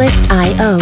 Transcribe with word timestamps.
Checklist.io. 0.00 0.78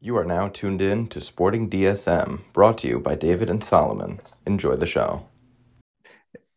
You 0.00 0.16
are 0.16 0.24
now 0.24 0.48
tuned 0.48 0.80
in 0.80 1.08
to 1.08 1.20
Sporting 1.20 1.68
DSM, 1.68 2.40
brought 2.54 2.78
to 2.78 2.88
you 2.88 2.98
by 2.98 3.16
David 3.16 3.50
and 3.50 3.62
Solomon. 3.62 4.20
Enjoy 4.46 4.76
the 4.76 4.86
show. 4.86 5.26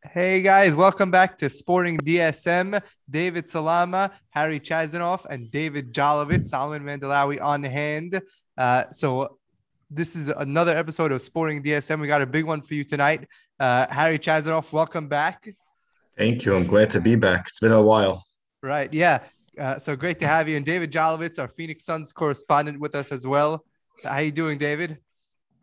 Hey 0.02 0.42
guys, 0.42 0.76
welcome 0.76 1.12
back 1.12 1.38
to 1.40 1.50
Sporting 1.50 1.98
DSM. 1.98 2.82
David 3.10 3.50
Salama, 3.50 4.12
Harry 4.30 4.62
Chazanoff, 4.62 5.26
and 5.26 5.52
David 5.52 5.94
Jolovitz, 5.94 6.46
Solomon 6.46 6.84
Mandelawi 6.84 7.42
on 7.42 7.64
hand. 7.64 8.22
Uh, 8.58 8.86
so 8.94 9.40
this 9.92 10.16
is 10.16 10.30
another 10.30 10.76
episode 10.76 11.12
of 11.12 11.22
Sporting 11.22 11.62
DSM. 11.62 12.00
We 12.00 12.08
got 12.08 12.22
a 12.22 12.26
big 12.26 12.46
one 12.46 12.62
for 12.62 12.76
you 12.76 12.86
tonight. 12.86 13.28
Uh, 13.60 13.88
Harry 13.90 14.20
Chazanoff, 14.20 14.72
welcome 14.72 15.10
back. 15.10 15.50
Thank 16.18 16.46
you. 16.46 16.56
I'm 16.56 16.66
glad 16.66 16.90
to 16.92 17.02
be 17.02 17.18
back. 17.18 17.48
It's 17.50 17.60
been 17.60 17.74
a 17.74 17.82
while. 17.82 18.24
Right. 18.66 18.92
Yeah. 18.92 19.20
Uh, 19.60 19.78
so 19.78 19.96
great 19.96 20.20
to 20.20 20.28
have 20.28 20.50
you. 20.50 20.58
And 20.58 20.66
David 20.66 20.92
Jolovitz, 20.92 21.38
our 21.38 21.48
Phoenix 21.48 21.86
Suns 21.86 22.12
correspondent, 22.12 22.80
with 22.80 22.96
us 22.96 23.12
as 23.12 23.26
well. 23.26 23.64
How 24.04 24.18
you 24.18 24.32
doing, 24.32 24.58
David? 24.58 24.98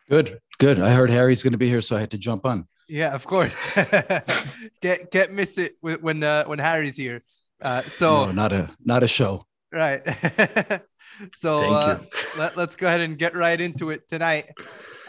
Good. 0.08 0.38
Good. 0.58 0.80
I 0.80 0.94
heard 0.94 1.10
Harry's 1.10 1.42
going 1.42 1.52
to 1.52 1.58
be 1.58 1.68
here, 1.68 1.80
so 1.80 1.96
I 1.96 2.00
had 2.00 2.12
to 2.12 2.18
jump 2.18 2.46
on. 2.46 2.68
Yeah, 2.88 3.12
of 3.12 3.26
course. 3.26 3.74
get 4.80 5.10
get 5.10 5.32
miss 5.32 5.58
it 5.58 5.76
when 5.80 6.22
uh, 6.22 6.44
when 6.44 6.60
Harry's 6.60 6.96
here. 6.96 7.22
Uh, 7.60 7.80
so 7.80 8.26
no, 8.26 8.32
not 8.32 8.52
a 8.52 8.70
not 8.84 9.02
a 9.02 9.08
show. 9.08 9.46
Right. 9.72 10.02
so 11.34 11.74
uh, 11.74 11.98
let, 12.38 12.56
us 12.58 12.76
go 12.76 12.86
ahead 12.86 13.00
and 13.00 13.18
get 13.18 13.34
right 13.34 13.60
into 13.60 13.90
it 13.90 14.08
tonight. 14.08 14.50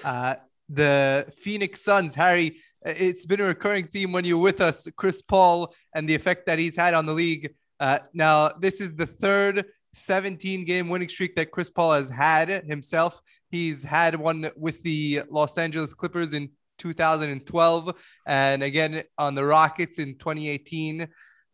Uh, 0.03 0.35
the 0.69 1.31
Phoenix 1.41 1.81
Suns, 1.81 2.15
Harry. 2.15 2.57
It's 2.85 3.25
been 3.25 3.39
a 3.39 3.45
recurring 3.45 3.87
theme 3.87 4.11
when 4.11 4.25
you're 4.25 4.37
with 4.37 4.59
us, 4.61 4.87
Chris 4.97 5.21
Paul, 5.21 5.73
and 5.93 6.07
the 6.07 6.15
effect 6.15 6.47
that 6.47 6.59
he's 6.59 6.75
had 6.75 6.93
on 6.93 7.05
the 7.05 7.13
league. 7.13 7.53
Uh, 7.79 7.99
now, 8.13 8.49
this 8.49 8.81
is 8.81 8.95
the 8.95 9.05
third 9.05 9.65
17 9.93 10.65
game 10.65 10.89
winning 10.89 11.09
streak 11.09 11.35
that 11.35 11.51
Chris 11.51 11.69
Paul 11.69 11.93
has 11.93 12.09
had 12.09 12.49
himself. 12.65 13.21
He's 13.49 13.83
had 13.83 14.15
one 14.15 14.49
with 14.55 14.81
the 14.83 15.23
Los 15.29 15.57
Angeles 15.57 15.93
Clippers 15.93 16.33
in 16.33 16.49
2012 16.79 17.95
and 18.25 18.63
again 18.63 19.03
on 19.17 19.35
the 19.35 19.45
Rockets 19.45 19.99
in 19.99 20.17
2018. 20.17 21.07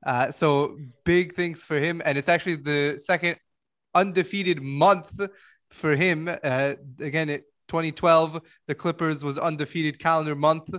Uh, 0.05 0.31
so 0.31 0.77
big 1.03 1.35
things 1.35 1.63
for 1.63 1.77
him. 1.77 2.01
And 2.05 2.17
it's 2.17 2.29
actually 2.29 2.55
the 2.55 2.97
second 2.97 3.37
undefeated 3.93 4.61
month 4.61 5.19
for 5.69 5.95
him. 5.95 6.29
Uh, 6.43 6.75
again, 6.99 7.29
it, 7.29 7.43
2012, 7.67 8.41
the 8.67 8.75
Clippers 8.75 9.23
was 9.23 9.37
undefeated 9.37 9.99
calendar 9.99 10.35
month 10.35 10.73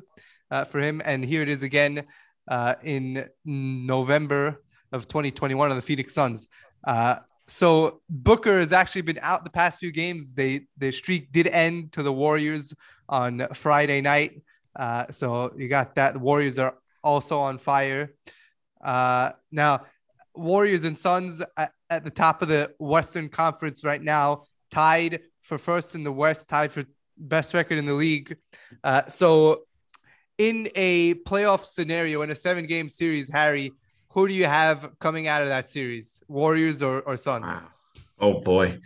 uh, 0.50 0.64
for 0.64 0.80
him. 0.80 1.02
And 1.04 1.24
here 1.24 1.42
it 1.42 1.48
is 1.48 1.62
again 1.62 2.06
uh, 2.48 2.76
in 2.82 3.28
November 3.44 4.62
of 4.92 5.08
2021 5.08 5.70
on 5.70 5.76
the 5.76 5.82
Phoenix 5.82 6.14
Suns. 6.14 6.48
Uh, 6.84 7.16
so 7.46 8.00
Booker 8.08 8.58
has 8.58 8.72
actually 8.72 9.02
been 9.02 9.18
out 9.22 9.42
the 9.42 9.50
past 9.50 9.80
few 9.80 9.90
games. 9.90 10.34
They 10.34 10.66
the 10.78 10.92
streak 10.92 11.32
did 11.32 11.48
end 11.48 11.92
to 11.92 12.02
the 12.02 12.12
Warriors 12.12 12.74
on 13.08 13.46
Friday 13.54 14.00
night. 14.00 14.42
Uh, 14.76 15.06
so 15.10 15.52
you 15.56 15.68
got 15.68 15.96
that. 15.96 16.14
The 16.14 16.20
Warriors 16.20 16.58
are 16.58 16.76
also 17.02 17.40
on 17.40 17.58
fire. 17.58 18.14
Uh, 18.80 19.32
now, 19.50 19.84
Warriors 20.34 20.84
and 20.84 20.96
Suns 20.96 21.42
at, 21.56 21.72
at, 21.90 22.04
the 22.04 22.10
top 22.10 22.40
of 22.40 22.48
the 22.48 22.72
Western 22.78 23.28
Conference 23.28 23.84
right 23.84 24.00
now, 24.00 24.44
tied 24.70 25.20
for 25.42 25.58
first 25.58 25.94
in 25.94 26.04
the 26.04 26.12
West, 26.12 26.48
tied 26.48 26.72
for 26.72 26.84
best 27.18 27.52
record 27.52 27.78
in 27.78 27.86
the 27.86 27.92
league. 27.94 28.36
Uh, 28.82 29.02
so, 29.08 29.62
in 30.38 30.70
a 30.74 31.14
playoff 31.14 31.64
scenario, 31.64 32.22
in 32.22 32.30
a 32.30 32.36
seven 32.36 32.64
game 32.66 32.88
series, 32.88 33.28
Harry, 33.28 33.72
who 34.10 34.28
do 34.28 34.34
you 34.34 34.46
have 34.46 34.90
coming 34.98 35.26
out 35.26 35.42
of 35.42 35.48
that 35.48 35.70
series, 35.70 36.22
Warriors 36.28 36.82
or, 36.82 37.00
or 37.02 37.16
Suns? 37.16 37.46
Wow. 37.46 37.62
Oh 38.20 38.40
boy, 38.40 38.78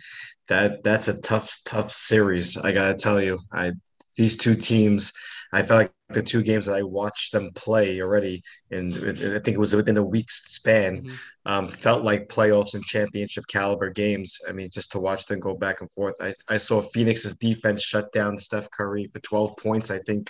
that 0.47 0.83
that's 0.83 1.07
a 1.07 1.19
tough 1.21 1.57
tough 1.65 1.91
series. 1.91 2.57
I 2.57 2.71
gotta 2.71 2.93
tell 2.93 3.21
you, 3.21 3.39
I 3.51 3.73
these 4.15 4.37
two 4.37 4.55
teams, 4.55 5.11
I 5.51 5.61
felt 5.61 5.81
like 5.81 5.91
the 6.09 6.21
two 6.21 6.41
games 6.41 6.67
that 6.67 6.75
I 6.75 6.83
watched 6.83 7.33
them 7.33 7.49
play 7.53 7.99
already, 7.99 8.43
and 8.71 8.93
I 8.93 9.39
think 9.39 9.49
it 9.49 9.59
was 9.59 9.75
within 9.75 9.97
a 9.97 10.03
week's 10.03 10.53
span, 10.53 11.01
mm-hmm. 11.01 11.15
um, 11.45 11.67
felt 11.67 12.03
like 12.03 12.29
playoffs 12.29 12.75
and 12.75 12.83
championship 12.83 13.45
caliber 13.47 13.89
games. 13.89 14.39
I 14.47 14.53
mean, 14.53 14.69
just 14.71 14.91
to 14.93 14.99
watch 14.99 15.25
them 15.25 15.39
go 15.39 15.55
back 15.55 15.81
and 15.81 15.91
forth. 15.91 16.15
I, 16.21 16.33
I 16.47 16.57
saw 16.57 16.81
Phoenix's 16.81 17.35
defense 17.35 17.83
shut 17.83 18.11
down 18.13 18.37
Steph 18.37 18.69
Curry 18.71 19.07
for 19.07 19.19
12 19.19 19.57
points, 19.57 19.91
I 19.91 19.99
think 19.99 20.29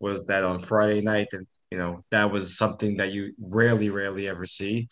was 0.00 0.24
that 0.26 0.44
on 0.44 0.60
Friday 0.60 1.02
night. 1.02 1.28
And, 1.32 1.46
you 1.70 1.78
know, 1.78 2.04
that 2.10 2.30
was 2.30 2.56
something 2.56 2.98
that 2.98 3.12
you 3.12 3.34
rarely, 3.40 3.90
rarely 3.90 4.28
ever 4.28 4.44
see. 4.44 4.88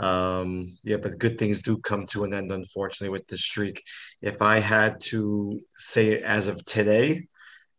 Um, 0.00 0.76
yeah, 0.84 0.96
but 0.96 1.18
good 1.18 1.38
things 1.38 1.62
do 1.62 1.78
come 1.78 2.06
to 2.08 2.24
an 2.24 2.34
end, 2.34 2.52
unfortunately, 2.52 3.12
with 3.12 3.26
the 3.26 3.36
streak. 3.36 3.82
If 4.22 4.42
I 4.42 4.58
had 4.58 5.00
to 5.02 5.60
say 5.76 6.08
it 6.08 6.22
as 6.22 6.48
of 6.48 6.64
today, 6.64 7.26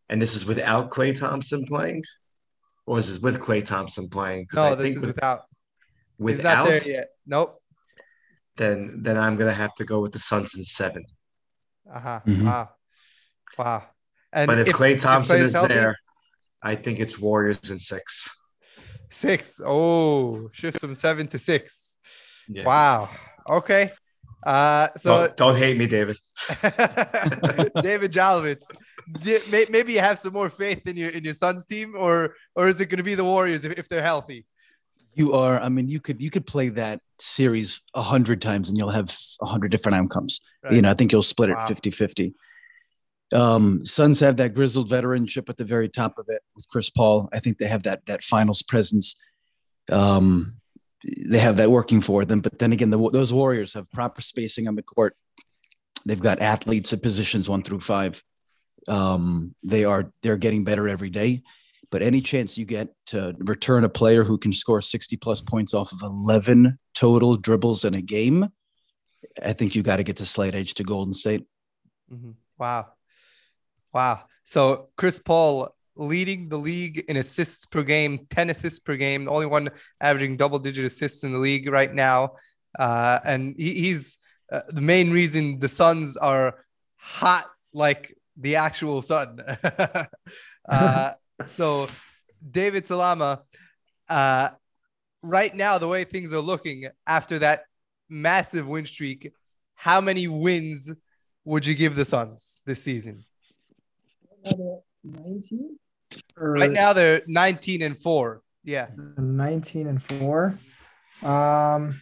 and 0.09 0.22
this 0.22 0.35
is 0.35 0.45
without 0.45 0.89
Klay 0.89 1.17
Thompson 1.17 1.66
playing, 1.66 2.03
or 2.85 2.99
is 2.99 3.09
this 3.09 3.19
with 3.19 3.39
Klay 3.39 3.63
Thompson 3.63 4.09
playing? 4.09 4.47
No, 4.53 4.63
I 4.63 4.75
this 4.75 4.95
is 4.95 5.01
with, 5.01 5.16
without. 5.16 5.44
Without. 6.17 6.67
He's 6.67 6.73
not 6.73 6.85
there 6.85 6.95
yet. 6.95 7.09
Nope. 7.25 7.61
Then, 8.57 8.99
then 9.03 9.17
I'm 9.17 9.38
gonna 9.38 9.53
have 9.53 9.73
to 9.75 9.85
go 9.85 10.01
with 10.01 10.11
the 10.11 10.19
Suns 10.19 10.55
in 10.55 10.63
seven. 10.63 11.05
Uh 11.89 11.99
huh. 11.99 12.19
Mm-hmm. 12.25 12.45
Wow. 12.45 12.69
Wow. 13.57 13.83
And 14.33 14.47
but 14.47 14.59
if, 14.59 14.67
if 14.67 14.75
Klay 14.75 14.99
Thompson 14.99 15.39
if 15.39 15.47
is 15.47 15.53
healthy, 15.53 15.73
there, 15.73 15.97
I 16.62 16.75
think 16.75 17.00
it's 17.00 17.20
Warriors 17.20 17.70
in 17.70 17.78
six. 17.78 18.30
Six. 19.09 19.59
Oh, 19.64 20.50
shifts 20.52 20.80
from 20.80 20.96
seven 20.96 21.28
to 21.30 21.40
six. 21.40 21.97
Yeah. 22.47 22.66
Wow. 22.66 23.09
Okay. 23.50 23.92
Uh, 24.46 24.88
so 24.96 25.28
don't, 25.28 25.38
don't 25.38 25.58
hate 25.58 25.78
me, 25.78 25.88
David. 25.88 26.18
David 27.81 28.12
Jolovitz 28.14 28.66
maybe 29.70 29.94
you 29.94 30.00
have 30.00 30.20
some 30.20 30.34
more 30.34 30.50
faith 30.50 30.88
in 30.88 30.96
your 30.96 31.09
in 31.09 31.24
your 31.24 31.34
Suns 31.34 31.66
team, 31.66 31.96
or 31.97 32.36
or 32.56 32.68
is 32.68 32.80
it 32.81 32.88
going 32.88 32.97
to 32.97 33.03
be 33.03 33.16
the 33.16 33.24
Warriors 33.24 33.66
if, 33.66 33.78
if 33.78 33.88
they're 33.88 34.03
healthy? 34.03 34.46
You 35.14 35.34
are. 35.34 35.59
I 35.59 35.70
mean, 35.70 35.90
you 35.90 36.00
could 36.00 36.22
you 36.22 36.30
could 36.30 36.46
play 36.46 36.70
that 36.70 37.02
series 37.20 37.81
a 37.94 38.02
hundred 38.02 38.41
times 38.41 38.70
and 38.70 38.78
you'll 38.78 38.91
have 38.91 39.16
a 39.41 39.47
hundred 39.47 39.72
different 39.72 39.97
outcomes. 39.97 40.41
Right. 40.64 40.74
You 40.74 40.81
know, 40.81 40.91
I 40.91 40.94
think 40.94 41.12
you'll 41.12 41.24
split 41.24 41.50
wow. 41.50 41.58
it 41.58 41.68
50 41.68 41.91
50. 41.91 42.34
Um, 43.34 43.85
Suns 43.85 44.19
have 44.22 44.38
that 44.38 44.56
grizzled 44.56 44.90
veteranship 44.90 45.50
at 45.50 45.57
the 45.57 45.63
very 45.63 45.88
top 45.88 46.17
of 46.17 46.25
it 46.29 46.41
with 46.56 46.67
Chris 46.69 46.90
Paul. 46.90 47.29
I 47.31 47.40
think 47.40 47.57
they 47.57 47.67
have 47.67 47.84
that 47.84 48.06
that 48.07 48.23
finals 48.23 48.62
presence. 48.62 49.16
Um, 49.91 50.59
they 51.03 51.40
have 51.40 51.57
that 51.57 51.72
working 51.72 52.01
for 52.01 52.25
them. 52.25 52.41
But 52.41 52.59
then 52.59 52.73
again, 52.73 52.90
the, 52.90 53.09
those 53.12 53.31
Warriors 53.31 53.73
have 53.73 53.90
proper 53.91 54.22
spacing 54.22 54.67
on 54.67 54.75
the 54.75 54.84
court. 54.84 55.16
They've 56.06 56.19
got 56.19 56.41
athletes 56.41 56.91
at 56.94 57.03
positions 57.03 57.50
one 57.50 57.62
through 57.62 57.81
five. 57.81 58.23
Um, 58.88 59.56
they 59.63 59.85
are 59.85 60.11
they're 60.23 60.38
getting 60.38 60.63
better 60.63 60.88
every 60.88 61.09
day. 61.09 61.44
But 61.91 62.03
any 62.03 62.22
chance 62.22 62.57
you 62.57 62.66
get 62.66 62.94
to 63.07 63.35
return 63.40 63.84
a 63.84 63.90
player 63.90 64.23
who 64.23 64.38
can 64.38 64.53
score 64.53 64.81
60 64.81 65.17
plus 65.17 65.41
points 65.41 65.73
off 65.73 65.91
of 65.91 66.01
11 66.03 66.78
total 66.94 67.35
dribbles 67.35 67.84
in 67.84 67.96
a 67.96 68.01
game, 68.01 68.47
I 69.44 69.53
think 69.53 69.75
you 69.75 69.81
got 69.81 69.97
to 69.97 70.03
get 70.03 70.17
to 70.17 70.25
slight 70.25 70.53
edge 70.53 70.75
to 70.75 70.84
Golden 70.84 71.16
State. 71.16 71.47
Mm-hmm. 72.13 72.31
Wow. 72.59 72.90
Wow. 73.94 74.22
So 74.44 74.89
Chris 74.95 75.19
Paul 75.19 75.75
leading 75.95 76.50
the 76.50 76.57
league 76.57 77.03
in 77.07 77.17
assists 77.17 77.66
per 77.66 77.83
game, 77.83 78.25
10 78.29 78.50
assists 78.50 78.79
per 78.79 78.95
game, 78.95 79.25
the 79.25 79.31
only 79.31 79.45
one 79.45 79.69
averaging 80.00 80.38
double 80.38 80.59
digit 80.59 80.85
assists 80.85 81.23
in 81.23 81.33
the 81.33 81.38
league 81.38 81.67
right 81.69 81.94
now. 81.94 82.33
Uh, 82.78 83.19
and 83.25 83.55
he, 83.57 83.73
he's 83.73 84.17
uh, 84.51 84.61
the 84.69 84.81
main 84.81 85.11
reason 85.11 85.59
the 85.59 85.67
Suns 85.67 86.17
are 86.17 86.66
hot 86.95 87.45
like 87.73 88.16
the 88.37 88.55
actual 88.55 89.02
sun. 89.02 89.40
uh, 90.69 91.11
so, 91.47 91.87
David 92.49 92.87
Salama, 92.87 93.41
uh, 94.09 94.49
right 95.22 95.53
now, 95.53 95.78
the 95.78 95.87
way 95.87 96.03
things 96.03 96.34
are 96.34 96.40
looking 96.40 96.87
after 97.05 97.40
that 97.40 97.64
massive 98.09 98.67
win 98.67 98.85
streak, 98.85 99.31
how 99.75 100.02
many 100.02 100.28
wins 100.28 100.91
would 101.43 101.66
you 101.66 101.75
give 101.75 101.96
the 101.96 102.05
Suns 102.05 102.61
this 102.66 102.81
season? 102.81 103.25
19? 105.03 105.78
Right 106.36 106.72
now, 106.72 106.94
they're 106.94 107.22
19 107.28 107.82
and 107.82 107.97
4. 107.97 108.41
Yeah. 108.64 108.88
19 109.18 109.88
and 109.88 110.02
4. 110.02 110.59
Um, 111.24 112.02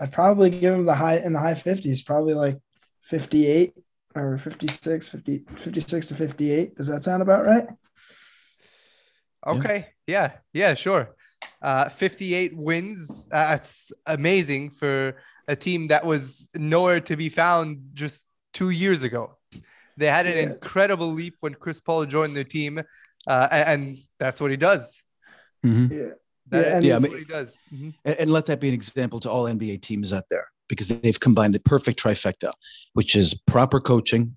I'd 0.00 0.12
probably 0.12 0.50
give 0.50 0.72
them 0.72 0.84
the 0.84 0.94
high 0.94 1.18
in 1.18 1.32
the 1.32 1.38
high 1.38 1.54
50s, 1.54 2.04
probably 2.04 2.34
like 2.34 2.58
58 3.02 3.74
or 4.14 4.38
56, 4.38 5.08
50, 5.08 5.44
56 5.56 6.06
to 6.06 6.14
58. 6.14 6.76
Does 6.76 6.86
that 6.86 7.04
sound 7.04 7.22
about 7.22 7.44
right? 7.44 7.66
Okay. 9.46 9.86
Yeah. 10.06 10.32
Yeah, 10.52 10.74
sure. 10.74 11.14
Uh, 11.62 11.88
58 11.88 12.56
wins. 12.56 13.28
Uh, 13.30 13.48
that's 13.48 13.92
amazing 14.06 14.70
for 14.70 15.16
a 15.48 15.56
team 15.56 15.88
that 15.88 16.04
was 16.04 16.48
nowhere 16.54 17.00
to 17.00 17.16
be 17.16 17.28
found 17.28 17.90
just 17.94 18.24
two 18.52 18.70
years 18.70 19.04
ago. 19.04 19.38
They 19.96 20.06
had 20.06 20.26
an 20.26 20.36
yeah. 20.36 20.42
incredible 20.42 21.12
leap 21.12 21.36
when 21.40 21.54
Chris 21.54 21.80
Paul 21.80 22.04
joined 22.06 22.36
the 22.36 22.44
team, 22.44 22.82
uh, 23.26 23.48
and, 23.50 23.68
and, 23.68 23.98
that's 24.18 24.40
what 24.40 24.50
he 24.50 24.56
does. 24.56 25.02
Mm-hmm. 25.64 25.94
Yeah. 25.94 26.06
That 26.48 26.66
yeah, 26.66 26.76
and 26.76 26.84
yeah, 26.84 26.96
I 26.96 26.98
mean, 27.00 27.10
what 27.10 27.18
he 27.18 27.24
does. 27.24 27.56
Mm-hmm. 27.72 27.90
And, 28.04 28.16
and, 28.20 28.30
let 28.30 28.46
that 28.46 28.60
be 28.60 28.68
an 28.68 28.74
example 28.74 29.18
to 29.20 29.30
all 29.30 29.44
NBA 29.44 29.82
teams 29.82 30.12
out 30.12 30.24
there 30.30 30.46
because 30.68 30.88
they've 30.88 31.18
combined 31.18 31.54
the 31.54 31.60
perfect 31.60 32.00
trifecta, 32.00 32.52
which 32.92 33.16
is 33.16 33.34
proper 33.46 33.80
coaching, 33.80 34.36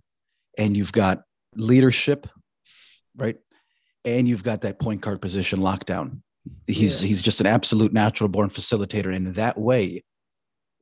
and 0.57 0.75
you've 0.75 0.91
got 0.91 1.21
leadership, 1.55 2.27
right? 3.15 3.37
And 4.05 4.27
you've 4.27 4.43
got 4.43 4.61
that 4.61 4.79
point 4.79 5.01
guard 5.01 5.21
position 5.21 5.59
lockdown. 5.59 6.21
He's 6.65 7.03
yeah. 7.03 7.09
he's 7.09 7.21
just 7.21 7.41
an 7.41 7.47
absolute 7.47 7.93
natural 7.93 8.27
born 8.27 8.49
facilitator, 8.49 9.13
and 9.13 9.27
in 9.27 9.33
that 9.33 9.57
way, 9.57 10.03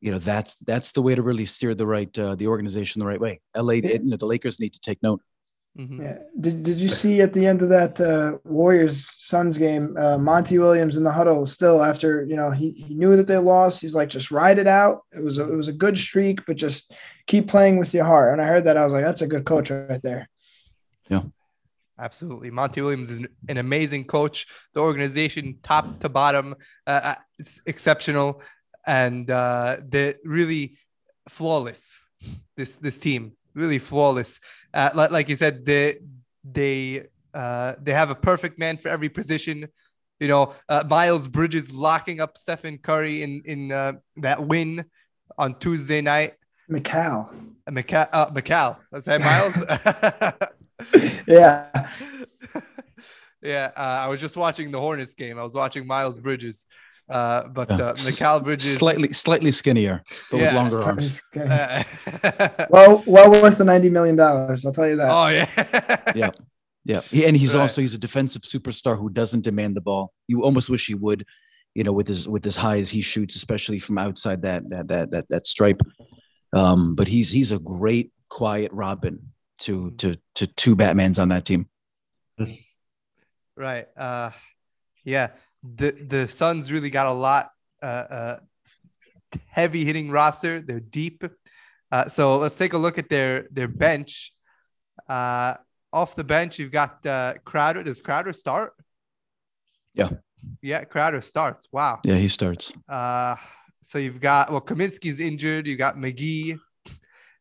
you 0.02 0.12
know 0.12 0.20
that's 0.20 0.56
that's 0.60 0.92
the 0.92 1.02
way 1.02 1.16
to 1.16 1.22
really 1.22 1.46
steer 1.46 1.74
the 1.74 1.88
right 1.88 2.18
uh, 2.20 2.36
the 2.36 2.48
organization 2.48 3.00
the 3.00 3.08
right 3.08 3.20
way. 3.20 3.42
LA, 3.56 3.74
yeah. 3.74 3.94
you 3.94 4.12
know, 4.12 4.18
the 4.18 4.26
Lakers 4.26 4.60
need 4.60 4.74
to 4.74 4.80
take 4.80 5.02
note. 5.02 5.22
Mm-hmm. 5.78 6.02
Yeah. 6.02 6.18
Did, 6.40 6.64
did 6.64 6.78
you 6.78 6.90
see 6.90 7.22
at 7.22 7.34
the 7.34 7.46
end 7.46 7.62
of 7.62 7.70
that 7.70 8.02
uh, 8.02 8.40
Warriors 8.44 9.14
Suns 9.20 9.60
game, 9.60 9.96
uh, 9.96 10.18
Monty 10.18 10.58
Williams 10.58 10.98
in 10.98 11.04
the 11.04 11.12
huddle 11.12 11.46
still 11.46 11.84
after, 11.84 12.26
you 12.26 12.36
know, 12.36 12.50
he, 12.50 12.72
he 12.72 12.96
knew 12.96 13.16
that 13.16 13.28
they 13.28 13.38
lost. 13.38 13.82
He's 13.82 13.94
like, 13.94 14.10
just 14.10 14.32
ride 14.32 14.58
it 14.58 14.66
out. 14.66 15.02
It 15.12 15.24
was 15.24 15.38
a, 15.38 15.52
it 15.52 15.56
was 15.56 15.68
a 15.68 15.74
good 15.74 15.96
streak, 15.96 16.46
but 16.48 16.58
just 16.58 16.94
keep 17.28 17.48
playing 17.48 17.78
with 17.78 17.94
your 17.94 18.06
heart. 18.06 18.34
And 18.34 18.42
I 18.42 18.46
heard 18.46 18.64
that 18.64 18.78
I 18.78 18.84
was 18.84 18.94
like, 18.94 19.06
that's 19.06 19.22
a 19.22 19.28
good 19.28 19.46
coach 19.46 19.70
right 19.70 20.02
there. 20.02 20.28
Yeah. 21.10 21.22
Absolutely. 22.00 22.50
Monty 22.50 22.82
Williams 22.82 23.12
is 23.12 23.22
an 23.48 23.58
amazing 23.58 24.06
coach. 24.06 24.48
The 24.74 24.80
organization, 24.80 25.58
top 25.62 26.00
to 26.00 26.10
bottom, 26.10 26.56
uh, 26.86 27.02
uh 27.04 27.16
it's 27.40 27.62
exceptional. 27.66 28.42
And 28.88 29.30
uh, 29.30 29.78
they're 29.86 30.16
really 30.24 30.78
flawless, 31.30 32.00
this, 32.56 32.78
this 32.78 32.98
team 32.98 33.34
really 33.58 33.80
flawless. 33.80 34.40
Uh, 34.74 34.92
like, 34.94 35.12
like 35.12 35.30
you 35.30 35.36
said, 35.36 35.66
they 35.66 35.98
they 36.44 37.08
uh, 37.34 37.74
they 37.82 37.92
have 37.92 38.10
a 38.10 38.16
perfect 38.16 38.58
man 38.58 38.78
for 38.78 38.90
every 38.90 39.10
position. 39.10 39.68
You 40.20 40.28
know, 40.30 40.54
uh, 40.70 40.84
Miles 40.88 41.28
Bridges 41.28 41.74
locking 41.74 42.22
up 42.22 42.38
Stephen 42.38 42.78
Curry 42.78 43.24
in 43.24 43.42
in 43.46 43.72
uh, 43.72 43.94
that 44.18 44.46
win 44.46 44.86
on 45.38 45.60
Tuesday 45.60 46.02
night. 46.02 46.36
Mikal. 46.72 47.30
Uh, 47.68 47.72
Mikal. 47.72 48.10
Uh, 48.14 48.30
Mikal. 48.32 48.78
Let's 48.92 49.06
say 49.06 49.18
Miles. 49.18 49.56
yeah. 51.28 51.88
yeah. 53.42 53.72
Uh, 53.76 54.06
I 54.06 54.08
was 54.08 54.22
just 54.22 54.38
watching 54.38 54.72
the 54.72 54.80
Hornets 54.80 55.14
game. 55.14 55.40
I 55.40 55.44
was 55.44 55.56
watching 55.56 55.86
Miles 55.88 56.20
Bridges. 56.20 56.66
Uh, 57.10 57.48
but 57.48 57.72
uh, 57.72 57.94
Mikal 57.94 58.44
Bridges 58.44 58.78
slightly 58.78 59.14
slightly 59.14 59.54
skinnier, 59.54 60.04
but 60.30 60.38
yeah, 60.38 60.48
with 60.48 60.56
longer 60.56 60.82
arms. 60.82 61.24
well, 62.70 63.02
well 63.08 63.32
worth 63.32 63.58
the 63.58 63.64
ninety 63.64 63.90
million 63.90 64.18
dollars. 64.18 64.66
I'll 64.66 64.74
tell 64.74 64.90
you 64.90 64.98
that. 64.98 65.10
Oh 65.10 65.28
yeah, 65.28 66.14
yeah, 66.84 67.02
yeah. 67.10 67.28
And 67.28 67.38
he's 67.38 67.56
right. 67.56 67.62
also 67.62 67.80
he's 67.80 67.94
a 67.94 67.98
defensive 67.98 68.42
superstar 68.42 68.98
who 68.98 69.10
doesn't 69.10 69.46
demand 69.46 69.78
the 69.78 69.82
ball. 69.82 70.12
You 70.28 70.44
almost 70.44 70.70
wish 70.70 70.88
he 70.88 70.96
would, 70.96 71.26
you 71.76 71.86
know, 71.86 71.94
with 71.94 72.10
his 72.10 72.28
with 72.28 72.46
as 72.46 72.58
high 72.58 72.78
as 72.78 72.90
he 72.90 73.02
shoots, 73.02 73.38
especially 73.38 73.80
from 73.80 73.98
outside 73.98 74.42
that 74.42 74.70
that 74.70 74.90
that 74.90 75.12
that, 75.12 75.30
that 75.30 75.48
stripe. 75.48 75.80
Um, 76.52 76.96
but 76.96 77.08
he's 77.08 77.32
he's 77.32 77.54
a 77.54 77.60
great 77.60 78.12
quiet 78.28 78.74
Robin 78.74 79.32
to 79.60 79.92
to 79.92 80.16
to 80.36 80.46
two 80.46 80.76
Batmans 80.76 81.22
on 81.22 81.30
that 81.30 81.46
team. 81.46 81.70
Right. 83.56 83.88
Uh, 83.96 84.32
yeah 85.06 85.30
the 85.76 85.92
the 85.92 86.28
Suns 86.28 86.72
really 86.72 86.90
got 86.90 87.08
a 87.08 87.14
lot 87.14 87.52
uh, 87.82 87.86
uh, 87.86 88.40
heavy 89.48 89.86
hitting 89.86 90.10
roster. 90.12 90.62
They're 90.62 90.80
deep. 90.80 91.24
Uh, 91.92 92.10
so 92.10 92.38
let's 92.38 92.58
take 92.58 92.74
a 92.74 92.78
look 92.78 92.98
at 92.98 93.10
their 93.10 93.48
their 93.52 93.68
bench. 93.68 94.34
Uh, 95.08 95.56
off 95.94 96.16
the 96.16 96.24
bench, 96.24 96.60
you've 96.60 96.72
got 96.72 97.06
uh, 97.06 97.36
Crowder. 97.46 97.84
Does 97.84 98.02
Crowder 98.02 98.34
start? 98.34 98.74
Yeah. 99.94 100.10
Yeah, 100.62 100.84
Crowder 100.84 101.22
starts. 101.22 101.68
Wow. 101.72 102.00
Yeah, 102.04 102.16
he 102.16 102.28
starts. 102.28 102.72
Uh, 102.88 103.36
so 103.84 103.98
you've 103.98 104.22
got 104.22 104.52
well, 104.52 104.62
Kaminsky's 104.62 105.20
injured. 105.20 105.66
You 105.66 105.76
got 105.76 105.96
McGee. 105.96 106.60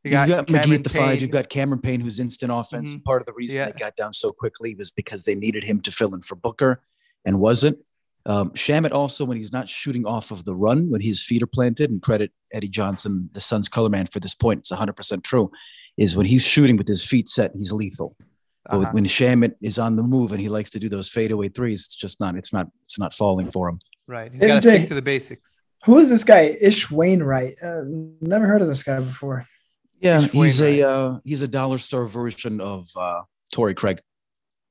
You 0.05 0.11
got, 0.11 0.29
you 0.29 0.34
got 0.34 0.46
McGee 0.46 0.75
at 0.76 0.84
the 0.84 0.90
Payne. 0.90 1.02
five. 1.02 1.20
You've 1.20 1.32
got 1.32 1.49
Cameron 1.49 1.81
Payne, 1.81 2.00
who's 2.00 2.20
instant 2.20 2.52
offense. 2.52 2.93
Mm-hmm. 2.93 3.02
Part 3.02 3.22
of 3.22 3.26
the 3.26 3.32
reason 3.32 3.58
yeah. 3.58 3.67
they 3.67 3.72
got 3.72 3.96
down 3.96 4.12
so 4.12 4.31
quickly 4.31 4.75
was 4.76 4.93
because 4.93 5.25
they 5.25 5.34
needed 5.34 5.64
him 5.64 5.81
to 5.81 5.90
fill 5.90 6.14
in 6.14 6.20
for 6.20 6.37
Booker 6.37 6.81
and 7.25 7.40
wasn't. 7.40 7.79
Um, 8.26 8.50
Shamet 8.50 8.93
also, 8.93 9.25
when 9.25 9.37
he's 9.37 9.52
not 9.52 9.69
shooting 9.69 10.05
off 10.05 10.32
of 10.32 10.44
the 10.44 10.55
run, 10.55 10.90
when 10.90 11.00
his 11.00 11.23
feet 11.23 11.43
are 11.44 11.46
planted, 11.46 11.90
and 11.90 12.02
credit 12.02 12.32
Eddie 12.52 12.69
Johnson, 12.69 13.31
the 13.32 13.40
Suns 13.40 13.69
color 13.69 13.88
man, 13.88 14.06
for 14.06 14.19
this 14.19 14.34
point, 14.34 14.61
it's 14.61 14.73
100% 14.73 15.23
true, 15.23 15.50
is 15.96 16.17
when 16.17 16.26
he's 16.26 16.44
shooting 16.44 16.76
with 16.76 16.88
his 16.88 17.06
feet 17.06 17.28
set, 17.28 17.52
he's 17.55 17.73
lethal. 17.73 18.17
Uh-huh. 18.69 18.82
But 18.82 18.94
when 18.94 19.05
Shamet 19.05 19.55
is 19.62 19.78
on 19.78 19.94
the 19.94 20.02
move 20.02 20.32
and 20.32 20.40
he 20.40 20.49
likes 20.49 20.70
to 20.70 20.81
do 20.81 20.88
those 20.88 21.08
fadeaway 21.08 21.49
threes, 21.49 21.87
it's 21.87 21.94
just 21.94 22.19
not, 22.19 22.37
it's 22.37 22.52
not, 22.52 22.67
it's 22.84 22.99
not 22.99 23.14
falling 23.14 23.46
for 23.46 23.69
him. 23.69 23.78
Right. 24.08 24.32
He's 24.32 24.40
got 24.40 24.61
to 24.61 24.62
stick 24.62 24.88
to 24.88 24.94
the 24.94 25.02
basics. 25.02 25.62
Who 25.84 25.99
is 25.99 26.11
this 26.11 26.25
guy? 26.25 26.56
Ish 26.61 26.90
Wainwright. 26.90 27.55
Uh, 27.62 27.82
never 28.20 28.46
heard 28.46 28.61
of 28.61 28.67
this 28.67 28.82
guy 28.82 28.99
before. 28.99 29.46
Yeah, 30.00 30.22
Ish 30.22 30.31
he's 30.31 30.61
Wainwright. 30.61 30.81
a 30.81 30.88
uh, 30.88 31.19
he's 31.25 31.43
a 31.43 31.49
dollar 31.49 31.79
store 31.79 32.06
version 32.06 32.61
of 32.61 32.88
uh, 32.96 33.22
Torrey 33.52 33.75
Craig. 33.75 34.00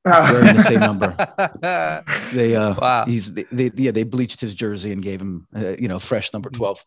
They're 0.05 0.47
in 0.47 0.55
the 0.55 0.61
same 0.61 0.79
number. 0.79 1.15
they 2.33 2.55
uh 2.55 2.75
wow. 2.75 3.05
he's 3.05 3.33
they, 3.33 3.43
they, 3.51 3.71
yeah, 3.75 3.91
they 3.91 4.03
bleached 4.03 4.39
his 4.39 4.53
jersey 4.53 4.91
and 4.91 5.01
gave 5.01 5.19
him 5.19 5.47
uh, 5.55 5.75
you 5.79 5.87
know 5.87 5.99
fresh 5.99 6.31
number 6.31 6.49
mm. 6.49 6.57
12. 6.57 6.85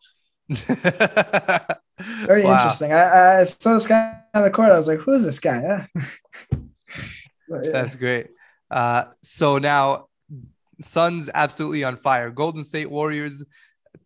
Very 2.25 2.43
wow. 2.43 2.53
interesting. 2.53 2.91
I, 2.93 3.41
I, 3.41 3.43
saw 3.43 3.73
this 3.73 3.85
guy 3.85 4.19
on 4.33 4.43
the 4.43 4.49
court. 4.49 4.71
I 4.71 4.77
was 4.77 4.87
like, 4.87 4.99
who 4.99 5.11
is 5.11 5.23
this 5.23 5.39
guy? 5.39 5.87
but, 6.49 7.65
yeah. 7.65 7.71
That's 7.71 7.95
great. 7.95 8.27
Uh, 8.71 9.05
so 9.21 9.59
now 9.59 10.07
Suns 10.81 11.29
absolutely 11.33 11.83
on 11.83 11.97
fire. 11.97 12.31
Golden 12.31 12.63
State 12.63 12.89
Warriors 12.89 13.43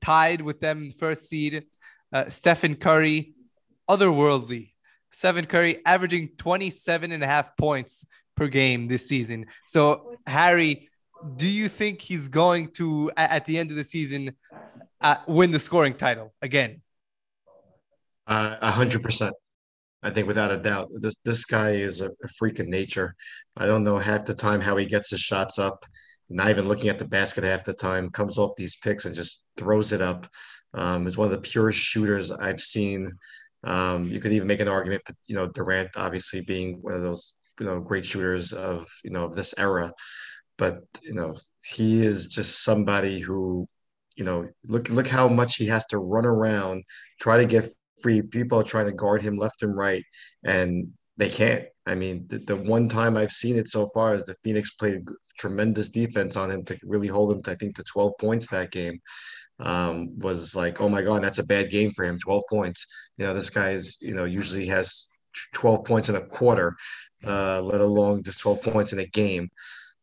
tied 0.02 0.42
with 0.42 0.60
them 0.60 0.92
first 0.92 1.30
seed. 1.30 1.64
Uh, 2.12 2.30
Stephen 2.30 2.76
Curry, 2.76 3.36
otherworldly. 3.90 4.72
Stephen 5.12 5.46
Curry 5.46 5.78
averaging 5.86 6.30
27 6.38 7.12
and 7.12 7.24
a 7.24 7.28
half 7.28 7.56
points 7.56 8.06
per 8.36 8.48
game 8.48 8.88
this 8.88 9.08
season. 9.08 9.46
So, 9.66 10.18
Harry, 10.28 10.90
do 11.36 11.48
you 11.48 11.70
think 11.70 12.02
he's 12.02 12.28
going 12.28 12.70
to, 12.72 13.12
at 13.16 13.46
the 13.46 13.58
end 13.58 13.72
of 13.72 13.78
the 13.78 13.84
season, 13.84 14.36
uh, 15.02 15.18
win 15.28 15.52
the 15.52 15.60
scoring 15.60 15.96
title 15.96 16.34
again? 16.42 16.82
Uh, 18.26 18.56
a 18.62 18.72
hundred 18.72 19.04
percent. 19.04 19.34
I 20.02 20.10
think 20.10 20.28
without 20.28 20.52
a 20.52 20.58
doubt, 20.58 20.90
this 21.00 21.16
this 21.24 21.46
guy 21.46 21.72
is 21.72 22.02
a, 22.02 22.10
a 22.10 22.28
freak 22.38 22.60
of 22.60 22.68
nature. 22.68 23.16
I 23.56 23.66
don't 23.66 23.84
know 23.84 23.98
half 23.98 24.26
the 24.26 24.34
time 24.34 24.62
how 24.62 24.78
he 24.78 24.86
gets 24.86 25.10
his 25.10 25.20
shots 25.20 25.60
up. 25.60 25.86
Not 26.30 26.50
even 26.50 26.68
looking 26.68 26.90
at 26.90 27.00
the 27.00 27.08
basket 27.08 27.44
half 27.44 27.64
the 27.64 27.74
time. 27.74 28.10
Comes 28.10 28.38
off 28.38 28.56
these 28.56 28.78
picks 28.78 29.06
and 29.06 29.16
just 29.16 29.44
throws 29.58 29.92
it 29.92 30.02
up. 30.02 30.28
Um, 30.74 31.06
is 31.06 31.18
one 31.18 31.26
of 31.26 31.32
the 31.32 31.38
purest 31.38 31.80
shooters 31.80 32.32
I've 32.32 32.60
seen. 32.60 33.12
Um, 33.64 34.10
you 34.10 34.20
could 34.20 34.34
even 34.34 34.48
make 34.48 34.60
an 34.60 34.68
argument 34.68 35.04
for 35.06 35.14
you 35.28 35.36
know 35.36 35.48
Durant 35.48 35.92
obviously 35.96 36.42
being 36.42 36.82
one 36.82 36.94
of 36.94 37.02
those 37.02 37.34
you 37.60 37.66
know 37.66 37.80
great 37.80 38.06
shooters 38.06 38.54
of 38.54 38.88
you 39.04 39.12
know 39.12 39.26
of 39.26 39.36
this 39.36 39.54
era. 39.58 39.94
But 40.58 40.84
you 41.02 41.14
know 41.14 41.36
he 41.66 42.06
is 42.06 42.28
just 42.28 42.64
somebody 42.64 43.20
who 43.20 43.68
you 44.16 44.24
know 44.24 44.48
look 44.66 44.90
look 44.90 45.08
how 45.08 45.28
much 45.28 45.56
he 45.56 45.68
has 45.68 45.86
to 45.88 45.98
run 45.98 46.26
around 46.26 46.84
try 47.20 47.38
to 47.38 47.46
get 47.46 47.66
free. 48.02 48.22
People 48.22 48.60
are 48.60 48.64
trying 48.64 48.86
to 48.86 48.94
guard 48.94 49.22
him 49.22 49.36
left 49.36 49.64
and 49.64 49.76
right 49.76 50.04
and 50.44 50.94
they 51.18 51.30
can't. 51.30 51.66
I 51.86 51.96
mean 51.96 52.26
the, 52.28 52.40
the 52.40 52.56
one 52.56 52.88
time 52.88 53.18
i've 53.18 53.32
seen 53.32 53.58
it 53.58 53.68
so 53.68 53.88
far 53.88 54.16
is 54.16 54.26
the 54.26 54.36
phoenix 54.36 54.72
played 54.72 55.02
tremendous 55.38 55.90
defense 55.90 56.38
on 56.38 56.50
him 56.50 56.64
to 56.66 56.78
really 56.84 57.08
hold 57.08 57.32
him 57.32 57.44
to 57.44 57.52
i 57.52 57.56
think 57.56 57.76
to 57.76 57.84
12 57.84 58.14
points 58.20 58.48
that 58.50 58.72
game. 58.72 59.00
Um, 59.60 60.18
was 60.18 60.56
like 60.56 60.82
oh 60.82 60.90
my 60.90 61.04
god 61.04 61.24
that's 61.24 61.38
a 61.40 61.46
bad 61.46 61.70
game 61.70 61.92
for 61.96 62.06
him 62.06 62.18
12 62.20 62.44
points. 62.50 62.88
You 63.18 63.26
know 63.26 63.34
this 63.34 63.50
guy 63.50 63.72
is 63.72 63.98
you 64.02 64.14
know 64.14 64.26
usually 64.26 64.66
has 64.68 65.10
12 65.54 65.86
points 65.86 66.10
in 66.10 66.16
a 66.16 66.26
quarter 66.26 66.76
uh, 67.26 67.62
let 67.62 67.82
alone 67.82 68.24
just 68.24 68.40
12 68.40 68.62
points 68.62 68.94
in 68.94 69.00
a 69.00 69.06
game. 69.06 69.50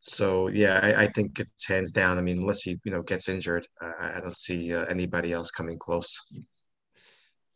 So 0.01 0.49
yeah, 0.49 0.81
I, 0.83 1.03
I, 1.03 1.07
think 1.09 1.39
it's 1.39 1.67
hands 1.67 1.93
down. 1.93 2.17
I 2.17 2.23
mean, 2.23 2.39
unless 2.39 2.63
he 2.63 2.81
you 2.85 2.91
know 2.91 3.03
gets 3.03 3.29
injured, 3.29 3.67
I, 3.83 4.15
I 4.17 4.21
don't 4.21 4.37
see 4.37 4.75
uh, 4.75 4.87
anybody 4.87 5.33
else 5.33 5.51
coming 5.51 5.79
close. 5.79 6.27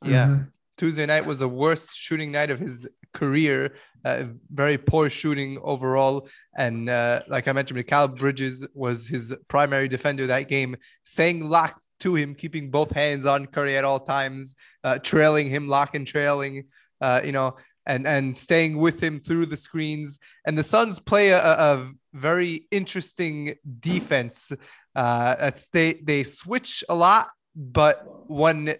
Yeah, 0.05 0.27
mm-hmm. 0.27 0.43
Tuesday 0.77 1.07
night 1.07 1.25
was 1.25 1.39
the 1.39 1.49
worst 1.49 1.97
shooting 1.97 2.33
night 2.33 2.51
of 2.51 2.61
his 2.61 2.87
career. 3.15 3.75
Uh, 4.05 4.25
very 4.53 4.77
poor 4.77 5.09
shooting 5.09 5.59
overall, 5.63 6.29
and 6.55 6.91
uh, 6.91 7.23
like 7.29 7.49
I 7.49 7.53
mentioned, 7.53 7.83
Mikal 7.83 8.15
Bridges 8.15 8.67
was 8.75 9.09
his 9.09 9.35
primary 9.49 9.89
defender 9.89 10.27
that 10.27 10.47
game, 10.47 10.77
staying 11.05 11.49
locked 11.49 11.87
to 12.01 12.15
him, 12.15 12.35
keeping 12.35 12.71
both 12.71 12.91
hands 12.91 13.25
on 13.25 13.47
Curry 13.47 13.79
at 13.79 13.85
all 13.85 14.01
times, 14.01 14.55
uh, 14.83 14.99
trailing 14.99 15.49
him, 15.49 15.67
lock 15.69 15.95
and 15.95 16.07
trailing. 16.07 16.65
Uh, 17.01 17.23
you 17.25 17.33
know, 17.33 17.57
and 17.87 18.07
and 18.07 18.37
staying 18.37 18.79
with 18.79 19.03
him 19.03 19.21
through 19.21 19.47
the 19.47 19.57
screens. 19.57 20.19
And 20.47 20.57
the 20.57 20.63
Suns 20.63 20.99
play 21.01 21.31
a, 21.31 21.39
a 21.41 21.93
very 22.13 22.67
interesting 22.71 23.57
defense. 23.81 24.53
Uh, 24.95 25.51
they 25.73 25.95
they 25.95 26.25
switch 26.25 26.85
a 26.89 26.95
lot, 26.95 27.29
but 27.55 28.05
when 28.29 28.75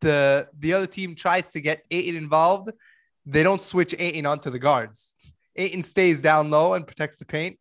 the 0.00 0.48
the 0.58 0.72
other 0.72 0.86
team 0.86 1.14
tries 1.14 1.52
to 1.52 1.60
get 1.60 1.84
Ayton 1.90 2.16
involved, 2.16 2.70
they 3.26 3.42
don't 3.42 3.62
switch 3.62 3.94
Ayton 3.98 4.26
onto 4.26 4.50
the 4.50 4.58
guards. 4.58 5.14
Ayton 5.56 5.82
stays 5.82 6.20
down 6.20 6.50
low 6.50 6.74
and 6.74 6.86
protects 6.86 7.18
the 7.18 7.26
paint. 7.26 7.58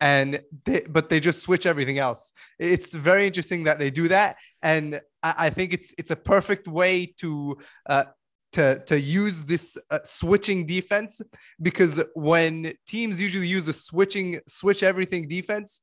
and 0.00 0.40
they, 0.64 0.82
but 0.88 1.08
they 1.08 1.20
just 1.20 1.42
switch 1.42 1.66
everything 1.66 1.98
else. 1.98 2.32
It's 2.58 2.94
very 2.94 3.26
interesting 3.26 3.64
that 3.64 3.78
they 3.78 3.90
do 3.90 4.08
that, 4.08 4.36
and 4.62 5.00
I, 5.22 5.34
I 5.46 5.50
think 5.50 5.72
it's 5.72 5.94
it's 5.98 6.10
a 6.10 6.16
perfect 6.16 6.68
way 6.68 7.06
to 7.18 7.58
uh, 7.86 8.04
to 8.52 8.82
to 8.86 8.98
use 8.98 9.44
this 9.44 9.76
uh, 9.90 9.98
switching 10.04 10.66
defense 10.66 11.20
because 11.60 12.02
when 12.14 12.72
teams 12.86 13.20
usually 13.20 13.46
use 13.46 13.68
a 13.68 13.72
switching 13.72 14.40
switch 14.46 14.82
everything 14.82 15.28
defense, 15.28 15.80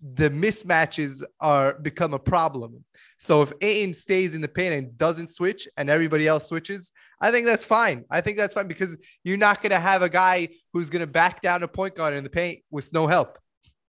the 0.00 0.30
mismatches 0.30 1.22
are 1.40 1.78
become 1.78 2.14
a 2.14 2.18
problem. 2.18 2.84
So 3.18 3.42
if 3.42 3.52
Ayton 3.60 3.94
stays 3.94 4.34
in 4.34 4.40
the 4.40 4.48
paint 4.48 4.74
and 4.74 4.98
doesn't 4.98 5.28
switch 5.28 5.68
and 5.76 5.88
everybody 5.88 6.26
else 6.26 6.48
switches, 6.48 6.90
I 7.20 7.30
think 7.30 7.46
that's 7.46 7.64
fine. 7.64 8.04
I 8.10 8.20
think 8.20 8.36
that's 8.36 8.52
fine 8.52 8.66
because 8.66 8.98
you're 9.22 9.36
not 9.36 9.62
going 9.62 9.70
to 9.70 9.78
have 9.78 10.02
a 10.02 10.08
guy 10.08 10.48
who's 10.72 10.90
going 10.90 11.00
to 11.00 11.06
back 11.06 11.40
down 11.40 11.62
a 11.62 11.68
point 11.68 11.94
guard 11.94 12.14
in 12.14 12.24
the 12.24 12.30
paint 12.30 12.64
with 12.70 12.92
no 12.92 13.06
help 13.06 13.38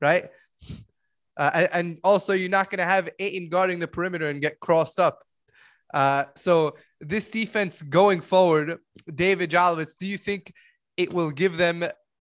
right? 0.01 0.31
Uh, 1.37 1.67
and 1.73 1.99
also, 2.03 2.33
you're 2.33 2.49
not 2.49 2.71
going 2.71 2.79
to 2.79 2.85
have 2.85 3.11
Ayton 3.19 3.49
guarding 3.49 3.79
the 3.79 3.89
perimeter 3.89 4.29
and 4.29 4.41
get 4.41 4.59
crossed 4.59 4.99
up. 4.99 5.23
Uh, 5.93 6.25
so 6.35 6.77
this 7.01 7.31
defense 7.31 7.83
going 7.83 8.21
forward, 8.21 8.79
David 9.13 9.51
Jolovitz, 9.51 9.97
do 9.97 10.07
you 10.07 10.19
think 10.19 10.53
it 10.97 11.13
will 11.13 11.31
give 11.31 11.57
them 11.57 11.85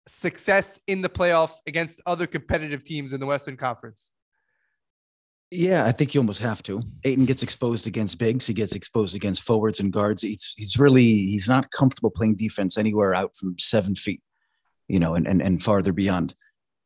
success 0.07 0.79
in 0.87 1.01
the 1.01 1.09
playoffs 1.09 1.57
against 1.67 2.01
other 2.05 2.27
competitive 2.27 2.83
teams 2.83 3.13
in 3.13 3.19
the 3.19 3.25
Western 3.25 3.57
Conference? 3.57 4.11
Yeah, 5.51 5.85
I 5.85 5.91
think 5.91 6.13
you 6.13 6.21
almost 6.21 6.41
have 6.41 6.63
to. 6.63 6.81
Ayton 7.03 7.25
gets 7.25 7.43
exposed 7.43 7.85
against 7.85 8.17
bigs. 8.17 8.47
He 8.47 8.53
gets 8.53 8.73
exposed 8.73 9.15
against 9.17 9.43
forwards 9.43 9.81
and 9.81 9.91
guards. 9.91 10.21
He's 10.21 10.53
he's 10.55 10.79
really 10.79 11.03
he's 11.03 11.49
not 11.49 11.71
comfortable 11.71 12.09
playing 12.09 12.37
defense 12.37 12.77
anywhere 12.77 13.13
out 13.13 13.35
from 13.35 13.59
seven 13.59 13.95
feet, 13.95 14.21
you 14.87 14.97
know, 14.97 15.15
and 15.15 15.27
and, 15.27 15.41
and 15.41 15.61
farther 15.61 15.91
beyond. 15.91 16.35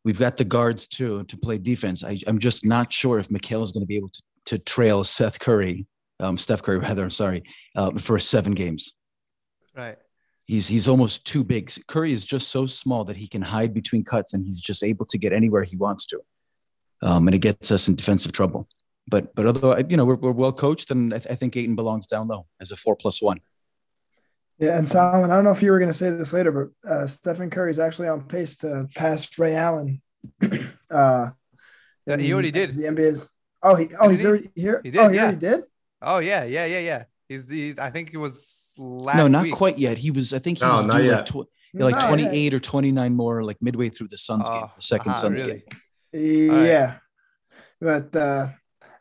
We've 0.03 0.17
got 0.17 0.38
the 0.38 0.46
guards 0.46 0.88
too 0.88 1.25
to 1.25 1.38
play 1.38 1.60
defense. 1.60 2.03
I, 2.03 2.20
am 2.25 2.39
just 2.39 2.65
not 2.65 2.91
sure 2.91 3.20
if 3.20 3.29
Mikal 3.29 3.62
is 3.62 3.72
going 3.72 3.82
to 3.82 3.88
be 3.88 3.98
able 3.98 4.10
to, 4.10 4.22
to 4.46 4.60
trail 4.60 5.03
Seth 5.03 5.39
Curry, 5.39 5.86
um, 6.19 6.38
Steph 6.38 6.62
Curry 6.62 6.77
rather. 6.79 7.03
I'm 7.03 7.10
sorry, 7.10 7.43
uh, 7.75 7.91
for 7.98 8.19
seven 8.19 8.53
games. 8.53 8.93
Right. 9.75 9.98
He's 10.45 10.67
he's 10.67 10.88
almost 10.88 11.25
too 11.25 11.43
big. 11.43 11.72
Curry 11.88 12.13
is 12.13 12.25
just 12.25 12.50
so 12.50 12.67
small 12.67 13.03
that 13.05 13.17
he 13.17 13.27
can 13.27 13.41
hide 13.41 13.74
between 13.74 14.03
cuts 14.03 14.34
and 14.34 14.45
he's 14.45 14.62
just 14.62 14.84
able 14.84 15.05
to 15.07 15.17
get 15.17 15.34
anywhere 15.34 15.63
he 15.63 15.75
wants 15.75 16.05
to, 16.07 16.22
um, 17.01 17.27
and 17.27 17.36
it 17.36 17.39
gets 17.39 17.72
us 17.72 17.88
in 17.88 17.95
defensive 17.95 18.31
trouble. 18.31 18.67
But 19.07 19.34
but 19.34 19.48
although 19.48 19.77
you 19.89 19.98
know 19.98 20.05
we're, 20.05 20.15
we're 20.15 20.31
well 20.31 20.53
coached, 20.53 20.91
and 20.91 21.13
I, 21.13 21.17
th- 21.17 21.31
I 21.31 21.36
think 21.36 21.57
Ayton 21.57 21.75
belongs 21.75 22.05
down 22.05 22.27
low 22.27 22.45
as 22.62 22.72
a 22.72 22.75
four 22.75 22.95
plus 22.95 23.22
one. 23.22 23.39
Yeah, 24.60 24.77
and 24.77 24.88
Solomon, 24.88 25.31
I 25.31 25.36
don't 25.36 25.43
know 25.43 25.51
if 25.51 25.62
you 25.62 25.72
were 25.72 25.79
going 25.79 25.91
to 25.91 25.98
say 25.98 26.12
this 26.12 26.31
later, 26.31 26.72
but 26.86 26.89
uh, 26.89 27.07
Stephen 27.07 27.50
Curry 27.50 27.72
is 27.72 27.79
actually 27.79 28.07
on 28.07 28.22
pace 28.24 28.55
to 28.57 28.88
pass 28.95 29.38
Ray 29.38 29.55
Allen. 29.55 30.01
uh, 30.89 31.31
yeah, 32.05 32.17
he 32.17 32.31
already 32.31 32.51
did. 32.51 32.69
The 32.69 32.84
NBA's. 32.84 33.27
Oh, 33.62 33.75
he. 33.75 33.89
Oh, 34.00 34.10
he's 34.10 34.22
he? 34.22 34.27
already 34.27 34.50
here. 34.55 34.81
He 34.84 34.91
did. 34.91 35.01
Oh, 35.01 35.10
he 35.10 35.15
yeah. 35.15 35.24
already 35.24 35.39
did. 35.39 35.63
Oh 36.02 36.20
yeah, 36.20 36.44
yeah, 36.44 36.66
yeah, 36.66 36.80
yeah. 36.80 37.04
He's 37.28 37.48
the. 37.48 37.75
I 37.80 37.90
think 37.90 38.14
it 38.14 38.18
was 38.18 38.74
last. 38.78 39.18
No, 39.18 39.28
not 39.28 39.44
week. 39.44 39.54
quite 39.54 39.78
yet. 39.78 39.98
He 39.98 40.12
was. 40.12 40.34
I 40.34 40.40
think 40.40 40.60
he 40.60 40.66
no, 40.66 40.72
was 40.72 40.84
due 40.84 41.12
like, 41.12 41.25
tw- 41.25 41.50
like 41.74 42.08
28 42.08 42.52
yeah. 42.52 42.56
or 42.56 42.60
29 42.60 43.14
more, 43.14 43.44
like 43.44 43.58
midway 43.62 43.90
through 43.90 44.08
the 44.08 44.18
Suns 44.18 44.48
oh, 44.50 44.54
game, 44.54 44.70
the 44.75 44.82
2nd 44.82 45.00
uh-huh, 45.00 45.14
Suns 45.14 45.42
really? 45.42 45.64
game. 46.14 46.66
Yeah, 46.66 46.98
right. 47.82 48.12
but 48.12 48.16
uh, 48.20 48.48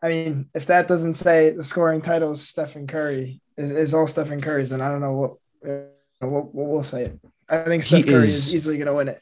I 0.03 0.09
mean, 0.09 0.51
if 0.55 0.67
that 0.67 0.89
doesn't 0.89 1.15
say 1.15 1.51
the 1.51 1.65
scoring 1.65 2.03
title 2.03 2.33
is 2.33 2.47
Stephen 2.47 2.87
Curry 2.87 3.41
is, 3.57 3.71
is 3.71 3.95
all 3.95 4.07
Stephen 4.07 4.41
Curry's, 4.41 4.71
then 4.71 4.81
I 4.81 4.89
don't 4.89 5.01
know 5.01 5.13
what 5.13 5.37
we'll, 6.21 6.51
we'll 6.53 6.83
say 6.83 7.05
it. 7.05 7.21
I 7.49 7.65
think 7.65 7.83
Steph 7.83 8.05
he 8.05 8.05
Curry 8.05 8.25
is, 8.25 8.49
is 8.49 8.55
easily 8.55 8.77
going 8.77 8.89
to 8.89 8.95
win 8.95 9.09
it. 9.09 9.21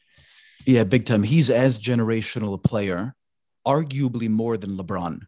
Yeah, 0.65 0.83
big 0.83 1.05
time. 1.05 1.23
He's 1.23 1.49
as 1.49 1.79
generational 1.79 2.53
a 2.53 2.57
player, 2.57 3.15
arguably 3.67 4.29
more 4.29 4.57
than 4.57 4.77
LeBron, 4.77 5.21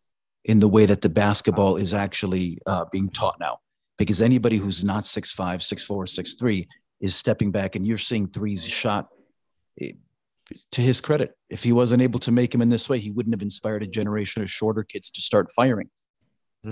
in 0.46 0.60
the 0.60 0.68
way 0.68 0.86
that 0.86 1.02
the 1.02 1.10
basketball 1.10 1.76
is 1.76 1.94
actually 1.94 2.60
uh, 2.66 2.86
being 2.92 3.10
taught 3.10 3.38
now. 3.40 3.60
Because 3.98 4.22
anybody 4.22 4.58
who's 4.58 4.84
not 4.84 5.04
6'5, 5.04 5.36
6'4, 5.36 6.40
6'3 6.40 6.68
is 7.02 7.16
stepping 7.16 7.52
back, 7.52 7.76
and 7.76 7.86
you're 7.86 7.98
seeing 7.98 8.28
threes 8.28 8.68
shot. 8.68 9.08
Eh, 9.82 9.92
to 10.72 10.82
his 10.82 11.02
credit, 11.02 11.36
if 11.50 11.64
he 11.64 11.72
wasn't 11.72 12.02
able 12.02 12.20
to 12.20 12.32
make 12.32 12.54
him 12.54 12.62
in 12.62 12.70
this 12.70 12.88
way, 12.88 13.00
he 13.00 13.10
wouldn't 13.10 13.34
have 13.34 13.42
inspired 13.42 13.82
a 13.82 13.88
generation 13.88 14.44
of 14.44 14.52
shorter 14.52 14.84
kids 14.84 15.10
to 15.10 15.22
start 15.22 15.52
firing. 15.52 15.90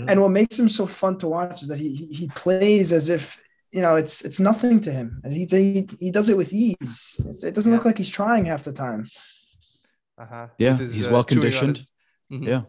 And 0.08 0.22
what 0.22 0.30
makes 0.32 0.58
him 0.58 0.70
so 0.70 0.88
fun 0.88 1.20
to 1.20 1.28
watch 1.28 1.62
is 1.62 1.68
that 1.68 1.80
he 1.80 1.94
he 1.96 2.28
plays 2.30 2.92
as 2.92 3.10
if 3.10 3.40
you 3.72 3.82
know, 3.82 3.96
it's 3.96 4.24
it's 4.24 4.40
nothing 4.40 4.80
to 4.82 4.92
him, 4.92 5.22
and 5.24 5.34
he 5.34 5.48
he, 5.50 5.88
he 6.00 6.12
does 6.12 6.30
it 6.30 6.38
with 6.38 6.54
ease. 6.54 7.20
It, 7.26 7.44
it 7.44 7.54
doesn't 7.56 7.72
yeah. 7.72 7.78
look 7.78 7.86
like 7.86 7.98
he's 7.98 8.10
trying 8.10 8.46
half 8.46 8.64
the 8.64 8.72
time. 8.72 9.08
Uh-huh. 10.18 10.48
Yeah, 10.60 10.78
his, 10.78 10.94
he's 10.94 11.08
uh, 11.08 11.12
well 11.12 11.24
conditioned. 11.24 11.78
His... 11.78 11.92
Mm-hmm. 12.32 12.44
Yeah, 12.44 12.62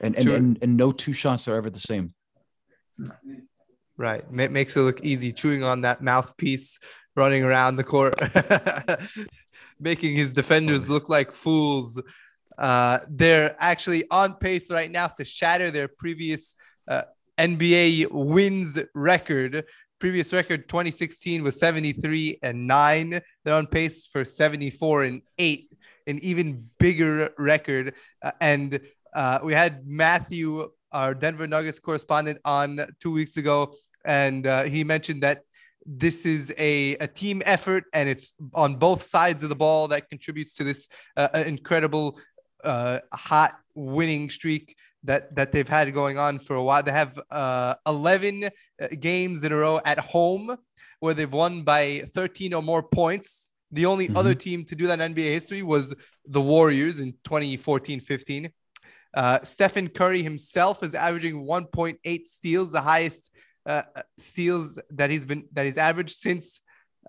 and 0.00 0.16
and, 0.16 0.28
and 0.28 0.58
and 0.62 0.76
no 0.76 0.92
two 0.92 1.12
shots 1.12 1.48
are 1.48 1.54
ever 1.54 1.70
the 1.70 1.80
same. 1.80 2.14
Right, 3.96 4.24
it 4.38 4.50
makes 4.50 4.76
it 4.76 4.80
look 4.80 5.04
easy. 5.04 5.32
Chewing 5.32 5.62
on 5.62 5.82
that 5.82 6.02
mouthpiece, 6.02 6.78
running 7.14 7.44
around 7.44 7.76
the 7.76 7.84
court, 7.84 8.14
making 9.80 10.16
his 10.16 10.32
defenders 10.32 10.88
look 10.88 11.08
like 11.08 11.32
fools. 11.32 12.00
Uh, 12.56 13.00
they're 13.08 13.56
actually 13.58 14.04
on 14.10 14.34
pace 14.34 14.70
right 14.70 14.90
now 14.90 15.06
to 15.06 15.24
shatter 15.24 15.70
their 15.70 15.88
previous 15.88 16.56
uh, 16.88 17.02
NBA 17.38 18.10
wins 18.10 18.78
record. 18.94 19.64
Previous 19.98 20.32
record 20.32 20.66
2016 20.68 21.42
was 21.42 21.58
73 21.58 22.38
and 22.42 22.66
9 22.66 23.20
they're 23.44 23.54
on 23.54 23.66
pace 23.66 24.06
for 24.06 24.24
74 24.24 25.04
and 25.04 25.22
8 25.38 25.70
an 26.06 26.18
even 26.22 26.68
bigger 26.78 27.30
record. 27.38 27.94
Uh, 28.22 28.32
and 28.40 28.80
uh, 29.14 29.38
we 29.42 29.52
had 29.52 29.86
matthew 29.86 30.70
our 30.92 31.14
denver 31.14 31.46
nuggets 31.46 31.78
correspondent 31.78 32.38
on 32.44 32.80
two 33.00 33.12
weeks 33.12 33.36
ago 33.36 33.74
and 34.04 34.46
uh, 34.46 34.62
he 34.62 34.84
mentioned 34.84 35.22
that 35.22 35.42
this 35.86 36.26
is 36.26 36.52
a, 36.58 36.92
a 36.96 37.06
team 37.06 37.42
effort 37.46 37.84
and 37.92 38.08
it's 38.08 38.34
on 38.54 38.76
both 38.76 39.02
sides 39.02 39.42
of 39.42 39.48
the 39.48 39.56
ball 39.56 39.88
that 39.88 40.08
contributes 40.08 40.54
to 40.54 40.64
this 40.64 40.88
uh, 41.16 41.28
incredible 41.46 42.18
uh, 42.64 43.00
hot 43.12 43.56
winning 43.74 44.28
streak 44.28 44.76
that 45.04 45.34
that 45.34 45.52
they've 45.52 45.68
had 45.68 45.92
going 45.94 46.18
on 46.18 46.38
for 46.38 46.56
a 46.56 46.62
while. 46.62 46.82
They 46.82 46.92
have 46.92 47.18
uh, 47.30 47.74
11 47.86 48.44
uh, 48.44 48.86
games 48.98 49.44
in 49.44 49.52
a 49.52 49.56
row 49.56 49.80
at 49.84 49.98
home 49.98 50.56
where 51.00 51.14
they've 51.14 51.32
won 51.32 51.62
by 51.62 52.02
13 52.14 52.52
or 52.52 52.62
more 52.62 52.82
points. 52.82 53.50
The 53.72 53.86
only 53.86 54.08
mm-hmm. 54.08 54.16
other 54.16 54.34
team 54.34 54.64
to 54.66 54.74
do 54.74 54.86
that 54.88 55.00
in 55.00 55.14
NBA 55.14 55.32
history 55.32 55.62
was 55.62 55.94
the 56.26 56.40
Warriors 56.40 57.00
in 57.00 57.14
2014-15. 57.24 58.50
Uh, 59.12 59.40
Stephen 59.42 59.88
Curry 59.88 60.22
himself 60.22 60.82
is 60.82 60.94
averaging 60.94 61.44
1.8 61.44 62.24
steals, 62.24 62.72
the 62.72 62.80
highest 62.80 63.30
uh, 63.66 63.82
steals 64.18 64.78
that 64.90 65.10
he's 65.10 65.24
been 65.24 65.46
that 65.52 65.64
he's 65.64 65.78
averaged 65.78 66.16
since 66.16 66.60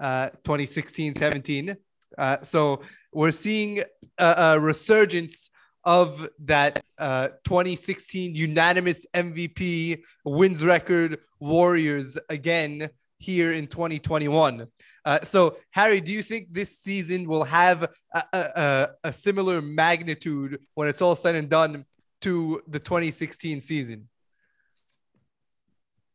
2016-17. 0.01 1.69
Uh, 1.69 1.75
uh, 2.17 2.41
so 2.41 2.81
we're 3.13 3.31
seeing 3.31 3.83
a, 4.17 4.33
a 4.37 4.59
resurgence 4.59 5.49
of 5.83 6.29
that 6.39 6.83
uh, 6.97 7.29
2016 7.43 8.35
unanimous 8.35 9.05
MVP 9.13 10.01
wins 10.23 10.63
record 10.63 11.19
Warriors 11.39 12.17
again 12.29 12.89
here 13.17 13.51
in 13.51 13.67
2021. 13.67 14.67
Uh, 15.03 15.19
so, 15.23 15.57
Harry, 15.71 15.99
do 15.99 16.11
you 16.11 16.21
think 16.21 16.53
this 16.53 16.77
season 16.77 17.27
will 17.27 17.43
have 17.43 17.89
a, 18.13 18.23
a, 18.33 18.87
a, 19.05 19.13
similar 19.13 19.61
magnitude 19.61 20.59
when 20.75 20.87
it's 20.87 21.01
all 21.01 21.15
said 21.15 21.35
and 21.35 21.49
done 21.49 21.85
to 22.21 22.61
the 22.67 22.77
2016 22.77 23.61
season? 23.61 24.07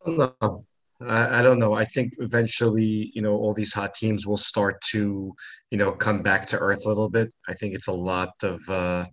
No, 0.07 0.64
I, 1.00 1.40
I 1.40 1.43
don't 1.43 1.59
know. 1.59 1.75
I 1.75 1.85
think 1.85 2.12
eventually, 2.19 3.11
you 3.12 3.23
know, 3.23 3.35
all 3.35 3.52
these 3.52 3.73
hot 3.73 3.95
teams 3.95 4.26
will 4.26 4.37
start 4.37 4.81
to, 4.93 5.35
you 5.71 5.78
know, 5.78 5.90
come 5.93 6.23
back 6.23 6.47
to 6.47 6.59
earth 6.59 6.85
a 6.87 6.88
little 6.88 7.11
bit. 7.11 7.33
I 7.49 7.55
think 7.55 7.75
it's 7.75 7.88
a 7.88 7.93
lot 7.93 8.35
of, 8.43 8.61
uh, 8.69 9.05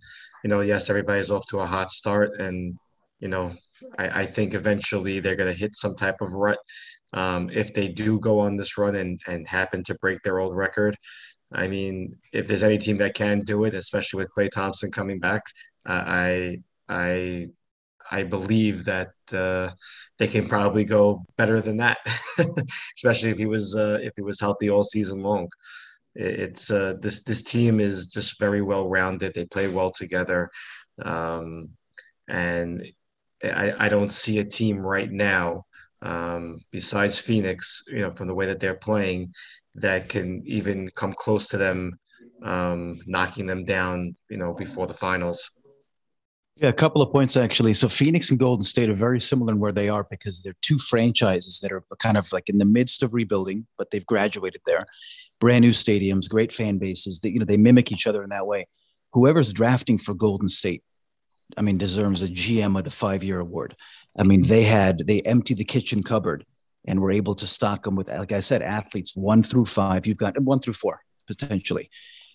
you 0.44 0.50
know, 0.50 0.60
yes, 0.60 0.88
everybody's 0.88 1.30
off 1.30 1.46
to 1.46 1.58
a 1.58 1.66
hot 1.66 1.90
start, 1.90 2.38
and 2.38 2.78
you 3.18 3.28
know, 3.28 3.54
I, 3.98 4.20
I 4.20 4.26
think 4.26 4.54
eventually 4.54 5.18
they're 5.20 5.36
going 5.36 5.52
to 5.52 5.58
hit 5.58 5.74
some 5.74 5.94
type 5.94 6.16
of 6.20 6.32
rut. 6.34 6.58
Um, 7.14 7.50
if 7.52 7.72
they 7.74 7.88
do 7.88 8.20
go 8.20 8.40
on 8.40 8.56
this 8.56 8.76
run 8.78 8.96
and 8.96 9.20
and 9.26 9.46
happen 9.48 9.82
to 9.84 9.94
break 9.96 10.22
their 10.22 10.40
old 10.40 10.56
record, 10.56 10.96
I 11.52 11.68
mean, 11.68 12.16
if 12.32 12.46
there's 12.48 12.62
any 12.64 12.78
team 12.78 12.96
that 12.98 13.14
can 13.14 13.42
do 13.42 13.64
it, 13.64 13.74
especially 13.74 14.18
with 14.18 14.32
Klay 14.36 14.50
Thompson 14.50 14.90
coming 14.90 15.20
back, 15.20 15.42
uh, 15.86 16.04
I 16.06 16.58
I 16.88 17.48
I 18.10 18.24
believe 18.24 18.84
that 18.86 19.12
uh, 19.32 19.70
they 20.18 20.28
can 20.28 20.48
probably 20.48 20.84
go 20.84 21.24
better 21.36 21.60
than 21.60 21.78
that, 21.78 21.98
especially 22.96 23.30
if 23.30 23.38
he 23.38 23.46
was 23.46 23.74
uh, 23.76 23.98
if 24.02 24.14
he 24.16 24.22
was 24.22 24.40
healthy 24.40 24.70
all 24.70 24.82
season 24.82 25.22
long 25.22 25.48
it's 26.14 26.70
uh, 26.70 26.94
this 27.00 27.22
this 27.24 27.42
team 27.42 27.80
is 27.80 28.06
just 28.06 28.38
very 28.38 28.62
well 28.62 28.88
rounded. 28.88 29.34
They 29.34 29.46
play 29.46 29.68
well 29.68 29.90
together, 29.90 30.50
um, 31.02 31.70
and 32.28 32.86
I, 33.42 33.86
I 33.86 33.88
don't 33.88 34.12
see 34.12 34.38
a 34.38 34.44
team 34.44 34.78
right 34.78 35.10
now 35.10 35.64
um, 36.04 36.60
besides 36.70 37.18
Phoenix, 37.18 37.82
you 37.88 38.00
know, 38.00 38.10
from 38.10 38.28
the 38.28 38.34
way 38.34 38.46
that 38.46 38.60
they're 38.60 38.74
playing, 38.74 39.32
that 39.74 40.08
can 40.08 40.42
even 40.46 40.88
come 40.94 41.12
close 41.12 41.48
to 41.48 41.56
them 41.56 41.98
um, 42.42 42.98
knocking 43.06 43.46
them 43.46 43.64
down, 43.64 44.14
you 44.28 44.36
know, 44.36 44.52
before 44.52 44.86
the 44.86 44.94
finals. 44.94 45.50
Yeah, 46.56 46.68
a 46.68 46.72
couple 46.72 47.02
of 47.02 47.10
points 47.10 47.36
actually. 47.36 47.72
So 47.72 47.88
Phoenix 47.88 48.30
and 48.30 48.38
Golden 48.38 48.62
State 48.62 48.88
are 48.88 48.94
very 48.94 49.18
similar 49.18 49.52
in 49.52 49.58
where 49.58 49.72
they 49.72 49.88
are 49.88 50.06
because 50.08 50.40
they're 50.40 50.54
two 50.62 50.78
franchises 50.78 51.58
that 51.60 51.72
are 51.72 51.82
kind 51.98 52.16
of 52.16 52.32
like 52.32 52.48
in 52.48 52.58
the 52.58 52.64
midst 52.64 53.02
of 53.02 53.12
rebuilding, 53.12 53.66
but 53.76 53.90
they've 53.90 54.06
graduated 54.06 54.60
there. 54.64 54.86
Brand 55.40 55.62
new 55.62 55.72
stadiums, 55.72 56.28
great 56.28 56.52
fan 56.52 56.78
bases. 56.78 57.18
That 57.20 57.32
you 57.32 57.40
know 57.40 57.44
they 57.44 57.56
mimic 57.56 57.90
each 57.90 58.06
other 58.06 58.22
in 58.22 58.30
that 58.30 58.46
way. 58.46 58.68
Whoever's 59.14 59.52
drafting 59.52 59.98
for 59.98 60.14
Golden 60.14 60.46
State, 60.46 60.84
I 61.56 61.62
mean, 61.62 61.76
deserves 61.76 62.22
a 62.22 62.28
GM 62.28 62.78
of 62.78 62.84
the 62.84 62.90
five 62.90 63.24
year 63.24 63.40
award. 63.40 63.74
I 64.18 64.22
mean, 64.22 64.42
they 64.42 64.62
had 64.62 65.06
they 65.06 65.20
emptied 65.22 65.58
the 65.58 65.64
kitchen 65.64 66.02
cupboard 66.02 66.44
and 66.86 67.00
were 67.00 67.10
able 67.10 67.34
to 67.36 67.46
stock 67.46 67.84
them 67.84 67.96
with, 67.96 68.08
like 68.08 68.32
I 68.32 68.40
said, 68.40 68.62
athletes 68.62 69.16
one 69.16 69.42
through 69.42 69.66
five. 69.66 70.06
You've 70.06 70.18
got 70.18 70.38
one 70.40 70.60
through 70.60 70.74
four 70.74 71.00
potentially 71.26 71.90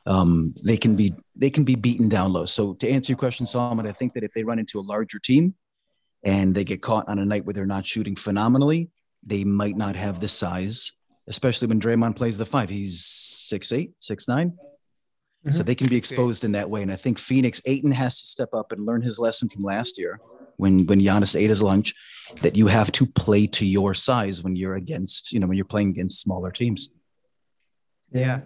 um, 0.05 0.53
they 0.63 0.77
can 0.77 0.95
be 0.95 1.13
they 1.35 1.49
can 1.49 1.63
be 1.63 1.75
beaten 1.75 2.09
down 2.09 2.33
low. 2.33 2.45
So 2.45 2.73
to 2.75 2.89
answer 2.89 3.11
your 3.11 3.17
question, 3.17 3.45
Solomon, 3.45 3.87
I 3.87 3.91
think 3.91 4.13
that 4.13 4.23
if 4.23 4.33
they 4.33 4.43
run 4.43 4.59
into 4.59 4.79
a 4.79 4.81
larger 4.81 5.19
team 5.19 5.55
and 6.23 6.53
they 6.53 6.63
get 6.63 6.81
caught 6.81 7.07
on 7.07 7.19
a 7.19 7.25
night 7.25 7.45
where 7.45 7.53
they're 7.53 7.65
not 7.65 7.85
shooting 7.85 8.15
phenomenally, 8.15 8.89
they 9.23 9.43
might 9.43 9.77
not 9.77 9.95
have 9.95 10.19
the 10.19 10.27
size, 10.27 10.93
especially 11.27 11.67
when 11.67 11.79
Draymond 11.79 12.15
plays 12.15 12.37
the 12.37 12.45
five. 12.45 12.69
He's 12.69 13.05
six 13.05 13.71
eight, 13.71 13.91
six 13.99 14.27
nine. 14.27 14.51
Mm-hmm. 14.51 15.51
So 15.51 15.63
they 15.63 15.75
can 15.75 15.87
be 15.87 15.95
exposed 15.95 16.43
in 16.43 16.51
that 16.53 16.69
way. 16.69 16.81
And 16.81 16.91
I 16.91 16.97
think 16.97 17.17
Phoenix 17.17 17.61
Ayton 17.65 17.93
has 17.93 18.19
to 18.19 18.27
step 18.27 18.49
up 18.53 18.71
and 18.71 18.85
learn 18.85 19.01
his 19.01 19.19
lesson 19.19 19.47
from 19.47 19.61
last 19.61 19.97
year 19.97 20.19
when 20.59 20.85
when 20.85 20.99
Giannis 20.99 21.39
ate 21.39 21.49
his 21.49 21.61
lunch, 21.61 21.95
that 22.41 22.57
you 22.57 22.67
have 22.67 22.91
to 22.91 23.05
play 23.05 23.47
to 23.47 23.65
your 23.65 23.93
size 23.93 24.43
when 24.43 24.55
you're 24.55 24.75
against, 24.75 25.31
you 25.31 25.39
know, 25.39 25.47
when 25.47 25.57
you're 25.57 25.65
playing 25.65 25.89
against 25.89 26.21
smaller 26.21 26.51
teams. 26.51 26.89
Yeah. 28.11 28.41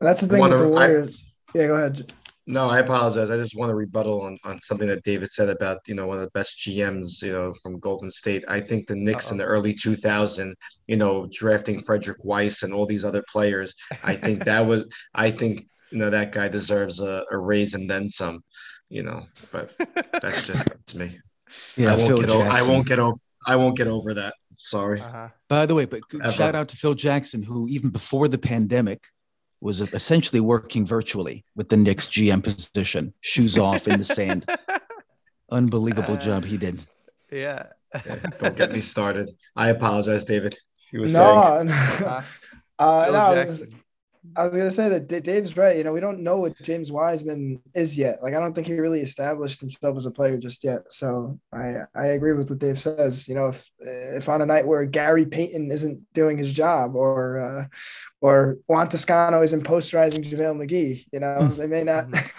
That's 0.00 0.20
the 0.20 0.28
thing 0.28 0.40
with 0.40 0.58
the 0.58 0.68
Warriors. 0.68 1.22
I, 1.54 1.58
yeah, 1.58 1.66
go 1.66 1.74
ahead. 1.74 2.12
No, 2.46 2.68
I 2.68 2.80
apologize. 2.80 3.30
I 3.30 3.38
just 3.38 3.56
want 3.56 3.70
to 3.70 3.74
rebuttal 3.74 4.20
on, 4.22 4.36
on 4.44 4.60
something 4.60 4.86
that 4.88 5.02
David 5.02 5.30
said 5.30 5.48
about, 5.48 5.78
you 5.86 5.94
know, 5.94 6.06
one 6.06 6.18
of 6.18 6.22
the 6.22 6.30
best 6.32 6.58
GMs, 6.58 7.22
you 7.22 7.32
know, 7.32 7.54
from 7.62 7.80
Golden 7.80 8.10
State. 8.10 8.44
I 8.46 8.60
think 8.60 8.86
the 8.86 8.96
Knicks 8.96 9.28
Uh-oh. 9.28 9.32
in 9.32 9.38
the 9.38 9.44
early 9.44 9.72
2000, 9.72 10.54
you 10.86 10.96
know, 10.96 11.26
drafting 11.32 11.80
Frederic 11.80 12.18
Weis 12.22 12.62
and 12.62 12.74
all 12.74 12.84
these 12.84 13.04
other 13.04 13.24
players, 13.32 13.74
I 14.02 14.14
think 14.14 14.44
that 14.44 14.66
was, 14.66 14.86
I 15.14 15.30
think, 15.30 15.66
you 15.90 15.98
know, 15.98 16.10
that 16.10 16.32
guy 16.32 16.48
deserves 16.48 17.00
a, 17.00 17.24
a 17.30 17.38
raise 17.38 17.74
and 17.74 17.88
then 17.88 18.10
some, 18.10 18.44
you 18.90 19.02
know, 19.02 19.24
but 19.50 19.72
that's 20.20 20.46
just 20.46 20.68
that's 20.68 20.94
me. 20.94 21.18
Yeah, 21.76 21.92
I 21.92 21.96
won't, 21.96 22.20
get 22.20 22.30
over, 22.30 22.48
I 22.48 22.62
won't 22.62 22.86
get 22.86 22.98
over 22.98 23.18
I 23.46 23.56
won't 23.56 23.76
get 23.76 23.86
over 23.86 24.14
that. 24.14 24.34
Sorry. 24.50 25.00
Uh-huh. 25.00 25.28
By 25.48 25.66
the 25.66 25.74
way, 25.74 25.84
but 25.84 26.00
shout 26.32 26.54
out 26.54 26.68
to 26.68 26.76
Phil 26.76 26.94
Jackson, 26.94 27.42
who 27.42 27.68
even 27.68 27.90
before 27.90 28.28
the 28.28 28.38
pandemic 28.38 29.04
was 29.60 29.80
essentially 29.80 30.40
working 30.40 30.84
virtually 30.86 31.44
with 31.54 31.68
the 31.68 31.76
Knicks 31.76 32.06
GM 32.06 32.42
position, 32.42 33.14
shoes 33.20 33.58
off 33.58 33.88
in 33.88 33.98
the 33.98 34.04
sand. 34.04 34.46
Unbelievable 35.50 36.14
uh, 36.14 36.18
job 36.18 36.44
he 36.44 36.56
did. 36.56 36.84
Yeah. 37.30 37.66
yeah. 37.94 38.16
Don't 38.38 38.56
get 38.56 38.72
me 38.72 38.80
started. 38.80 39.30
I 39.56 39.70
apologize, 39.70 40.24
David. 40.24 40.56
He 40.90 40.98
was 40.98 41.14
no, 41.14 41.66
saying. 41.66 41.66
no. 41.68 42.20
Uh, 42.78 43.08
no, 43.10 43.56
I 44.36 44.46
was 44.46 44.56
gonna 44.56 44.70
say 44.70 44.88
that 44.88 45.24
Dave's 45.24 45.56
right. 45.56 45.76
You 45.76 45.84
know, 45.84 45.92
we 45.92 46.00
don't 46.00 46.20
know 46.20 46.38
what 46.38 46.60
James 46.62 46.90
Wiseman 46.90 47.60
is 47.74 47.96
yet. 47.96 48.22
Like, 48.22 48.34
I 48.34 48.40
don't 48.40 48.54
think 48.54 48.66
he 48.66 48.78
really 48.78 49.00
established 49.00 49.60
himself 49.60 49.96
as 49.96 50.06
a 50.06 50.10
player 50.10 50.38
just 50.38 50.64
yet. 50.64 50.92
So 50.92 51.38
I 51.52 51.82
I 51.94 52.06
agree 52.06 52.32
with 52.32 52.50
what 52.50 52.58
Dave 52.58 52.78
says. 52.78 53.28
You 53.28 53.34
know, 53.34 53.48
if 53.48 53.70
if 53.78 54.28
on 54.28 54.42
a 54.42 54.46
night 54.46 54.66
where 54.66 54.84
Gary 54.86 55.26
Payton 55.26 55.70
isn't 55.70 56.12
doing 56.14 56.38
his 56.38 56.52
job, 56.52 56.96
or 56.96 57.38
uh, 57.38 57.64
or 58.20 58.58
Juan 58.66 58.88
Toscano 58.88 59.42
isn't 59.42 59.64
posterizing 59.64 60.24
JaVale 60.24 60.66
McGee, 60.66 61.06
you 61.12 61.20
know, 61.20 61.46
hmm. 61.46 61.56
they 61.60 61.66
may 61.66 61.84
not 61.84 62.10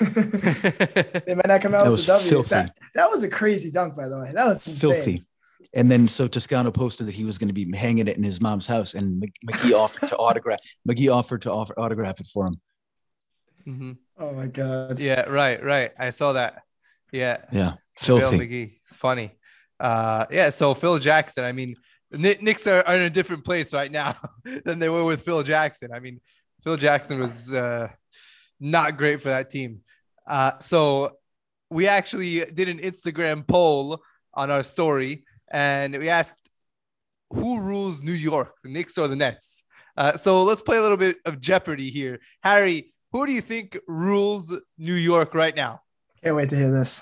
they 1.26 1.36
may 1.36 1.44
not 1.46 1.62
come 1.62 1.76
out 1.76 1.84
that 1.84 1.92
with 1.92 2.06
the 2.06 2.14
W. 2.30 2.44
That, 2.44 2.76
that 2.96 3.12
was 3.12 3.24
a 3.24 3.30
crazy 3.30 3.72
dunk, 3.72 3.96
by 3.96 4.08
the 4.08 4.20
way. 4.20 4.32
That 4.34 4.48
was 4.48 4.58
insane. 4.66 4.92
filthy. 4.92 5.26
And 5.76 5.92
then 5.92 6.08
so 6.08 6.28
Toscano 6.28 6.72
posted 6.72 7.06
that 7.08 7.14
he 7.14 7.26
was 7.26 7.38
going 7.38 7.50
to 7.50 7.54
be 7.54 7.70
hanging 7.76 8.08
it 8.08 8.16
in 8.16 8.24
his 8.24 8.40
mom's 8.40 8.66
house, 8.66 8.94
and 8.94 9.22
McGee 9.46 9.74
offered 9.74 10.08
to 10.08 10.18
autograph. 10.18 10.60
McGee 10.90 11.14
offered 11.14 11.42
to 11.42 11.52
offer 11.52 11.78
autograph 11.78 12.22
it 12.22 12.28
for 12.28 12.48
him. 12.48 12.62
Mm-hmm. 13.68 13.92
Oh 14.18 14.32
my 14.32 14.48
god! 14.48 15.00
Yeah, 15.00 15.22
right, 15.22 15.62
right. 15.62 15.92
I 16.00 16.12
saw 16.12 16.34
that. 16.34 16.64
Yeah, 17.12 17.42
yeah, 17.52 17.74
filthy. 17.98 18.40
McGee. 18.40 18.78
It's 18.82 18.96
funny. 18.96 19.38
Uh, 19.78 20.26
yeah. 20.32 20.50
So 20.50 20.74
Phil 20.74 20.98
Jackson. 20.98 21.44
I 21.44 21.52
mean, 21.52 21.76
Knicks 22.12 22.68
are, 22.68 22.82
are 22.88 22.96
in 22.96 23.02
a 23.02 23.10
different 23.10 23.44
place 23.44 23.74
right 23.74 23.92
now 23.92 24.16
than 24.64 24.80
they 24.80 24.88
were 24.88 25.04
with 25.04 25.24
Phil 25.24 25.44
Jackson. 25.44 25.90
I 25.94 26.00
mean, 26.00 26.22
Phil 26.64 26.78
Jackson 26.78 27.20
was 27.20 27.54
uh, 27.54 27.90
not 28.62 28.98
great 28.98 29.22
for 29.22 29.30
that 29.30 29.50
team. 29.50 29.82
Uh, 30.26 30.54
so 30.60 31.18
we 31.70 31.88
actually 31.88 32.46
did 32.46 32.70
an 32.70 32.80
Instagram 32.80 33.46
poll 33.46 34.02
on 34.34 34.52
our 34.52 34.64
story 34.64 35.26
and 35.52 35.98
we 35.98 36.10
asked 36.10 36.36
who 37.32 37.60
rules 37.60 38.04
New 38.04 38.14
York, 38.14 38.54
the 38.64 38.70
Knicks 38.70 38.98
or 38.98 39.08
the 39.08 39.16
Nets. 39.16 39.64
Uh, 39.98 40.18
so 40.18 40.44
let's 40.44 40.62
play 40.62 40.78
a 40.78 40.82
little 40.82 40.98
bit 40.98 41.18
of 41.26 41.40
Jeopardy 41.40 41.90
here. 41.90 42.20
Harry, 42.44 42.94
who 43.12 43.26
do 43.26 43.32
you 43.32 43.42
think 43.42 43.78
rules 43.88 44.54
New 44.78 44.94
York 44.94 45.34
right 45.34 45.56
now? 45.56 45.82
Can't 46.24 46.36
wait 46.36 46.50
to 46.50 46.56
hear 46.56 46.72
this. 46.72 47.02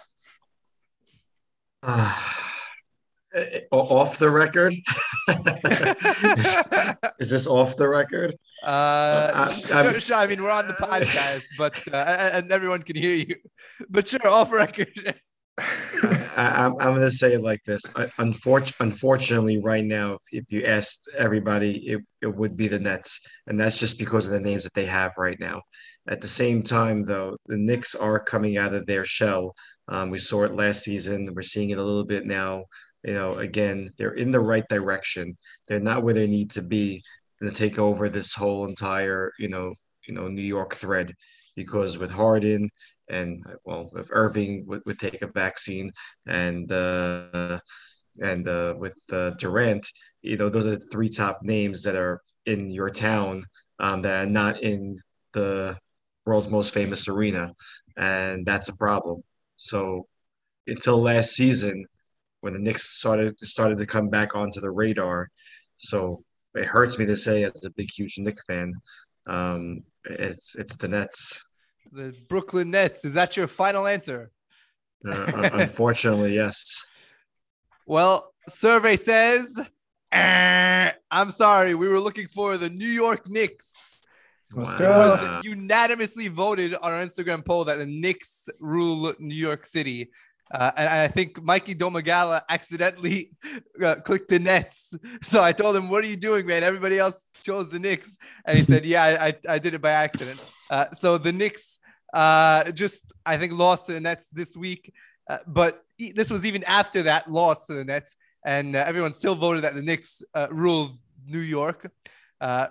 Uh, 3.35 3.59
off 3.71 4.19
the 4.19 4.29
record? 4.29 4.75
is, 5.27 6.57
is, 7.19 7.29
this 7.31 7.47
off 7.47 7.75
the 7.77 7.89
record? 7.89 8.31
Uh, 8.63 9.31
I, 9.73 9.97
sure, 9.97 10.17
I 10.17 10.27
mean, 10.27 10.43
we're 10.43 10.51
on 10.51 10.67
the 10.67 10.73
podcast, 10.73 11.41
but 11.57 11.81
uh, 11.91 11.97
and 11.97 12.51
everyone 12.51 12.83
can 12.83 12.95
hear 12.95 13.15
you. 13.15 13.37
But 13.89 14.07
sure, 14.07 14.27
off 14.27 14.51
record. 14.51 15.19
I, 15.59 16.65
am 16.65 16.75
going 16.77 17.01
to 17.01 17.11
say 17.11 17.33
it 17.33 17.41
like 17.41 17.63
this. 17.63 17.81
Unfortunately, 18.17 18.75
unfortunately, 18.79 19.57
right 19.59 19.85
now, 19.85 20.13
if, 20.13 20.21
if 20.31 20.51
you 20.51 20.65
asked 20.65 21.09
everybody, 21.15 21.87
it, 21.87 22.01
it 22.21 22.35
would 22.35 22.57
be 22.57 22.67
the 22.67 22.79
Nets. 22.79 23.21
And 23.47 23.59
that's 23.59 23.77
just 23.77 23.99
because 23.99 24.25
of 24.25 24.33
the 24.33 24.39
names 24.39 24.63
that 24.63 24.73
they 24.73 24.85
have 24.85 25.13
right 25.17 25.39
now. 25.39 25.61
At 26.07 26.21
the 26.21 26.27
same 26.27 26.63
time, 26.63 27.05
though, 27.05 27.37
the 27.45 27.57
Knicks 27.57 27.93
are 27.93 28.19
coming 28.19 28.57
out 28.57 28.73
of 28.73 28.85
their 28.87 29.05
shell. 29.05 29.53
Um, 29.87 30.09
we 30.09 30.17
saw 30.17 30.43
it 30.43 30.55
last 30.55 30.83
season. 30.83 31.29
We're 31.33 31.43
seeing 31.43 31.69
it 31.69 31.77
a 31.77 31.83
little 31.83 32.05
bit 32.05 32.25
now. 32.25 32.65
You 33.03 33.13
know, 33.13 33.35
again, 33.35 33.91
they're 33.97 34.15
in 34.15 34.31
the 34.31 34.39
right 34.39 34.67
direction. 34.69 35.35
They're 35.67 35.79
not 35.79 36.03
where 36.03 36.13
they 36.13 36.27
need 36.27 36.49
to 36.51 36.61
be 36.61 37.03
to 37.43 37.51
take 37.51 37.77
over 37.77 38.09
this 38.09 38.33
whole 38.33 38.65
entire, 38.65 39.31
you 39.37 39.49
know, 39.49 39.73
you 40.07 40.13
know, 40.13 40.27
New 40.29 40.41
York 40.41 40.73
thread 40.73 41.13
because 41.55 41.99
with 41.99 42.11
Harden 42.11 42.69
and 43.09 43.43
well, 43.65 43.89
if 43.95 44.07
Irving 44.11 44.65
would, 44.67 44.81
would 44.85 44.99
take 44.99 45.21
a 45.21 45.27
vaccine 45.27 45.91
and 46.27 46.71
uh, 46.71 47.59
and 48.21 48.47
uh, 48.47 48.75
with 48.77 48.95
uh, 49.11 49.31
Durant, 49.31 49.87
you 50.21 50.37
know, 50.37 50.49
those 50.49 50.65
are 50.65 50.77
the 50.77 50.87
three 50.91 51.09
top 51.09 51.39
names 51.41 51.83
that 51.83 51.95
are 51.95 52.21
in 52.45 52.69
your 52.69 52.89
town 52.89 53.43
um, 53.79 54.01
that 54.01 54.17
are 54.17 54.29
not 54.29 54.61
in 54.61 54.97
the 55.33 55.77
world's 56.25 56.49
most 56.49 56.73
famous 56.73 57.07
arena, 57.07 57.51
and 57.97 58.45
that's 58.45 58.69
a 58.69 58.77
problem. 58.77 59.23
So 59.55 60.07
until 60.67 61.01
last 61.01 61.31
season, 61.31 61.85
when 62.41 62.53
the 62.53 62.59
Knicks 62.59 62.97
started 62.97 63.39
started 63.39 63.77
to 63.79 63.85
come 63.85 64.09
back 64.09 64.35
onto 64.35 64.61
the 64.61 64.71
radar, 64.71 65.29
so 65.77 66.23
it 66.55 66.65
hurts 66.65 66.99
me 66.99 67.05
to 67.05 67.15
say 67.15 67.43
as 67.43 67.65
a 67.65 67.71
big 67.71 67.89
huge 67.91 68.17
Knicks 68.17 68.45
fan, 68.45 68.73
um, 69.27 69.83
it's 70.05 70.55
it's 70.55 70.75
the 70.75 70.87
Nets. 70.87 71.43
The 71.93 72.15
Brooklyn 72.27 72.71
Nets. 72.71 73.05
Is 73.05 73.13
that 73.13 73.37
your 73.37 73.47
final 73.47 73.85
answer? 73.85 74.31
Uh, 75.07 75.49
unfortunately, 75.53 76.33
yes. 76.43 76.87
Well, 77.85 78.33
survey 78.49 78.95
says, 78.95 79.59
eh, 80.11 80.91
I'm 81.11 81.29
sorry. 81.31 81.75
We 81.75 81.87
were 81.87 81.99
looking 81.99 82.27
for 82.27 82.57
the 82.57 82.69
New 82.69 82.87
York 82.87 83.29
Knicks. 83.29 83.71
Wow. 84.53 84.63
It 84.63 84.81
was 84.81 85.45
unanimously 85.45 86.29
voted 86.29 86.73
on 86.73 86.93
our 86.93 87.03
Instagram 87.03 87.45
poll 87.45 87.65
that 87.65 87.77
the 87.77 87.85
Knicks 87.85 88.49
rule 88.59 89.13
New 89.19 89.35
York 89.35 89.67
City. 89.67 90.09
Uh, 90.51 90.71
and 90.77 90.87
I 90.87 91.07
think 91.07 91.41
Mikey 91.41 91.75
Domagala 91.75 92.41
accidentally 92.49 93.31
uh, 93.83 93.95
clicked 93.95 94.29
the 94.29 94.39
Nets. 94.39 94.93
So 95.23 95.41
I 95.41 95.51
told 95.51 95.75
him, 95.75 95.89
"What 95.89 96.03
are 96.03 96.07
you 96.07 96.17
doing, 96.17 96.45
man? 96.45 96.63
Everybody 96.63 96.99
else 96.99 97.25
chose 97.43 97.71
the 97.71 97.79
Knicks." 97.79 98.17
And 98.45 98.57
he 98.57 98.63
said, 98.63 98.85
"Yeah, 98.85 99.03
I, 99.03 99.35
I 99.47 99.57
did 99.57 99.73
it 99.73 99.81
by 99.81 99.91
accident." 99.91 100.39
Uh, 100.69 100.91
so 100.91 101.17
the 101.17 101.31
Knicks 101.31 101.79
uh, 102.13 102.71
just 102.71 103.13
I 103.25 103.37
think 103.37 103.53
lost 103.53 103.87
to 103.87 103.93
the 103.93 103.99
Nets 103.99 104.29
this 104.29 104.55
week, 104.55 104.93
uh, 105.29 105.39
but 105.47 105.83
this 106.15 106.29
was 106.29 106.45
even 106.45 106.63
after 106.63 107.03
that 107.03 107.29
loss 107.29 107.67
to 107.67 107.73
the 107.73 107.83
Nets, 107.83 108.15
and 108.45 108.75
uh, 108.75 108.83
everyone 108.85 109.13
still 109.13 109.35
voted 109.35 109.63
that 109.63 109.75
the 109.75 109.81
Knicks 109.81 110.21
uh, 110.33 110.47
ruled 110.51 110.97
New 111.25 111.39
York. 111.39 111.91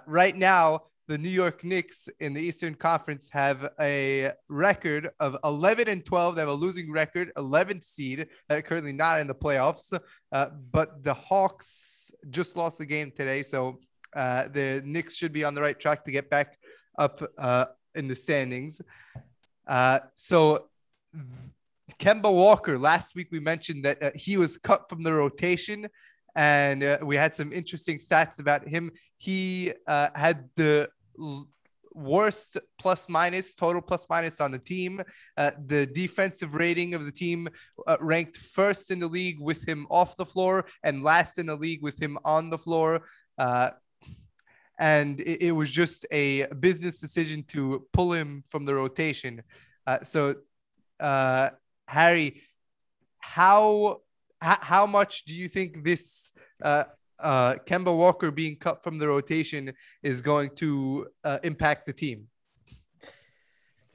right 0.07 0.37
now, 0.37 0.83
the 1.09 1.18
New 1.18 1.28
York 1.28 1.64
Knicks 1.64 2.09
in 2.20 2.33
the 2.33 2.40
Eastern 2.40 2.74
Conference 2.74 3.28
have 3.31 3.68
a 3.81 4.33
record 4.48 5.11
of 5.18 5.37
11 5.44 5.88
and 5.88 6.05
12. 6.05 6.37
They 6.37 6.40
have 6.40 6.48
a 6.48 6.55
losing 6.55 6.92
record, 6.92 7.33
11th 7.37 7.85
seed. 7.85 8.28
Currently 8.48 8.92
not 8.92 9.20
in 9.20 9.26
the 9.26 9.35
playoffs. 9.35 9.92
Uh, 10.33 10.46
but 10.70 11.02
the 11.05 11.12
Hawks 11.12 12.12
just 12.31 12.57
lost 12.57 12.78
the 12.78 12.87
game 12.87 13.12
today. 13.14 13.42
So 13.42 13.81
uh, 14.14 14.48
the 14.48 14.81
Knicks 14.85 15.14
should 15.14 15.33
be 15.33 15.44
on 15.44 15.55
the 15.55 15.61
right 15.61 15.78
track 15.78 16.05
to 16.05 16.11
get 16.11 16.31
back 16.31 16.57
up 16.98 17.22
uh, 17.37 17.66
in 17.94 18.09
the 18.09 18.16
standings. 18.16 18.81
Uh, 19.66 20.01
so 20.16 20.66
Kemba 21.98 22.33
Walker, 22.33 22.79
last 22.79 23.14
week 23.14 23.29
we 23.31 23.40
mentioned 23.40 23.85
that 23.85 24.03
uh, 24.03 24.11
he 24.14 24.37
was 24.37 24.57
cut 24.57 24.88
from 24.88 25.03
the 25.03 25.12
rotation, 25.12 25.88
and 26.35 26.83
uh, 26.83 26.98
we 27.03 27.16
had 27.16 27.35
some 27.35 27.53
interesting 27.53 27.98
stats 27.98 28.38
about 28.38 28.66
him. 28.66 28.90
He 29.18 29.72
uh, 29.87 30.09
had 30.14 30.48
the 30.57 30.88
l- 31.20 31.46
worst 31.94 32.57
plus 32.79 33.09
minus, 33.09 33.55
total 33.55 33.83
plus 33.83 34.07
minus 34.09 34.40
on 34.40 34.51
the 34.51 34.59
team. 34.59 35.03
Uh, 35.37 35.51
the 35.66 35.87
defensive 35.87 36.55
rating 36.55 36.94
of 36.94 37.05
the 37.05 37.12
team 37.12 37.48
uh, 37.87 37.96
ranked 38.01 38.37
first 38.37 38.90
in 38.90 38.98
the 38.98 39.09
league 39.09 39.38
with 39.40 39.68
him 39.68 39.87
off 39.90 40.16
the 40.16 40.25
floor 40.25 40.64
and 40.83 41.03
last 41.03 41.38
in 41.38 41.46
the 41.46 41.57
league 41.57 41.83
with 41.83 42.01
him 42.01 42.18
on 42.25 42.51
the 42.51 42.59
floor. 42.59 43.03
Uh, 44.83 44.85
and 44.85 45.21
it, 45.21 45.42
it, 45.42 45.53
was 45.53 45.71
just 45.71 46.05
a 46.11 46.47
business 46.61 46.99
decision 46.99 47.45
to 47.45 47.87
pull 47.92 48.12
him 48.12 48.42
from 48.49 48.64
the 48.64 48.75
rotation. 48.75 49.42
so, 50.03 50.35
Harry, 51.01 52.42
how 53.21 54.03
how 54.40 54.87
much 54.87 55.25
do 55.25 55.35
you 55.35 55.49
think 55.49 55.85
this 55.85 56.33
uh, 56.62 56.85
uh, 57.21 57.55
Kemba 57.64 57.97
Walker 57.97 58.33
being 58.33 58.57
cut 58.57 58.83
from 58.83 58.99
the 58.99 59.07
rotation 59.07 59.73
is 60.03 60.21
going 60.21 60.51
to 60.57 61.07
uh, 61.23 61.38
impact 61.45 61.87
the 61.87 61.92
team? 61.92 62.27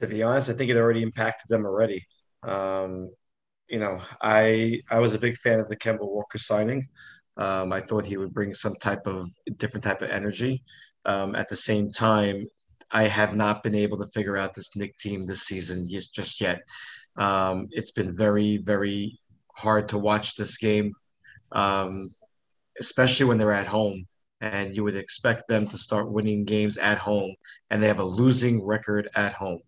To 0.00 0.06
be 0.06 0.22
honest, 0.22 0.48
I 0.48 0.54
think 0.54 0.70
it 0.70 0.76
already 0.76 1.02
impacted 1.02 1.48
them 1.50 1.66
already. 1.66 2.06
Um, 2.42 3.10
you 3.68 3.78
know, 3.78 4.00
I 4.22 4.80
I 4.90 5.00
was 5.00 5.12
a 5.12 5.18
big 5.18 5.36
fan 5.36 5.60
of 5.60 5.68
the 5.68 5.76
Kemba 5.76 6.00
Walker 6.00 6.38
signing. 6.38 6.88
Um, 7.38 7.72
I 7.72 7.80
thought 7.80 8.04
he 8.04 8.16
would 8.16 8.34
bring 8.34 8.52
some 8.52 8.74
type 8.76 9.06
of 9.06 9.30
different 9.56 9.84
type 9.84 10.02
of 10.02 10.10
energy. 10.10 10.62
Um, 11.04 11.34
at 11.36 11.48
the 11.48 11.56
same 11.56 11.90
time, 11.90 12.46
I 12.90 13.04
have 13.04 13.34
not 13.34 13.62
been 13.62 13.74
able 13.74 13.98
to 13.98 14.06
figure 14.06 14.36
out 14.36 14.54
this 14.54 14.74
Knick 14.76 14.96
team 14.96 15.24
this 15.24 15.42
season 15.42 15.88
just 15.88 16.40
yet. 16.40 16.60
Um, 17.16 17.68
it's 17.70 17.92
been 17.92 18.16
very, 18.16 18.56
very 18.58 19.18
hard 19.54 19.88
to 19.90 19.98
watch 19.98 20.34
this 20.34 20.56
game, 20.58 20.94
um, 21.52 22.14
especially 22.80 23.26
when 23.26 23.38
they're 23.38 23.52
at 23.52 23.66
home. 23.66 24.06
And 24.40 24.74
you 24.74 24.84
would 24.84 24.96
expect 24.96 25.48
them 25.48 25.66
to 25.66 25.76
start 25.76 26.12
winning 26.12 26.44
games 26.44 26.78
at 26.78 26.98
home, 26.98 27.34
and 27.70 27.82
they 27.82 27.88
have 27.88 27.98
a 27.98 28.04
losing 28.04 28.64
record 28.64 29.08
at 29.16 29.32
home 29.32 29.60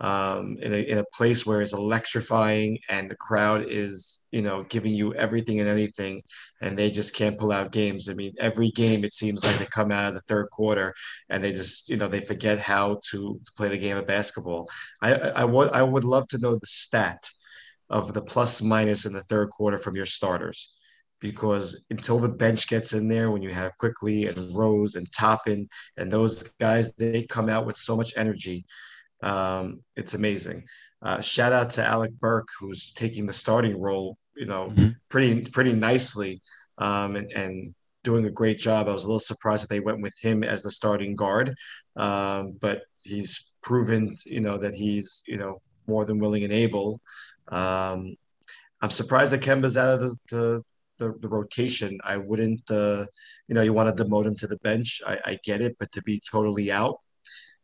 um, 0.00 0.56
in, 0.62 0.72
a, 0.72 0.76
in 0.76 0.98
a 0.98 1.04
place 1.12 1.44
where 1.44 1.60
it's 1.60 1.74
electrifying 1.74 2.78
and 2.88 3.10
the 3.10 3.16
crowd 3.16 3.66
is, 3.68 4.22
you 4.30 4.40
know, 4.40 4.64
giving 4.64 4.94
you 4.94 5.14
everything 5.14 5.60
and 5.60 5.68
anything, 5.68 6.22
and 6.62 6.78
they 6.78 6.90
just 6.90 7.14
can't 7.14 7.38
pull 7.38 7.52
out 7.52 7.72
games. 7.72 8.08
I 8.08 8.14
mean, 8.14 8.32
every 8.38 8.70
game 8.70 9.04
it 9.04 9.12
seems 9.12 9.44
like 9.44 9.58
they 9.58 9.66
come 9.66 9.92
out 9.92 10.08
of 10.08 10.14
the 10.14 10.22
third 10.22 10.48
quarter 10.50 10.94
and 11.28 11.44
they 11.44 11.52
just, 11.52 11.90
you 11.90 11.96
know, 11.96 12.08
they 12.08 12.20
forget 12.20 12.58
how 12.58 12.98
to, 13.10 13.38
play 13.56 13.68
the 13.68 13.76
game 13.76 13.96
of 13.96 14.06
basketball. 14.06 14.68
I, 15.02 15.14
I, 15.14 15.28
I 15.28 15.44
would 15.44 15.70
I 15.70 15.82
would 15.82 16.04
love 16.04 16.26
to 16.28 16.38
know 16.38 16.54
the 16.54 16.66
stat 16.66 17.28
of 17.90 18.14
the 18.14 18.22
plus 18.22 18.62
minus 18.62 19.04
in 19.04 19.12
the 19.12 19.24
third 19.24 19.50
quarter 19.50 19.76
from 19.76 19.96
your 19.96 20.06
starters 20.06 20.72
because 21.20 21.82
until 21.90 22.18
the 22.18 22.28
bench 22.28 22.68
gets 22.68 22.92
in 22.92 23.08
there, 23.08 23.30
when 23.30 23.42
you 23.42 23.50
have 23.50 23.76
Quickley 23.78 24.26
and 24.26 24.56
Rose 24.56 24.94
and 24.94 25.10
Toppin 25.12 25.68
and 25.96 26.10
those 26.10 26.44
guys, 26.58 26.92
they 26.94 27.24
come 27.24 27.48
out 27.48 27.66
with 27.66 27.76
so 27.76 27.96
much 27.96 28.14
energy. 28.16 28.64
Um, 29.22 29.82
it's 29.96 30.14
amazing. 30.14 30.64
Uh, 31.02 31.20
shout 31.20 31.52
out 31.52 31.70
to 31.70 31.84
Alec 31.84 32.12
Burks, 32.12 32.54
who's 32.58 32.92
taking 32.92 33.26
the 33.26 33.32
starting 33.32 33.80
role, 33.80 34.18
you 34.36 34.46
know, 34.46 34.68
mm-hmm. 34.68 34.90
pretty 35.08 35.42
pretty 35.42 35.74
nicely, 35.74 36.42
um, 36.78 37.16
and, 37.16 37.30
and 37.32 37.74
doing 38.04 38.26
a 38.26 38.30
great 38.30 38.58
job. 38.58 38.88
I 38.88 38.92
was 38.92 39.04
a 39.04 39.06
little 39.06 39.18
surprised 39.18 39.62
that 39.62 39.70
they 39.70 39.80
went 39.80 40.02
with 40.02 40.14
him 40.20 40.44
as 40.44 40.62
the 40.62 40.70
starting 40.70 41.16
guard, 41.16 41.54
um, 41.96 42.52
but 42.60 42.82
he's 43.02 43.50
proven, 43.62 44.14
you 44.26 44.40
know, 44.40 44.58
that 44.58 44.74
he's 44.74 45.22
you 45.26 45.36
know 45.36 45.60
more 45.86 46.04
than 46.04 46.18
willing 46.18 46.44
and 46.44 46.52
able. 46.52 47.00
Um, 47.48 48.14
I'm 48.80 48.90
surprised 48.90 49.32
that 49.32 49.42
Kemba's 49.42 49.76
out 49.76 49.94
of 49.94 50.00
the, 50.00 50.16
the 50.30 50.62
the, 50.98 51.14
the, 51.20 51.28
rotation. 51.28 51.98
I 52.04 52.18
wouldn't, 52.18 52.70
uh, 52.70 53.06
you 53.48 53.54
know, 53.54 53.62
you 53.62 53.72
want 53.72 53.96
to 53.96 54.04
demote 54.04 54.26
him 54.26 54.36
to 54.36 54.46
the 54.46 54.58
bench. 54.58 55.00
I, 55.06 55.18
I 55.24 55.38
get 55.42 55.62
it, 55.62 55.76
but 55.78 55.90
to 55.92 56.02
be 56.02 56.20
totally 56.20 56.70
out, 56.70 57.00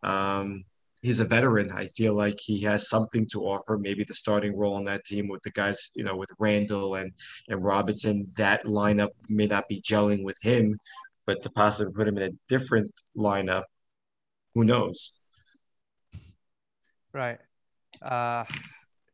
um, 0.02 0.64
he's 1.06 1.20
a 1.20 1.24
veteran. 1.24 1.70
I 1.70 1.86
feel 1.86 2.14
like 2.14 2.40
he 2.40 2.60
has 2.62 2.88
something 2.88 3.26
to 3.28 3.42
offer. 3.42 3.78
Maybe 3.78 4.02
the 4.02 4.12
starting 4.12 4.56
role 4.56 4.74
on 4.74 4.84
that 4.86 5.04
team 5.04 5.28
with 5.28 5.40
the 5.42 5.52
guys, 5.52 5.92
you 5.94 6.02
know, 6.02 6.16
with 6.16 6.30
Randle 6.40 6.96
and 6.96 7.12
and 7.48 7.62
Robinson. 7.62 8.26
That 8.36 8.64
lineup 8.64 9.10
may 9.28 9.46
not 9.46 9.68
be 9.68 9.80
gelling 9.80 10.24
with 10.24 10.36
him, 10.42 10.76
but 11.24 11.42
to 11.44 11.50
possibly 11.50 11.92
put 11.92 12.08
him 12.08 12.18
in 12.18 12.32
a 12.32 12.36
different 12.48 12.90
lineup, 13.16 13.62
who 14.54 14.64
knows? 14.64 15.12
Right. 17.12 17.38
Uh, 18.02 18.44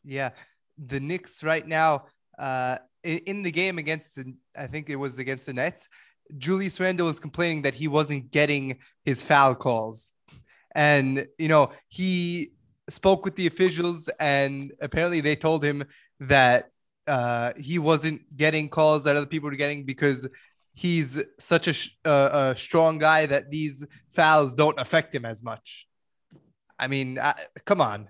yeah. 0.03 0.31
The 0.79 0.99
Knicks 0.99 1.43
right 1.43 1.67
now, 1.67 2.07
uh, 2.39 2.79
in, 3.05 3.19
in 3.19 3.43
the 3.43 3.53
game 3.53 3.77
against 3.77 4.17
the, 4.17 4.35
I 4.57 4.67
think 4.67 4.89
it 4.89 4.97
was 4.97 5.19
against 5.19 5.45
the 5.45 5.53
Nets. 5.53 5.89
Julius 6.39 6.81
Randle 6.81 7.07
was 7.07 7.21
complaining 7.21 7.63
that 7.63 7.75
he 7.75 7.87
wasn't 7.87 8.31
getting 8.31 8.79
his 9.05 9.23
foul 9.23 9.55
calls 9.55 10.12
and 10.75 11.27
you 11.39 11.49
know 11.49 11.71
he 11.89 12.53
spoke 12.89 13.25
with 13.25 13.37
the 13.37 13.47
officials 13.47 14.09
and 14.19 14.73
apparently 14.81 15.21
they 15.21 15.37
told 15.37 15.63
him 15.63 15.85
that 16.21 16.71
uh, 17.07 17.53
he 17.57 17.79
wasn't 17.79 18.21
getting 18.37 18.69
calls 18.69 19.05
that 19.05 19.17
other 19.17 19.27
people 19.27 19.49
were 19.49 19.57
getting 19.57 19.85
because 19.85 20.27
he's 20.75 21.21
such 21.39 21.69
a, 21.69 22.09
uh, 22.09 22.51
a 22.53 22.57
strong 22.57 22.99
guy 22.99 23.27
that 23.27 23.51
these 23.51 23.85
fouls 24.11 24.55
don't 24.55 24.79
affect 24.79 25.15
him 25.15 25.25
as 25.25 25.43
much. 25.43 25.87
I 26.79 26.87
mean, 26.87 27.19
I, 27.19 27.35
come 27.65 27.81
on, 27.81 28.09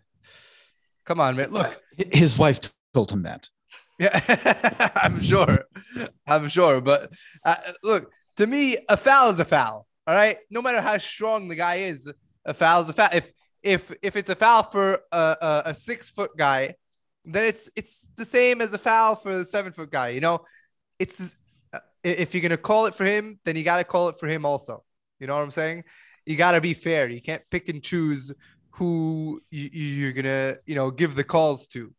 come 1.04 1.20
on, 1.20 1.36
man. 1.36 1.50
Look, 1.50 1.80
his 2.12 2.38
wife 2.38 2.58
told 2.94 3.10
him 3.10 3.22
that. 3.22 3.48
Yeah, 3.98 4.90
I'm 4.96 5.20
sure. 5.20 5.64
I'm 6.26 6.48
sure. 6.48 6.80
But 6.80 7.12
uh, 7.44 7.56
look, 7.82 8.10
to 8.36 8.46
me, 8.46 8.78
a 8.88 8.96
foul 8.96 9.30
is 9.30 9.40
a 9.40 9.44
foul. 9.44 9.86
All 10.06 10.14
right. 10.14 10.38
No 10.50 10.62
matter 10.62 10.80
how 10.80 10.98
strong 10.98 11.48
the 11.48 11.54
guy 11.54 11.76
is, 11.76 12.10
a 12.44 12.54
foul 12.54 12.82
is 12.82 12.88
a 12.88 12.92
foul. 12.92 13.08
If 13.12 13.32
if 13.62 13.92
if 14.02 14.16
it's 14.16 14.30
a 14.30 14.34
foul 14.34 14.64
for 14.64 15.00
a, 15.12 15.36
a, 15.40 15.62
a 15.66 15.74
six 15.74 16.10
foot 16.10 16.36
guy, 16.36 16.74
then 17.24 17.44
it's 17.44 17.70
it's 17.76 18.08
the 18.16 18.24
same 18.24 18.60
as 18.60 18.72
a 18.72 18.78
foul 18.78 19.14
for 19.14 19.36
the 19.36 19.44
seven 19.44 19.72
foot 19.72 19.90
guy. 19.90 20.08
You 20.10 20.20
know, 20.20 20.44
it's 20.98 21.36
uh, 21.72 21.78
if 22.02 22.34
you're 22.34 22.42
gonna 22.42 22.56
call 22.56 22.86
it 22.86 22.94
for 22.94 23.04
him, 23.04 23.38
then 23.44 23.56
you 23.56 23.64
gotta 23.64 23.84
call 23.84 24.08
it 24.08 24.18
for 24.18 24.26
him 24.26 24.44
also. 24.44 24.84
You 25.20 25.26
know 25.26 25.36
what 25.36 25.42
I'm 25.42 25.50
saying? 25.50 25.84
You 26.26 26.36
gotta 26.36 26.60
be 26.60 26.74
fair. 26.74 27.08
You 27.08 27.20
can't 27.20 27.42
pick 27.50 27.68
and 27.68 27.82
choose 27.82 28.32
who 28.70 29.40
you, 29.50 29.68
you're 29.68 30.12
gonna 30.12 30.56
you 30.66 30.74
know 30.74 30.90
give 30.90 31.14
the 31.14 31.24
calls 31.24 31.66
to. 31.68 31.92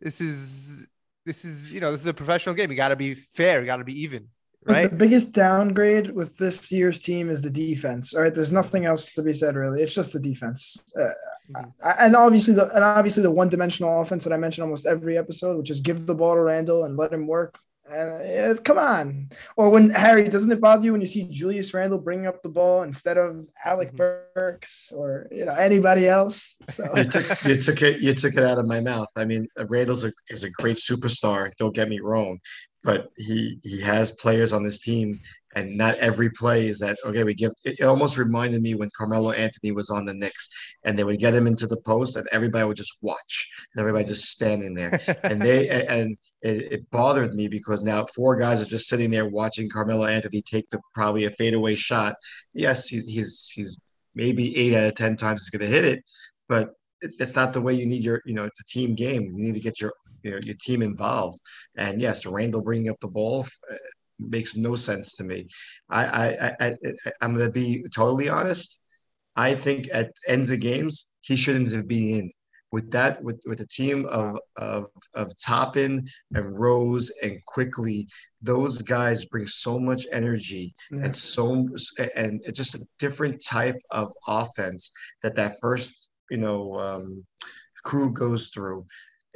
This 0.00 0.20
is 0.20 0.86
this 1.24 1.44
is 1.44 1.72
you 1.72 1.80
know 1.80 1.92
this 1.92 2.00
is 2.00 2.06
a 2.06 2.14
professional 2.14 2.54
game. 2.54 2.70
You 2.70 2.76
gotta 2.76 2.96
be 2.96 3.14
fair. 3.14 3.60
You 3.60 3.66
gotta 3.66 3.84
be 3.84 4.02
even 4.02 4.28
right? 4.66 4.90
The 4.90 4.96
biggest 4.96 5.32
downgrade 5.32 6.10
with 6.10 6.36
this 6.36 6.70
year's 6.70 6.98
team 6.98 7.30
is 7.30 7.42
the 7.42 7.50
defense. 7.50 8.14
All 8.14 8.22
right, 8.22 8.34
there's 8.34 8.52
nothing 8.52 8.84
else 8.84 9.12
to 9.12 9.22
be 9.22 9.32
said 9.32 9.56
really. 9.56 9.82
It's 9.82 9.94
just 9.94 10.12
the 10.12 10.20
defense, 10.20 10.84
uh, 10.98 11.08
mm-hmm. 11.50 11.90
and 11.98 12.16
obviously 12.16 12.54
the 12.54 12.68
and 12.74 12.84
obviously 12.84 13.22
the 13.22 13.30
one-dimensional 13.30 14.00
offense 14.00 14.24
that 14.24 14.32
I 14.32 14.36
mentioned 14.36 14.64
almost 14.64 14.86
every 14.86 15.16
episode, 15.16 15.56
which 15.58 15.70
is 15.70 15.80
give 15.80 16.06
the 16.06 16.14
ball 16.14 16.34
to 16.34 16.40
Randle 16.40 16.84
and 16.84 16.96
let 16.96 17.12
him 17.12 17.26
work. 17.26 17.58
And 17.88 18.20
it's 18.20 18.58
come 18.58 18.78
on. 18.78 19.28
Or 19.56 19.70
when 19.70 19.90
Harry, 19.90 20.28
doesn't 20.28 20.50
it 20.50 20.60
bother 20.60 20.84
you 20.84 20.90
when 20.90 21.00
you 21.00 21.06
see 21.06 21.22
Julius 21.22 21.72
Randle 21.72 21.98
bringing 21.98 22.26
up 22.26 22.42
the 22.42 22.48
ball 22.48 22.82
instead 22.82 23.16
of 23.16 23.46
Alec 23.64 23.94
mm-hmm. 23.94 24.18
Burks 24.34 24.90
or 24.92 25.28
you 25.30 25.44
know 25.44 25.54
anybody 25.54 26.08
else? 26.08 26.56
So 26.68 26.84
you 26.96 27.04
took 27.04 27.44
you 27.44 27.56
took 27.56 27.82
it 27.82 28.00
you 28.00 28.12
took 28.12 28.34
it 28.34 28.42
out 28.42 28.58
of 28.58 28.66
my 28.66 28.80
mouth. 28.80 29.08
I 29.16 29.24
mean, 29.24 29.46
Randle's 29.68 30.04
a, 30.04 30.12
is 30.28 30.42
a 30.42 30.50
great 30.50 30.78
superstar. 30.78 31.52
Don't 31.58 31.76
get 31.76 31.88
me 31.88 32.00
wrong, 32.00 32.40
but 32.86 33.10
he 33.16 33.58
he 33.64 33.82
has 33.82 34.12
players 34.12 34.52
on 34.52 34.62
this 34.62 34.80
team 34.80 35.20
and 35.56 35.76
not 35.76 35.96
every 35.96 36.30
play 36.30 36.68
is 36.68 36.78
that 36.78 36.96
okay 37.04 37.24
we 37.24 37.34
give 37.34 37.50
it 37.64 37.82
almost 37.82 38.16
reminded 38.16 38.62
me 38.62 38.74
when 38.74 38.88
carmelo 38.96 39.32
anthony 39.32 39.72
was 39.72 39.90
on 39.90 40.04
the 40.04 40.14
knicks 40.14 40.48
and 40.84 40.96
they 40.96 41.02
would 41.02 41.18
get 41.18 41.34
him 41.34 41.48
into 41.48 41.66
the 41.66 41.76
post 41.78 42.16
and 42.16 42.26
everybody 42.30 42.64
would 42.64 42.76
just 42.76 42.96
watch 43.02 43.48
and 43.74 43.80
everybody 43.80 44.04
just 44.04 44.30
standing 44.30 44.72
there. 44.74 44.98
And 45.24 45.42
they 45.42 45.68
and 45.68 46.16
it, 46.42 46.72
it, 46.72 46.90
bothered 46.90 47.34
me 47.34 47.48
because 47.48 47.82
now 47.82 48.06
four 48.06 48.36
guys 48.36 48.62
are 48.62 48.70
just 48.76 48.88
sitting 48.88 49.10
there 49.10 49.28
watching 49.28 49.68
carmelo 49.68 50.06
anthony 50.06 50.40
take 50.42 50.70
the 50.70 50.78
probably 50.94 51.24
a 51.24 51.30
fadeaway 51.30 51.74
shot. 51.74 52.14
Yes 52.54 52.86
he, 52.86 53.00
he's 53.00 53.50
he's 53.52 53.76
maybe 54.14 54.56
eight 54.56 54.74
out 54.74 54.84
of 54.84 54.94
ten 54.94 55.16
times 55.16 55.42
he's 55.42 55.50
going 55.50 55.68
to 55.68 55.76
hit 55.76 55.84
it 55.84 56.04
but 56.48 56.74
that's 57.18 57.34
not 57.34 57.52
the 57.52 57.60
way 57.60 57.74
you 57.74 57.86
need 57.86 58.02
your 58.02 58.22
you 58.24 58.34
know 58.34 58.44
it's 58.44 58.60
a 58.60 58.64
team 58.64 58.94
game. 58.94 59.22
You 59.36 59.44
need 59.46 59.54
to 59.54 59.60
get 59.60 59.80
your 59.80 59.92
you 60.26 60.32
know, 60.32 60.40
your 60.42 60.56
team 60.56 60.82
involved. 60.82 61.40
And 61.76 62.00
yes, 62.00 62.26
Randle 62.26 62.62
bringing 62.62 62.90
up 62.90 62.98
the 63.00 63.08
ball 63.08 63.46
uh, 63.70 63.74
makes 64.18 64.56
no 64.56 64.74
sense 64.74 65.16
to 65.16 65.24
me. 65.24 65.48
I, 65.88 66.04
I, 66.04 66.46
I, 66.60 66.66
I 67.06 67.12
am 67.22 67.34
going 67.34 67.46
to 67.46 67.52
be 67.52 67.84
totally 67.94 68.28
honest. 68.28 68.80
I 69.36 69.54
think 69.54 69.88
at 69.92 70.12
ends 70.26 70.50
of 70.50 70.60
games 70.60 71.06
he 71.20 71.36
shouldn't 71.36 71.72
have 71.72 71.86
been 71.86 72.10
in. 72.10 72.32
With 72.72 72.90
that, 72.90 73.22
with 73.22 73.40
with 73.46 73.60
a 73.60 73.66
team 73.66 74.06
of 74.06 74.38
of 74.56 74.86
of 75.14 75.32
Toppin 75.40 76.04
and 76.34 76.58
Rose 76.58 77.12
and 77.22 77.38
Quickley, 77.46 78.08
those 78.42 78.82
guys 78.82 79.24
bring 79.24 79.46
so 79.46 79.78
much 79.78 80.04
energy 80.12 80.74
yeah. 80.90 81.04
and 81.04 81.16
so 81.16 81.68
and 82.16 82.42
just 82.52 82.74
a 82.74 82.84
different 82.98 83.42
type 83.42 83.78
of 83.92 84.12
offense 84.26 84.90
that 85.22 85.36
that 85.36 85.54
first 85.60 86.10
you 86.28 86.38
know 86.38 86.74
um, 86.74 87.24
Krug 87.86 88.14
goes 88.14 88.48
through. 88.48 88.84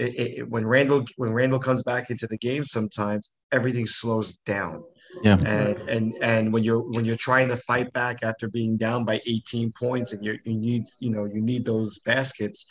It, 0.01 0.39
it, 0.39 0.49
when 0.49 0.67
Randle 0.67 1.05
when 1.17 1.33
Randle 1.33 1.59
comes 1.59 1.83
back 1.83 2.11
into 2.11 2.27
the 2.27 2.39
game, 2.39 2.65
sometimes 2.65 3.31
everything 3.53 3.87
slows 3.87 4.35
down. 4.47 4.83
Yeah. 5.23 5.35
And 5.35 5.77
and 5.89 6.15
and 6.23 6.53
when 6.53 6.63
you're 6.63 6.81
when 6.81 7.05
you're 7.05 7.17
trying 7.17 7.49
to 7.49 7.57
fight 7.57 7.93
back 7.93 8.23
after 8.23 8.49
being 8.49 8.77
down 8.77 9.05
by 9.05 9.21
18 9.27 9.73
points, 9.73 10.13
and 10.13 10.25
you 10.25 10.39
you 10.45 10.55
need 10.55 10.85
you 11.01 11.11
know 11.11 11.25
you 11.25 11.41
need 11.41 11.65
those 11.65 11.99
baskets. 12.01 12.67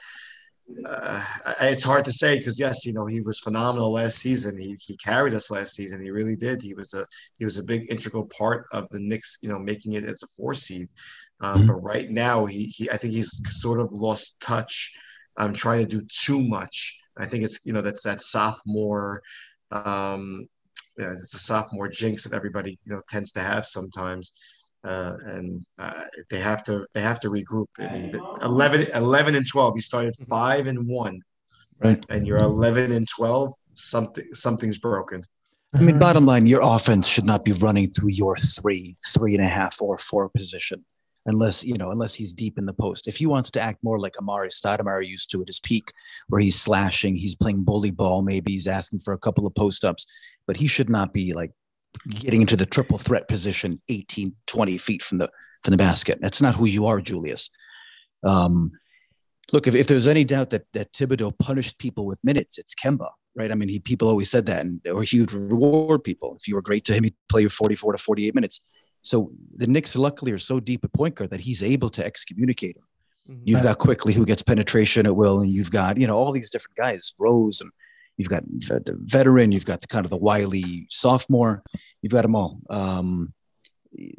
Uh, 0.85 1.23
it's 1.61 1.83
hard 1.83 2.05
to 2.05 2.11
say 2.11 2.37
because 2.37 2.59
yes, 2.59 2.85
you 2.85 2.93
know 2.93 3.05
he 3.05 3.21
was 3.21 3.39
phenomenal 3.39 3.91
last 3.91 4.19
season. 4.19 4.57
He, 4.57 4.77
he 4.79 4.95
carried 4.97 5.33
us 5.33 5.51
last 5.51 5.75
season. 5.75 6.01
He 6.01 6.11
really 6.11 6.35
did. 6.35 6.61
He 6.61 6.73
was 6.73 6.93
a 6.93 7.05
he 7.35 7.45
was 7.45 7.57
a 7.57 7.63
big 7.63 7.91
integral 7.91 8.25
part 8.25 8.65
of 8.71 8.87
the 8.89 8.99
Knicks, 8.99 9.37
you 9.41 9.49
know, 9.49 9.59
making 9.59 9.93
it 9.93 10.03
as 10.03 10.23
a 10.23 10.27
four 10.27 10.53
seed. 10.53 10.87
Um, 11.41 11.59
mm-hmm. 11.59 11.67
But 11.67 11.83
right 11.83 12.09
now, 12.09 12.45
he, 12.45 12.65
he 12.65 12.89
I 12.89 12.97
think 12.97 13.13
he's 13.13 13.41
sort 13.49 13.79
of 13.79 13.91
lost 13.91 14.41
touch. 14.41 14.93
I'm 15.37 15.47
um, 15.47 15.53
trying 15.53 15.85
to 15.85 15.99
do 15.99 16.05
too 16.07 16.41
much. 16.41 16.97
I 17.19 17.25
think 17.25 17.43
it's 17.43 17.65
you 17.65 17.73
know 17.73 17.81
that's 17.81 18.03
that 18.03 18.21
sophomore 18.21 19.21
um, 19.71 20.47
yeah, 20.97 21.11
it's 21.11 21.33
a 21.33 21.39
sophomore 21.39 21.87
jinx 21.87 22.23
that 22.25 22.35
everybody 22.35 22.77
you 22.85 22.93
know 22.93 23.01
tends 23.09 23.31
to 23.33 23.39
have 23.39 23.65
sometimes. 23.65 24.33
Uh, 24.83 25.15
and 25.25 25.63
uh, 25.77 26.03
they 26.29 26.39
have 26.39 26.63
to 26.63 26.85
they 26.93 27.01
have 27.01 27.19
to 27.19 27.29
regroup. 27.29 27.67
I 27.79 27.87
mean, 27.93 28.13
11, 28.41 28.87
11 28.93 29.35
and 29.35 29.45
twelve. 29.45 29.73
You 29.75 29.81
started 29.81 30.15
five 30.29 30.67
and 30.67 30.87
one, 30.87 31.21
right? 31.81 32.03
And 32.09 32.25
you're 32.25 32.37
eleven 32.37 32.93
and 32.93 33.07
twelve. 33.07 33.53
Something 33.73 34.33
something's 34.33 34.77
broken. 34.77 35.23
I 35.73 35.81
mean, 35.81 35.99
bottom 35.99 36.25
line, 36.25 36.45
your 36.45 36.61
offense 36.63 37.07
should 37.07 37.25
not 37.25 37.43
be 37.43 37.51
running 37.51 37.89
through 37.89 38.11
your 38.11 38.35
three, 38.37 38.95
three 39.05 39.35
and 39.35 39.43
a 39.43 39.47
half, 39.47 39.81
or 39.81 39.97
four 39.97 40.29
position, 40.29 40.83
unless 41.29 41.63
you 41.63 41.75
know, 41.75 41.91
unless 41.91 42.15
he's 42.15 42.33
deep 42.33 42.57
in 42.57 42.65
the 42.65 42.73
post. 42.73 43.07
If 43.07 43.17
he 43.17 43.25
wants 43.25 43.51
to 43.51 43.61
act 43.61 43.83
more 43.83 43.99
like 43.99 44.13
Amar'e 44.13 44.47
Stoudemire 44.47 45.05
used 45.05 45.31
to 45.31 45.41
at 45.41 45.47
his 45.47 45.59
peak, 45.59 45.91
where 46.27 46.41
he's 46.41 46.59
slashing, 46.59 47.15
he's 47.15 47.35
playing 47.35 47.63
bully 47.63 47.91
ball, 47.91 48.21
maybe 48.21 48.51
he's 48.51 48.67
asking 48.67 48.99
for 48.99 49.13
a 49.13 49.17
couple 49.17 49.47
of 49.47 49.55
post 49.55 49.85
ups 49.85 50.05
but 50.49 50.57
he 50.57 50.65
should 50.65 50.89
not 50.89 51.13
be 51.13 51.31
like 51.31 51.51
getting 52.09 52.41
into 52.41 52.55
the 52.55 52.65
triple 52.65 52.97
threat 52.97 53.27
position 53.27 53.79
18 53.87 54.35
20 54.47 54.77
feet 54.79 55.03
from 55.03 55.19
the 55.19 55.29
from 55.63 55.69
the 55.69 55.77
basket. 55.77 56.17
That's 56.21 56.41
not 56.41 56.55
who 56.55 56.65
you 56.65 56.87
are 56.87 56.99
julius. 57.01 57.51
Um, 58.25 58.71
look 59.53 59.67
if, 59.67 59.75
if 59.75 59.85
there's 59.85 60.07
any 60.07 60.23
doubt 60.23 60.49
that 60.49 60.65
that 60.73 60.91
thibodeau 60.91 61.37
punished 61.37 61.77
people 61.77 62.07
with 62.07 62.19
minutes 62.23 62.57
it's 62.57 62.73
kemba 62.73 63.09
right? 63.35 63.51
I 63.51 63.55
mean 63.55 63.69
he, 63.69 63.79
people 63.79 64.07
always 64.07 64.31
said 64.31 64.47
that 64.47 64.61
and, 64.65 64.81
or 64.87 65.03
he 65.03 65.19
would 65.19 65.31
reward 65.31 66.03
people. 66.03 66.35
If 66.39 66.47
you 66.47 66.55
were 66.55 66.63
great 66.63 66.83
to 66.85 66.93
him 66.93 67.03
he'd 67.03 67.15
play 67.29 67.43
you 67.43 67.49
44 67.49 67.91
to 67.91 67.99
48 67.99 68.33
minutes 68.33 68.61
so 69.01 69.31
the 69.55 69.67
Knicks 69.67 69.95
luckily 69.95 70.31
are 70.31 70.39
so 70.39 70.59
deep 70.59 70.83
at 70.83 70.93
point 70.93 71.15
guard 71.15 71.31
that 71.31 71.41
he's 71.41 71.63
able 71.63 71.89
to 71.89 72.05
excommunicate 72.05 72.77
him. 72.77 72.83
Mm-hmm. 73.29 73.43
You've 73.45 73.63
got 73.63 73.77
Quickley 73.77 74.13
who 74.13 74.25
gets 74.25 74.41
penetration 74.41 75.05
at 75.05 75.15
will, 75.15 75.41
and 75.41 75.51
you've 75.51 75.71
got 75.71 75.97
you 75.97 76.07
know 76.07 76.17
all 76.17 76.31
these 76.31 76.49
different 76.49 76.75
guys, 76.75 77.13
Rose 77.17 77.61
and 77.61 77.71
You've 78.19 78.29
got 78.29 78.43
the 78.45 78.97
veteran. 78.99 79.53
You've 79.53 79.65
got 79.65 79.79
the 79.79 79.87
kind 79.87 80.05
of 80.05 80.09
the 80.09 80.17
wily 80.17 80.85
sophomore. 80.89 81.63
You've 82.01 82.11
got 82.11 82.23
them 82.23 82.35
all. 82.35 82.59
Um, 82.69 83.33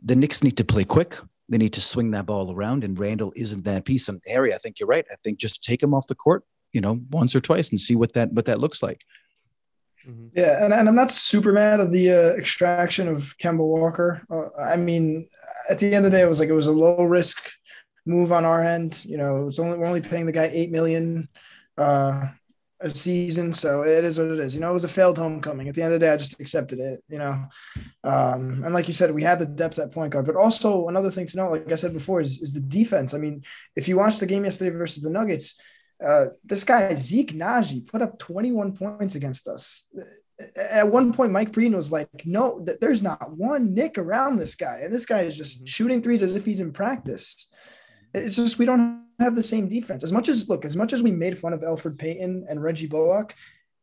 the 0.03 0.17
Knicks 0.17 0.43
need 0.43 0.57
to 0.57 0.65
play 0.65 0.85
quick. 0.85 1.19
They 1.51 1.59
need 1.59 1.75
to 1.75 1.83
swing 1.83 2.11
that 2.13 2.25
ball 2.25 2.51
around, 2.51 2.83
and 2.83 2.99
Randle 2.99 3.31
isn't 3.37 3.65
that 3.67 3.85
piece. 3.85 4.09
And 4.09 4.19
Harry, 4.27 4.55
I 4.55 4.57
think 4.57 4.81
you're 4.81 4.87
right. 4.87 5.05
I 5.13 5.17
think 5.23 5.39
just 5.39 5.63
take 5.63 5.83
him 5.83 5.93
off 5.93 6.07
the 6.07 6.15
court, 6.15 6.45
you 6.73 6.81
know, 6.81 6.99
once 7.11 7.37
or 7.37 7.41
twice, 7.41 7.69
and 7.71 7.79
see 7.79 7.95
what 7.95 8.15
that 8.15 8.33
what 8.33 8.47
that 8.47 8.59
looks 8.59 8.83
like. 8.83 9.03
Mm-hmm. 10.09 10.29
Yeah, 10.35 10.65
and, 10.65 10.73
and 10.73 10.89
I'm 10.89 10.95
not 10.95 11.11
super 11.11 11.53
mad 11.53 11.81
of 11.81 11.93
the 11.93 12.11
uh, 12.11 12.29
extraction 12.39 13.09
of 13.09 13.37
Kemba 13.39 13.59
Walker. 13.59 14.23
Uh, 14.31 14.49
I 14.61 14.77
mean, 14.77 15.29
at 15.69 15.79
the 15.79 15.87
end 15.95 16.05
of 16.07 16.11
the 16.11 16.19
day, 16.19 16.23
it 16.23 16.29
was 16.29 16.41
like 16.41 16.49
it 16.49 16.55
was 16.55 16.69
a 16.69 16.73
low 16.73 17.05
risk 17.05 17.39
move 18.07 18.33
on 18.33 18.45
our 18.45 18.63
end. 18.63 19.05
You 19.05 19.19
know, 19.19 19.49
it's 19.49 19.59
only 19.59 19.79
we're 19.79 19.87
only 19.87 20.01
paying 20.01 20.27
the 20.27 20.33
guy 20.33 20.51
eight 20.53 20.71
million. 20.71 21.29
Uh, 21.77 22.29
a 22.81 22.91
season. 22.91 23.53
So 23.53 23.83
it 23.83 24.05
is 24.05 24.19
what 24.19 24.29
it 24.29 24.39
is. 24.39 24.55
You 24.55 24.61
know, 24.61 24.71
it 24.71 24.75
was 24.75 24.85
a 24.85 24.89
failed 24.89 25.19
homecoming. 25.19 25.69
At 25.69 25.75
the 25.75 25.83
end 25.83 25.93
of 25.93 26.01
the 26.01 26.07
day, 26.07 26.13
I 26.13 26.17
just 26.17 26.41
accepted 26.41 26.79
it, 26.81 27.03
you 27.09 27.19
know. 27.19 27.45
Um, 28.05 28.63
and 28.65 28.73
like 28.73 28.89
you 28.89 28.95
said, 28.95 29.15
we 29.15 29.23
had 29.23 29.39
the 29.39 29.47
depth 29.47 29.79
at 29.79 29.93
point 29.93 30.13
guard. 30.13 30.27
But 30.27 30.37
also 30.37 30.89
another 30.89 31.11
thing 31.11 31.27
to 31.29 31.37
know, 31.37 31.51
like 31.51 31.71
I 31.71 31.75
said 31.75 31.93
before, 31.93 32.21
is, 32.21 32.41
is 32.41 32.53
the 32.53 32.61
defense. 32.61 33.13
I 33.15 33.19
mean, 33.19 33.45
if 33.77 33.89
you 33.89 33.97
watched 33.97 34.21
the 34.21 34.27
game 34.27 34.45
yesterday 34.45 34.75
versus 34.75 35.03
the 35.03 35.11
Nuggets, 35.11 35.61
uh, 36.05 36.27
this 36.45 36.65
guy, 36.65 36.93
Zeke 36.95 37.33
Nnaji, 37.33 37.87
put 37.87 38.03
up 38.03 38.19
21 38.19 38.77
points 38.77 39.15
against 39.15 39.49
us. 39.49 39.85
At 40.57 40.89
one 40.89 41.13
point, 41.13 41.33
Mike 41.33 41.53
Breen 41.53 41.75
was 41.75 41.93
like, 41.93 42.09
no, 42.25 42.65
there's 42.81 43.03
not 43.03 43.37
one 43.37 43.75
Knick 43.75 43.99
around 43.99 44.37
this 44.37 44.55
guy. 44.55 44.81
And 44.83 44.93
this 44.93 45.05
guy 45.05 45.23
is 45.23 45.37
just 45.37 45.59
mm-hmm. 45.59 45.67
shooting 45.67 46.03
threes 46.03 46.23
as 46.23 46.37
if 46.37 46.45
he's 46.45 46.61
in 46.61 46.73
practice. 46.73 47.49
It's 48.15 48.37
just 48.37 48.59
we 48.59 48.65
don't 48.65 49.05
have 49.21 49.35
the 49.35 49.43
same 49.43 49.69
defense. 49.69 50.03
As 50.03 50.13
much 50.13 50.29
as 50.29 50.49
look, 50.49 50.65
as 50.65 50.77
much 50.77 50.93
as 50.93 51.03
we 51.03 51.13
made 51.13 51.39
fun 51.39 51.53
of 51.53 51.61
Elfrid 51.61 51.99
Payton 51.99 52.47
and 52.49 52.63
Reggie 52.63 52.87
Bullock, 52.87 53.35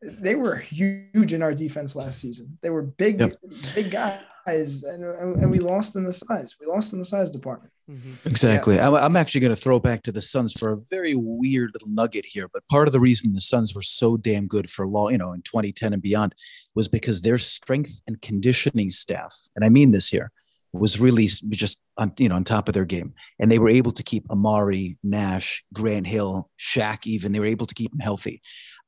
they 0.01 0.35
were 0.35 0.55
huge 0.55 1.33
in 1.33 1.41
our 1.41 1.53
defense 1.53 1.95
last 1.95 2.19
season. 2.19 2.57
They 2.61 2.69
were 2.69 2.83
big, 2.83 3.19
yep. 3.19 3.35
big 3.73 3.91
guys, 3.91 4.83
and, 4.83 5.03
and 5.03 5.49
we 5.49 5.59
lost 5.59 5.95
in 5.95 6.03
the 6.03 6.13
size. 6.13 6.55
We 6.59 6.67
lost 6.67 6.93
in 6.93 6.99
the 6.99 7.05
size 7.05 7.29
department. 7.29 7.71
Mm-hmm. 7.89 8.27
Exactly. 8.27 8.75
Yeah. 8.75 8.91
I'm 8.91 9.15
actually 9.15 9.41
going 9.41 9.55
to 9.55 9.61
throw 9.61 9.79
back 9.79 10.03
to 10.03 10.11
the 10.11 10.21
Suns 10.21 10.53
for 10.53 10.73
a 10.73 10.77
very 10.89 11.15
weird 11.15 11.71
little 11.73 11.87
nugget 11.87 12.25
here. 12.25 12.49
But 12.51 12.67
part 12.67 12.87
of 12.87 12.91
the 12.91 12.99
reason 12.99 13.33
the 13.33 13.39
Suns 13.41 13.73
were 13.73 13.81
so 13.81 14.17
damn 14.17 14.47
good 14.47 14.69
for 14.69 14.85
long, 14.87 15.11
you 15.11 15.17
know, 15.17 15.31
in 15.31 15.41
2010 15.41 15.93
and 15.93 16.01
beyond, 16.01 16.35
was 16.75 16.89
because 16.89 17.21
their 17.21 17.37
strength 17.37 18.01
and 18.05 18.21
conditioning 18.21 18.91
staff, 18.91 19.33
and 19.55 19.63
I 19.63 19.69
mean 19.69 19.91
this 19.91 20.09
here, 20.09 20.31
was 20.73 20.99
really 20.99 21.27
just 21.49 21.79
on 21.97 22.11
you 22.19 22.29
know 22.29 22.35
on 22.35 22.43
top 22.43 22.67
of 22.67 22.73
their 22.73 22.85
game, 22.85 23.13
and 23.39 23.49
they 23.49 23.59
were 23.59 23.69
able 23.69 23.91
to 23.91 24.03
keep 24.03 24.27
Amar'e, 24.27 24.97
Nash, 25.01 25.63
Grant 25.73 26.07
Hill, 26.07 26.49
Shaq. 26.59 27.07
Even 27.07 27.31
they 27.31 27.39
were 27.39 27.45
able 27.45 27.65
to 27.67 27.75
keep 27.75 27.91
them 27.91 28.01
healthy. 28.01 28.41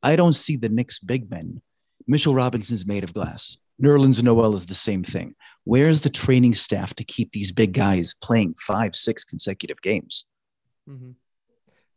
I 0.03 0.17
don't 0.17 0.33
see 0.33 0.57
the 0.57 0.69
Knicks 0.69 0.99
big 0.99 1.31
men. 1.31 1.62
Mitchell 2.05 2.35
Robinson's 2.35 2.85
made 2.85 3.03
of 3.03 3.13
glass. 3.13 3.59
Nerlens 3.81 4.21
Noel 4.21 4.55
is 4.55 4.65
the 4.65 4.75
same 4.75 5.03
thing. 5.03 5.35
Where's 5.69 6.01
the 6.01 6.10
training 6.10 6.55
staff 6.55 6.95
to 6.95 7.03
keep 7.03 7.32
these 7.32 7.51
big 7.51 7.73
guys 7.73 8.15
playing 8.23 8.55
five, 8.55 8.95
six 8.95 9.23
consecutive 9.23 9.79
games? 9.84 10.25
Mm-hmm. 10.89 11.12